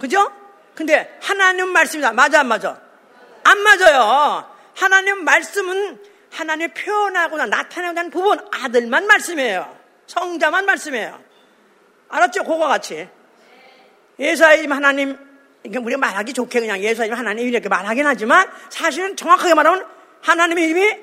그죠? 0.00 0.32
근데 0.74 1.16
하나님 1.22 1.68
말씀이다. 1.68 2.12
맞아, 2.12 2.40
안 2.40 2.46
맞아? 2.46 2.80
안 3.44 3.58
맞아요. 3.60 4.50
하나님 4.74 5.24
말씀은 5.24 6.02
하나님 6.32 6.72
표현하거나 6.72 7.46
나타내는 7.46 8.10
부분 8.10 8.38
아들만 8.50 9.06
말씀이에요. 9.06 9.76
성자만 10.06 10.64
말씀이에요. 10.64 11.20
알았죠? 12.08 12.44
그거 12.44 12.66
같이. 12.66 13.08
예수님 14.18 14.72
하나님, 14.72 15.18
그러니까 15.62 15.80
우리가 15.82 15.98
말하기 15.98 16.32
좋게 16.32 16.60
그냥 16.60 16.80
예수님 16.80 17.12
하나님 17.12 17.48
이렇게 17.48 17.68
말하긴 17.68 18.06
하지만 18.06 18.50
사실은 18.70 19.16
정확하게 19.16 19.54
말하면 19.54 19.86
하나님의 20.22 20.64
이름이 20.64 20.98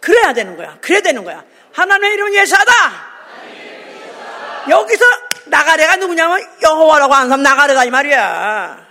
그래야 0.00 0.32
되는 0.32 0.56
거야. 0.56 0.78
그래야 0.80 1.00
되는 1.00 1.24
거야. 1.24 1.44
하나님의 1.72 2.14
이름은 2.14 2.34
예수하다. 2.34 2.72
여기서 4.70 5.04
나가래가 5.46 5.96
누구냐면 5.96 6.40
여호와라고 6.62 7.14
하는 7.14 7.28
사람 7.28 7.42
나가래다 7.42 7.84
이 7.84 7.90
말이야. 7.90 8.86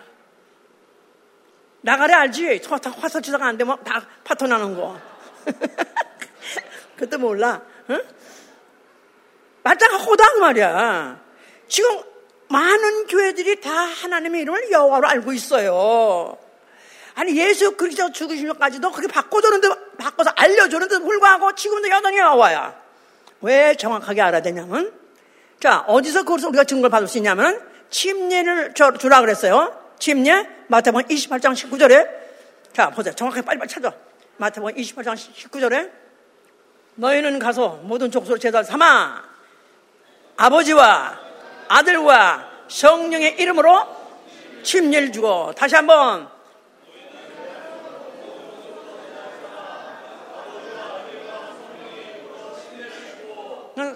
나가래 1.81 2.13
알지? 2.13 2.61
화살 2.99 3.21
치다가 3.21 3.45
안 3.47 3.57
되면 3.57 3.83
다 3.83 4.05
파토 4.23 4.47
나는 4.47 4.75
거. 4.75 4.99
그것도 6.97 7.19
몰라. 7.19 7.61
응? 7.89 8.01
말짱 9.63 9.95
호당 9.95 10.39
말이야. 10.39 11.19
지금 11.67 12.01
많은 12.49 13.07
교회들이 13.07 13.61
다 13.61 13.71
하나님의 13.71 14.41
이름을 14.41 14.71
여호와로 14.71 15.07
알고 15.07 15.33
있어요. 15.33 16.37
아니 17.15 17.37
예수 17.37 17.75
그리스도 17.75 18.11
죽으시면까지도 18.11 18.91
그렇게 18.91 19.11
바꿔주는데 19.11 19.69
바꿔서 19.97 20.31
알려주는데 20.35 20.99
불구하고 20.99 21.55
지금도 21.55 21.89
여전히 21.89 22.17
여호와야. 22.17 22.75
왜 23.41 23.75
정확하게 23.75 24.21
알아야 24.21 24.41
되냐면 24.41 25.04
자 25.59 25.83
어디서 25.87 26.23
그것을 26.23 26.49
우리가 26.49 26.63
증거를 26.63 26.89
받을 26.89 27.07
수 27.07 27.17
있냐면 27.17 27.61
침례를 27.89 28.73
주라 28.73 29.21
그랬어요. 29.21 29.73
침례 29.99 30.47
마태복음 30.67 31.07
28장 31.07 31.53
19절에 31.53 32.09
자 32.73 32.89
보세요. 32.89 33.13
정확하게 33.15 33.45
빨리빨리 33.45 33.69
찾아. 33.69 33.93
마태복음 34.37 34.75
28장 34.75 35.15
19절에 35.15 35.91
너희는 36.95 37.39
가서 37.39 37.79
모든 37.83 38.11
족속을 38.11 38.39
제자 38.39 38.63
삼아 38.63 39.23
아버지와 40.37 41.19
아들과 41.67 42.51
성령의 42.67 43.39
이름으로 43.39 43.87
침례를 44.63 45.11
주고 45.11 45.53
다시 45.53 45.75
한번 45.75 46.34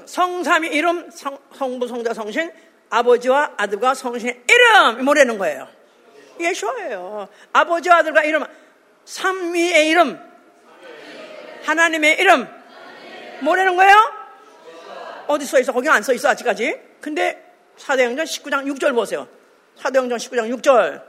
성삼위 0.05 0.67
이름 0.69 1.09
성, 1.11 1.37
성부 1.53 1.87
성자 1.87 2.13
성신 2.13 2.51
아버지와 2.89 3.53
아들과 3.57 3.93
성신의 3.93 4.43
이름! 4.49 5.05
뭐라는 5.05 5.37
거예요? 5.37 5.67
예수예요. 6.39 7.27
아버지와 7.53 7.97
아들과 7.97 8.23
이름. 8.23 8.43
삼위의 9.05 9.87
이름. 9.89 10.19
하나님의 11.63 12.19
이름. 12.19 12.47
뭐라는 13.41 13.75
거예요? 13.75 13.95
어디 15.27 15.45
써 15.45 15.59
있어? 15.59 15.71
거기 15.71 15.87
안 15.89 16.01
써 16.01 16.13
있어 16.13 16.29
아직까지? 16.29 16.79
근데 17.01 17.45
사도행전 17.77 18.25
19장 18.25 18.65
6절 18.73 18.93
보세요. 18.95 19.27
사도행전 19.77 20.17
19장 20.17 20.53
6절. 20.57 21.03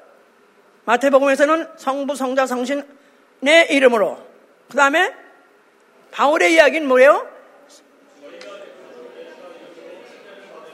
마태복음에서는 0.85 1.69
성부 1.77 2.15
성자 2.17 2.47
성신의 2.47 3.69
이름으로. 3.71 4.19
그 4.69 4.77
다음에 4.77 5.15
바울의 6.11 6.53
이야기는 6.55 6.87
뭐예요? 6.89 7.27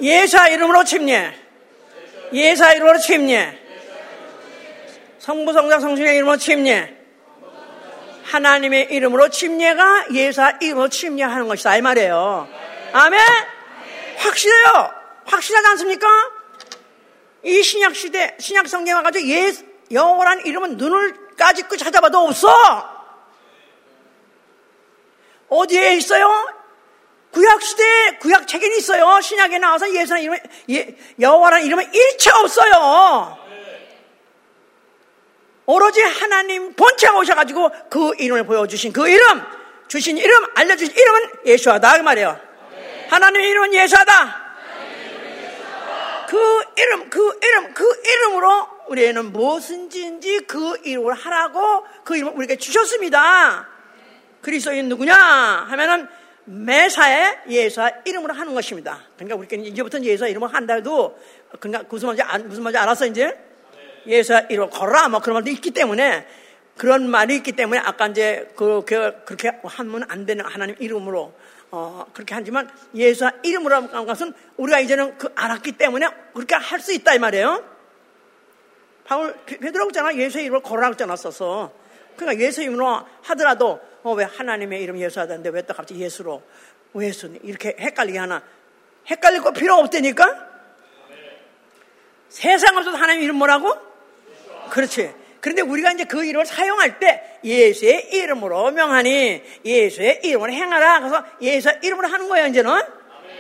예사 0.00 0.48
이름으로 0.48 0.84
침례. 0.84 1.34
예사 2.32 2.72
이름으로 2.74 2.98
침례. 2.98 3.58
성부 5.18 5.52
성자 5.52 5.80
성신의 5.80 6.16
이름으로 6.16 6.36
침례. 6.36 6.96
하나님의 8.24 8.88
이름으로 8.90 9.28
침례가 9.30 10.06
예사 10.12 10.58
이름으로 10.60 10.88
침례하는 10.88 11.48
것이다 11.48 11.76
이 11.76 11.80
말이에요. 11.82 12.48
아멘. 12.92 13.20
확실해요. 14.18 14.94
확실하지 15.24 15.68
않습니까? 15.68 16.06
이 17.44 17.62
신약 17.62 17.94
시대 17.94 18.36
신약 18.40 18.66
성경에 18.66 18.96
와가지고 18.96 19.28
예 19.28 19.52
영어란 19.92 20.44
이름은 20.44 20.76
눈을 20.76 21.36
까짓고 21.36 21.76
찾아봐도 21.76 22.18
없어. 22.18 22.48
어디에 25.48 25.96
있어요? 25.96 26.28
구약 27.36 27.60
시대에 27.60 28.16
구약 28.18 28.48
책에는 28.48 28.78
있어요. 28.78 29.20
신약에 29.20 29.58
나와서 29.58 29.92
예수는 29.92 30.22
이름 30.22 30.38
예, 30.70 30.96
여호와라는 31.20 31.66
이름은 31.66 31.92
일체 31.92 32.30
없어요. 32.30 33.36
오로지 35.66 36.00
하나님 36.00 36.72
본체가 36.72 37.18
오셔가지고 37.18 37.70
그 37.90 38.14
이름을 38.16 38.46
보여주신 38.46 38.90
그 38.90 39.06
이름, 39.06 39.42
주신 39.86 40.16
이름, 40.16 40.46
알려주신 40.54 40.96
이름은 40.96 41.30
예수하다 41.44 41.98
그 41.98 42.02
말이에요. 42.04 42.40
하나님의 43.10 43.50
이름은 43.50 43.74
예수하다. 43.74 44.46
그 46.28 46.62
이름, 46.78 47.10
그 47.10 47.38
이름, 47.42 47.74
그 47.74 48.02
이름으로 48.02 48.68
우리는 48.86 49.32
무엇인지 49.32 50.46
그 50.46 50.80
이름을 50.84 51.12
하라고 51.12 51.86
그 52.02 52.16
이름을 52.16 52.32
우리에게 52.34 52.56
주셨습니다. 52.56 53.68
그리스도인 54.40 54.88
누구냐 54.88 55.14
하면은 55.14 56.08
매사에 56.46 57.38
예수와 57.48 57.90
이름으로 58.04 58.32
하는 58.34 58.54
것입니다. 58.54 59.00
그러니까 59.16 59.36
우리끼리 59.36 59.68
이제부터 59.68 60.00
예수와 60.00 60.28
이름을 60.28 60.52
한다 60.52 60.74
해도 60.74 61.18
그러니까 61.60 61.84
무슨 61.88 62.08
말인지, 62.08 62.44
무슨 62.46 62.62
말인지 62.62 62.78
알았어 62.78 63.06
이제? 63.06 63.36
예수와 64.06 64.40
이름을 64.48 64.70
걸어라 64.70 65.08
뭐 65.08 65.20
그런 65.20 65.34
말도 65.34 65.50
있기 65.50 65.72
때문에 65.72 66.26
그런 66.76 67.10
말이 67.10 67.36
있기 67.36 67.52
때문에 67.52 67.80
아까 67.80 68.06
이제 68.06 68.48
그렇게, 68.54 68.96
그렇게 69.24 69.50
하면 69.62 70.04
안 70.08 70.26
되는 70.26 70.44
하나님 70.44 70.76
이름으로 70.78 71.34
어, 71.72 72.06
그렇게 72.12 72.34
하지만 72.34 72.70
예수와 72.94 73.32
이름으로 73.42 73.74
하는 73.74 74.06
것은 74.06 74.32
우리가 74.56 74.78
이제는 74.80 75.18
그 75.18 75.32
알았기 75.34 75.72
때문에 75.72 76.06
그렇게 76.32 76.54
할 76.54 76.80
수 76.80 76.92
있다 76.92 77.14
이 77.14 77.18
말이에요. 77.18 77.64
바울 79.04 79.34
베드로가 79.46 79.90
있잖아 79.90 80.14
예수의 80.14 80.44
이름을 80.44 80.62
걸어라고 80.62 80.92
했잖아 80.92 81.16
써서 81.16 81.72
그러니까 82.16 82.44
예수 82.44 82.62
이름으로 82.62 83.04
하더라도 83.22 83.80
어, 84.06 84.12
왜 84.12 84.22
하나님의 84.24 84.80
이름 84.80 85.00
예수 85.00 85.18
하던데 85.18 85.48
왜 85.48 85.62
또 85.62 85.74
갑자기 85.74 86.00
예수로? 86.00 86.40
왜 86.94 87.08
예수 87.08 87.26
이렇게 87.42 87.74
헷갈리게 87.76 88.16
하나? 88.20 88.40
헷갈릴 89.10 89.40
거 89.42 89.50
필요 89.50 89.74
없다니까? 89.74 90.46
세상 92.28 92.76
없어도 92.76 92.96
하나님 92.96 93.24
이름 93.24 93.34
뭐라고? 93.34 93.74
그렇지. 94.70 95.12
그런데 95.40 95.62
우리가 95.62 95.90
이제 95.90 96.04
그 96.04 96.24
이름을 96.24 96.46
사용할 96.46 97.00
때 97.00 97.40
예수의 97.42 98.10
이름으로 98.12 98.70
명하니 98.70 99.42
예수의 99.64 100.20
이름으로 100.22 100.52
행하라. 100.52 101.00
그래서 101.00 101.24
예수의 101.40 101.80
이름으로 101.82 102.06
하는 102.06 102.28
거예요 102.28 102.46
이제는. 102.46 102.70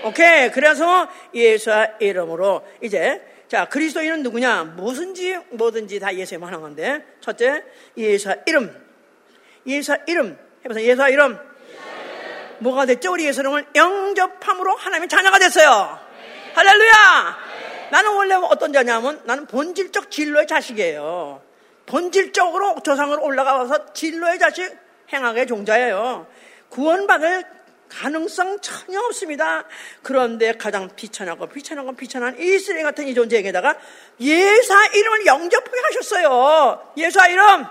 오케이. 0.02 0.50
그래서 0.50 1.08
예수의 1.32 1.94
이름으로. 2.00 2.66
이제 2.82 3.22
자 3.46 3.68
그리스도인은 3.68 4.24
누구냐? 4.24 4.64
무슨지 4.76 5.38
뭐든지 5.50 6.00
다 6.00 6.12
예수의 6.12 6.40
하는 6.40 6.60
건데. 6.60 7.04
첫째 7.20 7.62
예수의 7.96 8.42
이름. 8.46 8.84
예수의 9.64 9.98
이름 10.08 10.45
해보세요. 10.66 10.86
예수와 10.88 11.08
이름. 11.08 11.38
뭐가 12.58 12.86
됐죠? 12.86 13.12
우리 13.12 13.26
예수 13.26 13.40
이름을 13.40 13.66
영접함으로 13.74 14.76
하나님의 14.76 15.08
자녀가 15.08 15.38
됐어요. 15.38 15.98
네. 16.18 16.52
할렐루야! 16.54 17.38
네. 17.60 17.88
나는 17.90 18.14
원래 18.14 18.34
어떤 18.34 18.72
자냐면 18.72 19.20
나는 19.24 19.46
본질적 19.46 20.10
진로의 20.10 20.46
자식이에요. 20.46 21.42
본질적으로 21.86 22.76
조상으로 22.82 23.22
올라가서 23.22 23.92
진로의 23.92 24.38
자식 24.38 24.76
행악의 25.12 25.46
종자예요. 25.46 26.26
구원받을 26.70 27.44
가능성 27.88 28.58
전혀 28.60 28.98
없습니다. 29.00 29.64
그런데 30.02 30.52
가장 30.52 30.88
비천하고 30.96 31.46
비천하고 31.46 31.94
비천한 31.94 32.36
이스라엘 32.40 32.82
같은 32.82 33.06
이 33.06 33.14
존재에게다가 33.14 33.76
예사 34.20 34.86
이름을 34.94 35.26
영접하게 35.26 35.78
하셨어요. 35.92 36.92
예사 36.96 37.28
이름. 37.28 37.66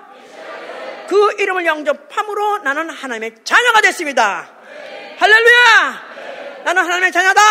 그 1.08 1.36
이름을 1.40 1.66
영접함으로 1.66 2.60
나는 2.60 2.90
하나님의 2.90 3.36
자녀가 3.44 3.82
됐습니다. 3.82 4.50
할렐루야! 5.18 6.06
나는 6.66 6.84
하나님의 6.84 7.12
자녀다. 7.12 7.42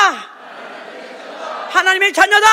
하나님의 1.71 2.13
자녀다. 2.13 2.47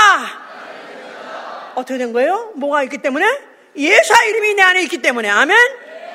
어떻게 1.75 1.97
된 1.97 2.13
거예요? 2.13 2.51
뭐가 2.55 2.83
있기 2.83 2.99
때문에? 2.99 3.25
예사 3.77 4.23
이름이 4.25 4.53
내 4.55 4.61
안에 4.61 4.81
있기 4.83 5.01
때문에. 5.01 5.29
아멘? 5.29 5.57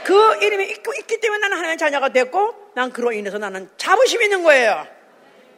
그 0.04 0.36
이름이 0.42 0.66
있고 0.70 0.92
있기 0.94 1.20
때문에 1.20 1.40
나는 1.40 1.56
하나님의 1.56 1.78
자녀가 1.78 2.10
됐고, 2.10 2.72
난 2.74 2.92
그로 2.92 3.12
인해서 3.12 3.38
나는 3.38 3.68
자부심 3.76 4.22
있는 4.22 4.42
거예요. 4.44 4.86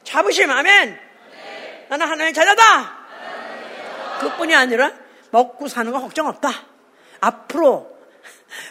자부심, 0.04 0.50
아멘? 0.50 0.98
나는 1.88 2.06
하나님의 2.06 2.32
자녀다. 2.32 2.96
그뿐이 4.20 4.54
아니라 4.54 4.92
먹고 5.30 5.68
사는 5.68 5.92
거 5.92 6.00
걱정 6.00 6.26
없다. 6.26 6.50
앞으로 7.20 7.97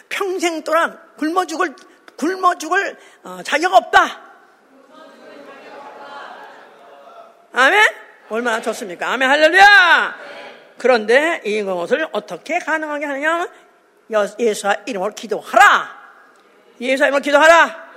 평생 0.08 0.62
동안 0.64 0.98
굶어 1.16 1.46
죽을 1.46 1.74
굶어 2.16 2.56
죽을 2.56 2.98
어, 3.22 3.40
자격 3.44 3.72
없다. 3.74 4.22
아멘. 7.52 7.88
얼마나 8.28 8.60
좋습니까? 8.60 9.08
아멘 9.12 9.28
할렐루야. 9.28 10.16
그런데 10.76 11.40
이것을 11.44 12.08
어떻게 12.12 12.58
가능하게 12.58 13.06
하느냐? 13.06 13.48
예수와 14.38 14.76
이름으로 14.86 15.14
기도하라. 15.14 15.98
예수와 16.80 17.08
이름으로 17.08 17.22
기도하라. 17.22 17.88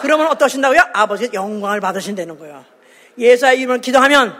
그러면 0.00 0.26
어떠신다고요? 0.28 0.80
아버지 0.92 1.30
영광을 1.32 1.80
받으신다는 1.80 2.38
거예요. 2.38 2.64
예수와 3.18 3.52
이름으로 3.52 3.80
기도하면 3.80 4.36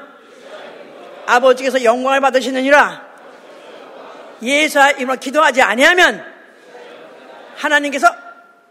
아버지께서 1.27 1.83
영광을 1.83 2.21
받으시느니라. 2.21 3.06
예수와 4.43 4.93
이름으로 4.93 5.19
기도하지 5.19 5.63
아니하면 5.63 6.25
하나님께서 7.57 8.09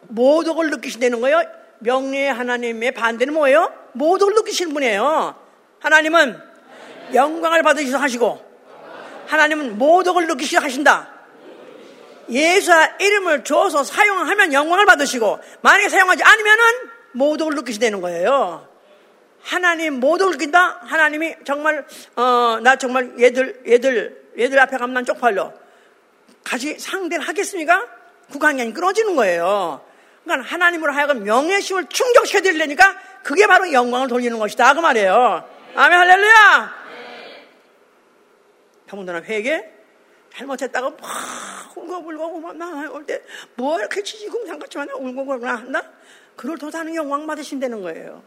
모독을 0.08 0.70
느끼신다는 0.72 1.22
거예요. 1.22 1.42
명예의 1.80 2.34
하나님의 2.34 2.92
반대는 2.92 3.34
뭐예요? 3.34 3.72
모독을 3.94 4.34
느끼시는 4.36 4.74
분이에요. 4.74 5.36
하나님은 5.80 6.40
영광을 7.14 7.64
받으시서 7.64 7.98
하시고 7.98 8.44
하나님은 9.28 9.78
모독을 9.78 10.28
느끼시려 10.28 10.62
하신다. 10.62 11.10
예수의 12.30 12.94
이름을 13.00 13.44
줘서 13.44 13.84
사용하면 13.84 14.54
영광을 14.54 14.86
받으시고 14.86 15.40
만약에 15.62 15.90
사용하지 15.90 16.24
않으면은 16.24 16.64
모독을 17.14 17.56
느끼시되는 17.56 18.02
거예요. 18.02 18.68
하나님 19.42 20.00
모독을 20.00 20.34
느낀다? 20.34 20.80
하나님이 20.82 21.36
정말 21.46 21.86
어, 22.16 22.60
나 22.64 22.76
정말 22.78 23.14
얘들 23.20 23.62
얘들 23.68 24.25
얘들 24.38 24.60
앞에 24.60 24.78
가면 24.78 24.94
난 24.94 25.06
쪽팔려. 25.06 25.54
같이 26.44 26.78
상대를 26.78 27.28
하겠습니까? 27.28 27.88
구강이 28.32 28.74
끊어지는 28.74 29.16
거예요. 29.16 29.84
그러니까 30.24 30.50
하나님으로 30.50 30.92
하여금 30.94 31.24
명예심을 31.24 31.86
충족시켜 31.90 32.42
드리려니까 32.42 32.98
그게 33.24 33.48
바로 33.48 33.72
영광을 33.72 34.08
돌리는 34.08 34.38
것이다. 34.38 34.74
그 34.74 34.80
말이에요. 34.80 35.48
아멘, 35.76 36.00
할렐루야! 36.00 36.86
더군다나 38.88 39.22
회개? 39.22 39.72
잘못했다가 40.34 40.90
막 40.90 41.78
울고불고 41.78 42.40
막 42.40 42.58
나올 42.58 43.06
때 43.06 43.22
뭐 43.56 43.80
이렇게 43.80 44.04
지지공상 44.04 44.60
같지만 44.60 44.90
울고불고 44.90 45.48
한다? 45.48 45.82
더 46.60 46.70
다는 46.70 46.94
영광 46.96 47.26
받으신다는 47.26 47.82
거예요. 47.82 48.24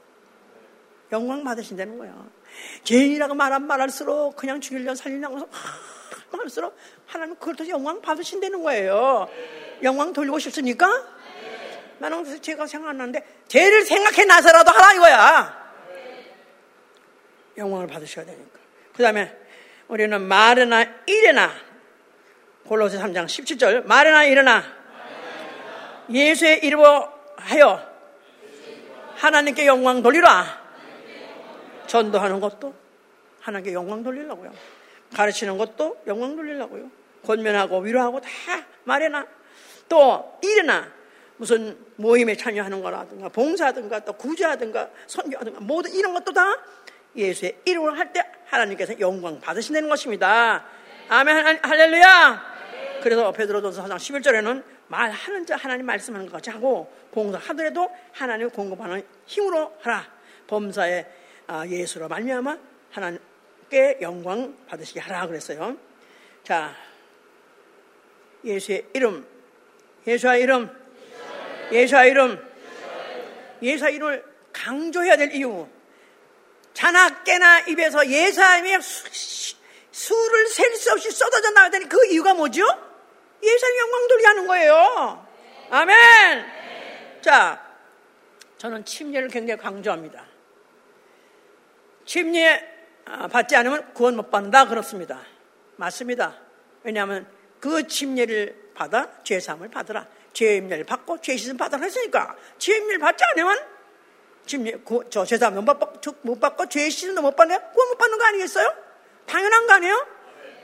영광 1.13 1.45
받으신다는 1.45 1.99
거예요. 1.99 2.27
죄인이라고 2.85 3.35
말한 3.35 3.67
말할수록 3.67 4.37
그냥 4.37 4.61
죽이려 4.61 4.95
살리려고 4.95 5.37
말 5.37 5.47
할수록 6.31 6.77
하나님 7.07 7.35
그걸 7.37 7.57
더 7.57 7.69
영광 7.69 8.01
받으신다는 8.01 8.63
거예요. 8.63 9.29
영광 9.83 10.13
돌리고 10.13 10.39
싶습니까? 10.39 10.87
나는 11.99 12.23
그래서 12.23 12.41
제가 12.41 12.67
생각났는데 12.67 13.25
죄를 13.49 13.85
생각해 13.85 14.25
나서라도 14.25 14.71
하라 14.71 14.95
이거야. 14.95 15.73
영광을 17.57 17.87
받으셔야 17.87 18.25
되니까. 18.25 18.59
그 18.95 19.03
다음에 19.03 19.37
우리는 19.89 20.21
말이나 20.21 20.85
일이나 21.07 21.51
골로새 22.67 22.99
3장 22.99 23.27
17절 23.27 23.87
말이나 23.87 24.25
일어나 24.25 24.63
예수의 26.11 26.65
이름으로 26.65 27.09
하여 27.37 27.89
하나님께 29.17 29.67
영광 29.67 30.03
돌리라. 30.03 30.69
전도하는 31.87 32.39
것도 32.41 32.75
하나님께 33.41 33.73
영광 33.73 34.03
돌리려고요. 34.03 34.53
가르치는 35.15 35.59
것도 35.59 36.03
영광 36.07 36.37
돌리려고요. 36.37 36.91
권면하고 37.25 37.81
위로하고 37.81 38.21
다 38.21 38.29
말이나 38.85 39.27
또 39.89 40.39
일이나 40.43 40.91
무슨 41.37 41.79
모임에 41.97 42.37
참여하는 42.37 42.83
거라든가 42.83 43.29
봉사든가 43.29 44.01
또 44.01 44.13
구제하든가 44.15 44.91
선교하든가 45.07 45.61
모든 45.61 45.93
이런 45.93 46.15
것도 46.15 46.33
다 46.33 46.57
예수의 47.17 47.59
이름을 47.65 47.99
할때 47.99 48.25
하나님께서 48.47 48.99
영광 49.01 49.41
받으신다는 49.41 49.89
것입니다. 49.89 50.65
아멘 51.09 51.59
할렐루야. 51.63 52.59
그래서 53.03 53.33
베드로전서 53.33 53.85
4장 53.85 53.97
11절에는 53.97 54.63
말하는 54.89 55.47
자 55.47 55.57
하나님 55.57 55.87
말씀하는 55.87 56.27
것 56.27 56.33
같이 56.33 56.51
하고 56.51 56.93
봉사하더라도 57.13 57.91
하나님 58.13 58.51
공급하는 58.51 59.03
힘으로 59.27 59.77
하라. 59.81 60.07
범사의 60.47 61.07
아, 61.47 61.67
예수로 61.67 62.09
말미암아 62.09 62.59
하나님 62.91 63.21
께 63.69 63.99
영광 64.01 64.57
받으시게 64.67 65.01
하라 65.01 65.27
그랬어요. 65.27 65.77
자, 66.43 66.75
예수의 68.45 68.87
이름, 68.95 69.27
예수의 70.07 70.43
이름, 70.43 70.71
예수의 71.71 72.11
이름, 72.11 72.49
예수의 73.63 73.95
이름을 73.95 74.25
강조해야 74.53 75.17
될 75.17 75.35
이유. 75.35 75.69
자나 76.73 77.23
깨나 77.25 77.61
입에서 77.61 78.07
예수님의 78.09 78.79
수를 79.91 80.47
셀 80.49 80.77
수 80.77 80.93
없이 80.93 81.11
쏟아져 81.11 81.51
나와야 81.51 81.71
되는 81.71 81.89
그 81.89 82.07
이유가 82.07 82.33
뭐죠? 82.35 82.63
예수님 83.43 83.79
영광 83.81 84.09
돌게 84.09 84.27
하는 84.27 84.47
거예요. 84.47 85.27
아멘. 85.71 86.47
자, 87.21 87.67
저는 88.59 88.85
침례를 88.85 89.29
굉장히 89.29 89.61
강조합니다. 89.61 90.25
침례 92.07 92.55
아, 92.55 92.78
받지 93.31 93.57
않으면 93.57 93.93
구원 93.95 94.17
못 94.17 94.31
받는다 94.31 94.67
그렇습니다. 94.67 95.21
맞습니다. 95.77 96.35
왜냐하면 96.83 97.27
그 97.61 97.87
침례를 97.87 98.71
받아 98.75 99.09
죄 99.25 99.41
사함을 99.41 99.69
받으라. 99.71 100.07
죄 100.33 100.57
임례를 100.57 100.85
받고 100.85 101.21
죄시을 101.21 101.57
받으라 101.57 101.83
했으니까 101.83 102.37
죄 102.59 102.77
임례를 102.77 102.99
받지 102.99 103.25
않으면 103.25 103.59
침례 104.47 104.77
저 105.11 105.25
죄 105.25 105.37
사함 105.37 105.55
못 105.65 106.41
받고 106.41 106.69
죄시을도 106.69 107.23
못 107.23 107.35
받냐? 107.35 107.59
구원 107.59 107.89
못 107.89 107.99
받는 107.99 108.19
거 108.19 108.25
아니겠어요? 108.27 108.73
당연한 109.27 109.67
거 109.67 109.73
아니에요? 109.75 110.07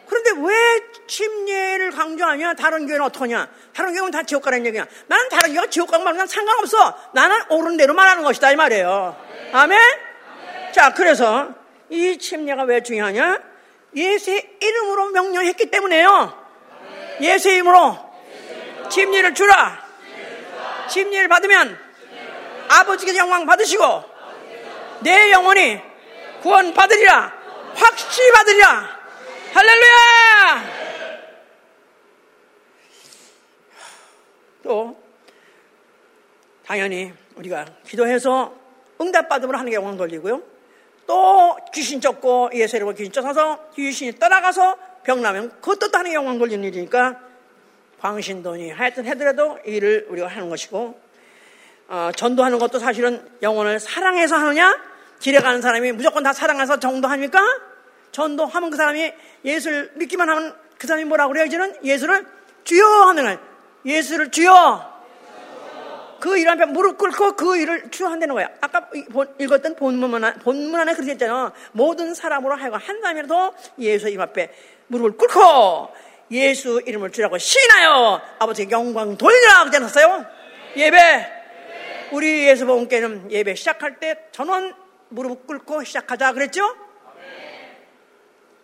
그런데 0.06 0.30
왜 0.46 1.06
침례를 1.06 1.90
강조하냐? 1.90 2.54
다른 2.54 2.86
교회는 2.86 3.06
어떠냐? 3.06 3.48
다른 3.74 3.92
교회는 3.92 4.10
다 4.10 4.22
지옥 4.22 4.42
가라는 4.42 4.66
얘기야. 4.66 4.86
나는 5.06 5.28
다른 5.30 5.50
교회가 5.54 5.70
지옥 5.70 5.90
가는 5.90 6.04
말은 6.04 6.26
상관없어. 6.26 6.96
나는 7.14 7.36
옳은 7.50 7.76
대로 7.78 7.94
말하는 7.94 8.22
것이다 8.22 8.52
이 8.52 8.56
말이에요. 8.56 9.16
아멘? 9.52 9.80
자, 10.72 10.92
그래서 10.92 11.54
이 11.90 12.18
침례가 12.18 12.64
왜 12.64 12.82
중요하냐? 12.82 13.42
예수의 13.94 14.56
이름으로 14.60 15.10
명령했기 15.10 15.70
때문에요. 15.70 16.44
예수의 17.20 17.56
이름으로 17.56 17.98
침례를 18.90 19.34
주라. 19.34 19.84
침례를 20.88 21.28
받으면 21.28 21.78
아버지께 22.68 23.16
영광 23.16 23.46
받으시고 23.46 24.04
내 25.00 25.30
영혼이 25.30 25.80
구원 26.42 26.74
받으리라. 26.74 27.32
확실히 27.74 28.32
받으리라. 28.32 29.00
할렐루야! 29.54 30.84
또 34.62 35.02
당연히 36.66 37.12
우리가 37.36 37.66
기도해서 37.86 38.54
응답받음을 39.00 39.58
하는 39.58 39.70
게 39.70 39.76
영광 39.76 39.96
돌리고요. 39.96 40.53
또 41.06 41.56
귀신 41.72 42.00
쫓고 42.00 42.50
예수 42.54 42.76
이름으로 42.76 42.96
귀신 42.96 43.12
쫓아서 43.12 43.70
귀신이 43.74 44.18
떠나가서 44.18 44.76
병나면 45.04 45.50
그것도 45.60 45.90
또게 45.90 46.14
영광 46.14 46.38
돌리는 46.38 46.64
일이니까 46.64 47.20
광신돈이 48.00 48.70
하여튼 48.70 49.06
해더라도 49.06 49.58
일을 49.64 50.06
우리가 50.10 50.28
하는 50.28 50.48
것이고 50.48 51.00
어, 51.88 52.10
전도하는 52.16 52.58
것도 52.58 52.78
사실은 52.78 53.26
영혼을 53.42 53.78
사랑해서 53.78 54.36
하느냐 54.36 54.80
길에 55.20 55.40
가는 55.40 55.60
사람이 55.62 55.92
무조건 55.92 56.22
다 56.22 56.32
사랑해서 56.32 56.78
정도합니까? 56.80 57.40
전도하면 58.12 58.70
그 58.70 58.76
사람이 58.76 59.12
예수를 59.44 59.92
믿기만 59.96 60.28
하면 60.28 60.54
그 60.78 60.86
사람이 60.86 61.04
뭐라고 61.06 61.32
그래요? 61.32 61.46
이제는 61.46 61.84
예수를 61.84 62.26
주여 62.64 62.84
하는 62.84 63.24
거예요. 63.24 63.38
예수를 63.84 64.30
주여. 64.30 64.93
그 66.24 66.38
일 66.38 66.48
앞에 66.48 66.64
무릎 66.64 66.96
꿇고 66.96 67.32
그 67.36 67.58
일을 67.58 67.90
주여 67.90 68.08
한다는 68.08 68.34
거예요. 68.34 68.48
아까 68.62 68.88
읽었던 69.38 69.76
본문, 69.76 70.22
본문 70.42 70.80
안에 70.80 70.94
그렇게 70.94 71.10
했잖아요. 71.10 71.52
모든 71.72 72.14
사람으로 72.14 72.56
하여금 72.56 72.78
한 72.78 72.98
사람이라도 73.02 73.52
예수 73.80 74.08
님 74.08 74.22
앞에 74.22 74.50
무릎을 74.86 75.18
꿇고 75.18 75.90
예수 76.30 76.80
이름을 76.86 77.12
주라고 77.12 77.36
신하여 77.36 78.22
아버지께 78.38 78.70
영광 78.70 79.18
돌리라 79.18 79.64
그러지 79.64 79.76
않았어요? 79.76 80.24
예배. 80.74 81.32
우리 82.12 82.48
예수 82.48 82.64
본께는 82.64 83.30
예배 83.30 83.54
시작할 83.54 84.00
때 84.00 84.16
전원 84.32 84.74
무릎 85.10 85.46
꿇고 85.46 85.84
시작하자 85.84 86.32
그랬죠? 86.32 86.74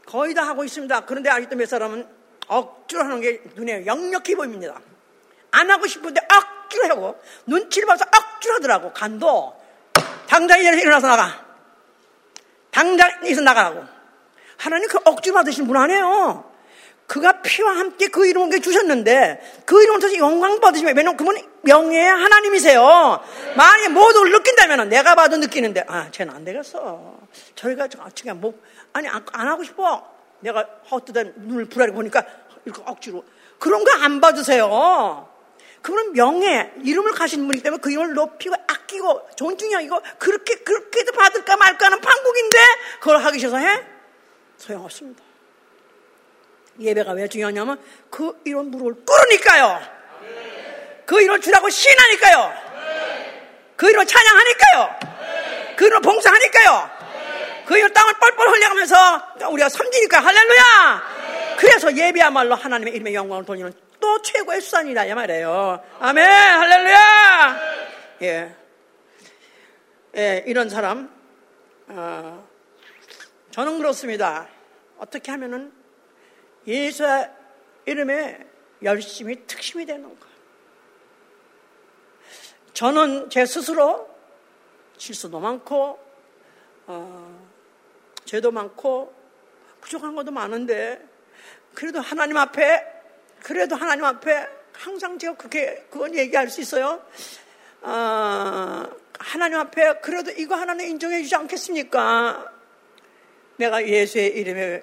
거의 0.06 0.32
다 0.32 0.44
하고 0.44 0.64
있습니다. 0.64 1.04
그런데 1.04 1.28
아직도 1.28 1.56
몇 1.56 1.68
사람은 1.68 2.08
억지로 2.48 3.04
하는 3.04 3.20
게 3.20 3.42
눈에 3.54 3.84
역력히 3.84 4.34
보입니다. 4.34 4.80
안 5.50 5.70
하고 5.70 5.86
싶은데 5.86 6.22
억 6.22 6.49
지로 6.70 6.88
하고 6.88 7.20
눈치를 7.46 7.86
봐서 7.86 8.04
억지로 8.04 8.54
하더라고. 8.54 8.92
간도 8.92 9.54
당장 10.26 10.60
일어나서 10.60 11.06
나가. 11.08 11.44
당장 12.70 13.10
여기서 13.22 13.40
나가라고. 13.42 13.84
하나님 14.56 14.88
그 14.88 14.98
억지로 15.04 15.34
받으신 15.34 15.66
분 15.66 15.76
아니에요. 15.76 16.48
그가 17.06 17.42
피와 17.42 17.72
함께 17.76 18.06
그 18.06 18.24
이름을 18.26 18.60
주셨는데 18.60 19.62
그 19.66 19.82
이름을 19.82 19.98
통해서 20.00 20.18
영광 20.20 20.60
받으시면 20.60 20.96
왜냐면 20.96 21.16
그분 21.16 21.36
명예의 21.62 22.08
하나님이세요. 22.08 23.20
만약에 23.56 23.88
모두를 23.88 24.30
느낀다면 24.30 24.88
내가 24.88 25.16
봐도 25.16 25.36
느끼는데 25.36 25.84
아 25.88 26.08
쟤는 26.12 26.32
안 26.32 26.44
되겠어. 26.44 27.16
저희가 27.56 27.88
어떻게 27.98 28.32
뭐 28.32 28.54
아니 28.92 29.08
안, 29.08 29.26
안 29.32 29.48
하고 29.48 29.64
싶어. 29.64 30.08
내가 30.38 30.64
헛뜨던 30.90 31.34
눈을 31.36 31.64
불안히 31.64 31.92
보니까 31.92 32.24
이렇게 32.64 32.80
억지로 32.86 33.24
그런 33.58 33.82
거 33.82 33.90
안 34.00 34.20
받으세요. 34.20 35.28
그분은 35.82 36.12
명예, 36.12 36.72
이름을 36.82 37.12
가신 37.12 37.46
분이기 37.46 37.62
때문에 37.62 37.80
그 37.80 37.90
이름을 37.90 38.12
높이고 38.12 38.54
아끼고 38.66 39.30
존중이 39.36 39.74
아니고 39.74 40.00
그렇게, 40.18 40.56
그렇게도 40.56 41.12
받을까 41.12 41.56
말까 41.56 41.86
하는 41.86 42.00
판국인데 42.00 42.58
그걸 43.00 43.18
하기 43.18 43.38
싫어서 43.38 43.56
해? 43.58 43.82
소용없습니다. 44.58 45.22
예배가 46.78 47.12
왜 47.12 47.28
중요하냐면 47.28 47.80
그 48.10 48.40
이런 48.44 48.70
무릎을 48.70 49.04
꿇으니까요. 49.04 49.80
그 51.06 51.20
이름을 51.20 51.40
주라고 51.40 51.68
신하니까요. 51.68 52.52
그 53.76 53.88
이름을 53.88 54.06
찬양하니까요. 54.06 55.76
그 55.76 55.86
이름을 55.86 56.02
봉사하니까요. 56.02 56.90
그 57.66 57.78
이름 57.78 57.92
땅을 57.92 58.14
뻘뻘 58.14 58.48
흘려가면서 58.48 59.22
우리가 59.50 59.68
섬기니까 59.68 60.20
할렐루야! 60.20 61.56
그래서 61.58 61.96
예배야말로 61.96 62.54
하나님의 62.54 62.94
이름의 62.94 63.14
영광을 63.14 63.44
돌리는 63.44 63.72
또 64.00 64.22
최고의 64.22 64.60
수단이다 64.60 65.04
이 65.04 65.14
말이에요. 65.14 65.84
아멘 66.00 66.26
할렐루야! 66.26 67.60
예, 68.22 68.56
예 70.16 70.44
이런 70.46 70.68
사람 70.68 71.10
어, 71.88 72.48
저는 73.50 73.78
그렇습니다. 73.78 74.48
어떻게 74.98 75.30
하면은 75.30 75.72
예수 76.66 77.04
이름에 77.86 78.46
열심히 78.82 79.46
특심이 79.46 79.84
되는 79.84 80.18
가 80.18 80.26
저는 82.72 83.28
제 83.30 83.44
스스로 83.44 84.08
실수도 84.96 85.40
많고 85.40 85.98
어, 86.86 87.48
죄도 88.24 88.50
많고 88.50 89.14
부족한 89.80 90.14
것도 90.14 90.30
많은데 90.30 91.00
그래도 91.74 92.00
하나님 92.00 92.36
앞에 92.36 92.99
그래도 93.42 93.76
하나님 93.76 94.04
앞에 94.04 94.48
항상 94.72 95.18
제가 95.18 95.34
그렇게 95.36 95.86
그건 95.90 96.14
얘기할 96.14 96.48
수 96.48 96.60
있어요. 96.60 97.04
어, 97.82 98.84
하나님 99.18 99.58
앞에 99.58 100.00
그래도 100.00 100.30
이거 100.32 100.54
하나는 100.54 100.86
인정해 100.86 101.22
주지 101.22 101.34
않겠습니까? 101.34 102.52
내가 103.56 103.86
예수의 103.86 104.38
이름에 104.38 104.82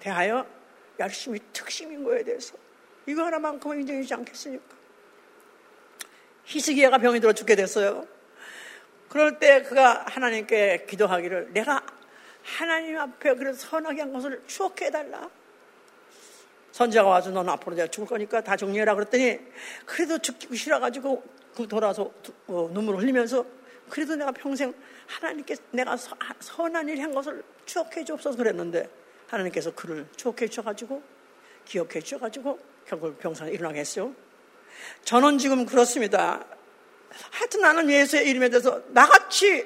대하여 0.00 0.46
열심히 0.98 1.40
특심인 1.52 2.04
거에 2.04 2.22
대해서 2.22 2.54
이거 3.06 3.24
하나만큼은 3.24 3.80
인정해 3.80 4.02
주지 4.02 4.14
않겠습니까? 4.14 4.76
히스기야가 6.44 6.98
병이 6.98 7.20
들어 7.20 7.32
죽게 7.32 7.56
됐어요. 7.56 8.06
그럴 9.08 9.38
때 9.38 9.62
그가 9.62 10.04
하나님께 10.06 10.86
기도하기를 10.88 11.52
내가 11.52 11.84
하나님 12.42 12.98
앞에 12.98 13.34
그래서 13.34 13.66
선하게 13.66 14.02
한 14.02 14.12
것을 14.12 14.42
추억해 14.46 14.90
달라. 14.90 15.30
선지자가 16.74 17.08
와서 17.08 17.30
너는 17.30 17.52
앞으로 17.52 17.76
내가 17.76 17.86
죽을 17.86 18.08
거니까 18.08 18.40
다 18.40 18.56
정리해라 18.56 18.96
그랬더니 18.96 19.38
그래도 19.86 20.18
죽기 20.18 20.56
싫어가지고 20.56 21.22
그 21.54 21.68
돌아서 21.68 22.10
어, 22.48 22.68
눈물을 22.72 23.00
흘리면서 23.00 23.46
그래도 23.88 24.16
내가 24.16 24.32
평생 24.32 24.74
하나님께 25.06 25.54
내가 25.70 25.96
선한 26.40 26.88
일 26.88 27.00
한 27.00 27.14
것을 27.14 27.44
추억해 27.64 28.04
주옵소서 28.04 28.36
그랬는데 28.38 28.90
하나님께서 29.28 29.72
그를 29.72 30.08
추억해 30.16 30.48
주셔가지고 30.48 31.00
기억해 31.64 32.00
주셔가지고 32.00 32.58
결국 32.88 33.20
병상에 33.20 33.52
일어나게 33.52 33.78
했어요. 33.78 34.12
저는 35.04 35.38
지금 35.38 35.66
그렇습니다. 35.66 36.44
하여튼 37.30 37.60
나는 37.60 37.88
예수의 37.88 38.28
이름에 38.28 38.48
대해서 38.48 38.82
나같이 38.88 39.64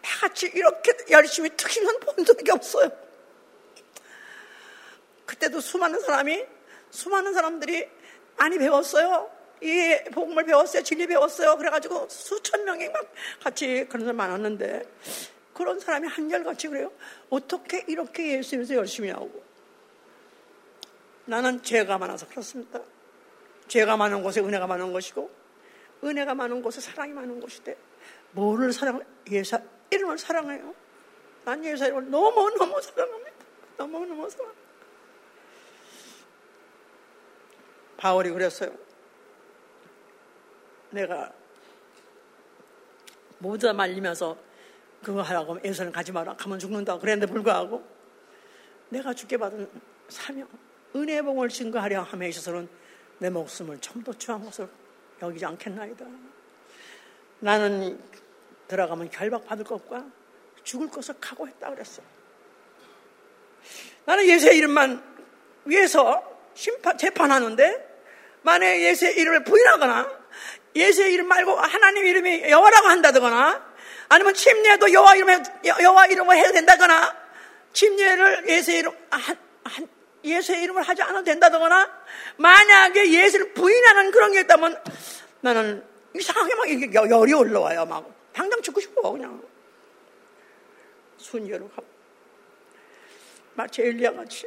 나같이 0.00 0.50
이렇게 0.54 0.92
열심히 1.10 1.50
특심은 1.54 2.00
본 2.00 2.24
적이 2.24 2.50
없어요. 2.52 3.07
그때도 5.28 5.60
수많은 5.60 6.00
사람이 6.00 6.44
수많은 6.90 7.34
사람들이 7.34 7.86
많이 8.38 8.56
배웠어요. 8.56 9.30
이 9.60 9.98
복음을 10.12 10.44
배웠어요. 10.44 10.82
진리 10.82 11.06
배웠어요. 11.06 11.56
그래가지고 11.56 12.08
수천 12.08 12.64
명이 12.64 12.88
막 12.88 13.12
같이 13.42 13.86
그런 13.88 14.06
사람 14.06 14.16
많았는데 14.16 14.84
그런 15.52 15.78
사람이 15.78 16.08
한결같이 16.08 16.68
그래요. 16.68 16.90
어떻게 17.28 17.84
이렇게 17.88 18.38
예수님에서 18.38 18.74
열심히 18.74 19.10
하고. 19.10 19.42
나는 21.26 21.62
죄가 21.62 21.98
많아서 21.98 22.26
그렇습니다. 22.26 22.80
죄가 23.66 23.98
많은 23.98 24.22
곳에 24.22 24.40
은혜가 24.40 24.66
많은 24.66 24.92
것이고, 24.94 25.30
은혜가 26.04 26.34
많은 26.34 26.62
곳에 26.62 26.80
사랑이 26.80 27.12
많은 27.12 27.40
곳인데, 27.40 27.76
뭐를 28.30 28.72
사랑, 28.72 29.04
예사, 29.30 29.60
이름을 29.90 30.16
사랑해요. 30.16 30.74
난 31.44 31.62
예사 31.64 31.86
이름을 31.86 32.08
너무 32.08 32.50
너무 32.56 32.80
사랑합니다. 32.80 33.36
너무 33.76 34.06
너무 34.06 34.30
사랑합니다. 34.30 34.68
바울이 37.98 38.30
그랬어요. 38.30 38.72
내가 40.90 41.30
모자 43.38 43.72
말리면서 43.72 44.36
그거 45.02 45.20
하라고 45.20 45.58
예수는 45.62 45.92
가지 45.92 46.12
마라. 46.12 46.34
가면 46.36 46.58
죽는다. 46.58 46.98
그랬는데 46.98 47.30
불구하고 47.30 47.84
내가 48.88 49.12
죽게 49.12 49.36
받은 49.36 49.68
사명, 50.08 50.48
은혜의 50.96 51.22
봉을 51.22 51.48
증거하려 51.48 52.02
함에 52.02 52.28
있어서는 52.28 52.68
내 53.18 53.28
목숨을 53.28 53.78
좀더 53.80 54.12
추한 54.14 54.42
것을 54.44 54.68
여기지 55.20 55.44
않겠나이다. 55.44 56.06
나는 57.40 58.00
들어가면 58.68 59.10
결박받을 59.10 59.64
것과 59.64 60.06
죽을 60.62 60.88
것을 60.88 61.16
각오했다 61.20 61.70
그랬어. 61.70 62.02
나는 64.04 64.26
예수의 64.26 64.56
이름만 64.56 65.02
위해서 65.64 66.38
심판, 66.54 66.96
재판하는데 66.96 67.87
만약에 68.42 68.82
예수의 68.82 69.16
이름을 69.18 69.44
부인하거나 69.44 70.18
예수의 70.74 71.12
이름 71.12 71.26
말고 71.26 71.56
하나님 71.56 72.06
이름이 72.06 72.48
여호와라고 72.48 72.88
한다거나 72.88 73.68
아니면 74.08 74.34
침례도 74.34 74.92
여호와 74.92 75.16
이름에 75.16 75.42
여호와 75.64 76.06
이름을 76.06 76.36
해야 76.36 76.52
된다거나 76.52 77.16
침례를 77.72 78.48
예수의 78.48 78.78
이름 78.78 78.92
한, 79.10 79.36
한, 79.64 79.88
예수의 80.24 80.62
이름을 80.62 80.82
하지 80.82 81.02
않아도 81.02 81.24
된다거나 81.24 81.90
만약에 82.36 83.10
예수를 83.12 83.52
부인하는 83.54 84.10
그런 84.10 84.32
게 84.32 84.40
있다면 84.40 84.82
나는 85.40 85.84
이상하게 86.14 86.54
막 86.54 87.10
열이 87.10 87.32
올라와요. 87.32 87.84
막 87.86 88.10
당장 88.32 88.60
죽고 88.62 88.80
싶어 88.80 89.12
그냥. 89.12 89.42
순결로 91.18 91.68
가 91.70 91.82
마치 93.54 93.82
엘리야 93.82 94.12
같이 94.12 94.46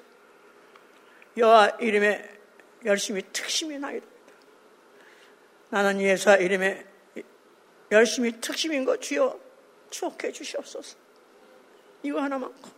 여호와 1.37 1.77
이름에 1.81 2.40
열심히 2.85 3.21
특심이 3.31 3.77
나이다 3.77 4.05
나는 5.69 6.01
예수와 6.01 6.37
이름에 6.37 6.85
열심히 7.91 8.39
특심인 8.39 8.85
거 8.85 8.97
주여 8.97 9.37
추억해 9.89 10.31
주시옵소서. 10.31 10.97
이거 12.03 12.21
하나만큼. 12.21 12.71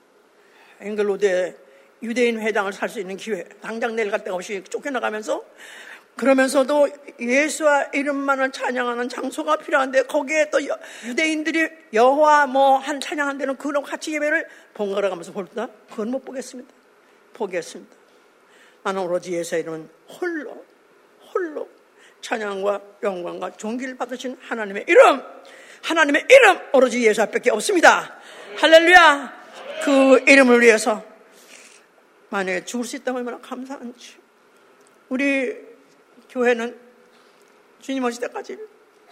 앵글로드에 0.82 1.56
유대인 2.02 2.40
회당을 2.40 2.74
살 2.74 2.90
수 2.90 3.00
있는 3.00 3.16
기회. 3.16 3.44
당장 3.62 3.96
내일 3.96 4.12
갈 4.12 4.24
데가 4.24 4.36
없이 4.36 4.64
쫓겨나가면서 4.70 5.44
그러면서도 6.18 6.90
예수와 7.20 7.86
이름만을 7.94 8.52
찬양하는 8.52 9.10
장소가 9.10 9.58
필요한데 9.58 10.04
거기에 10.04 10.50
또 10.50 10.60
유대인들이 11.06 11.70
여호와 11.94 12.48
뭐 12.48 12.78
한 12.78 13.00
찬양한 13.00 13.38
데는 13.38 13.56
그런 13.58 13.82
같이 13.84 14.14
예배를 14.14 14.48
번갈아 14.74 15.10
가면서 15.10 15.32
볼다 15.32 15.70
그건 15.90 16.12
못 16.12 16.26
보겠습니다. 16.26 16.72
포기했습니다. 17.34 18.03
나는 18.84 19.02
오로지 19.02 19.34
예수의 19.34 19.62
이름은 19.62 19.90
홀로 20.20 20.66
홀로 21.34 21.70
찬양과 22.22 22.82
영광과 23.04 23.52
존귀를 23.52 23.98
받으신 23.98 24.38
하나님의 24.42 24.86
이름 24.88 25.24
하나님의 25.84 26.26
이름 26.30 26.60
오로지 26.74 27.06
예수 27.06 27.22
앞밖에 27.24 27.52
없습니다. 27.52 28.18
할렐루야! 28.58 29.44
그 29.84 30.20
이름을 30.28 30.62
위해서 30.62 31.04
만약에 32.30 32.66
죽을 32.66 32.86
수 32.86 32.96
있다면 32.96 33.20
얼마나 33.20 33.40
감사한지. 33.40 34.16
우리 35.10 35.56
교회는 36.30 36.80
주님 37.82 38.04
오실 38.04 38.22
때까지 38.22 38.58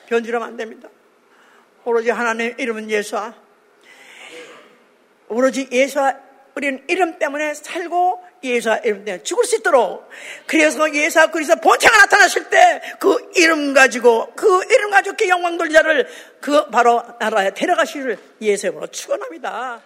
변질하면 0.07 0.47
안 0.47 0.57
됩니다. 0.57 0.89
오로지 1.83 2.09
하나님의 2.09 2.55
이름은 2.57 2.89
예수와 2.89 3.35
오로지 5.27 5.67
예수와 5.71 6.17
우리는 6.55 6.83
이름 6.87 7.19
때문에 7.19 7.53
살고 7.53 8.30
예수와 8.43 8.77
이름 8.77 9.05
때문에 9.05 9.23
죽을 9.23 9.45
수 9.45 9.57
있도록 9.57 10.09
그래서 10.45 10.93
예수와 10.93 11.27
그리스도 11.27 11.59
본체가 11.59 11.97
나타나실 11.97 12.49
때 12.49 12.81
그 12.99 13.31
이름 13.35 13.73
가지고 13.73 14.31
그 14.35 14.63
이름 14.65 14.91
가지고 14.91 15.15
그 15.17 15.27
영광 15.27 15.57
돌자를 15.57 16.07
그 16.39 16.69
바로 16.69 17.03
나라에 17.19 17.53
데려가시를 17.53 18.17
예수의 18.41 18.69
이름으로 18.69 18.87
축원합니다. 18.87 19.81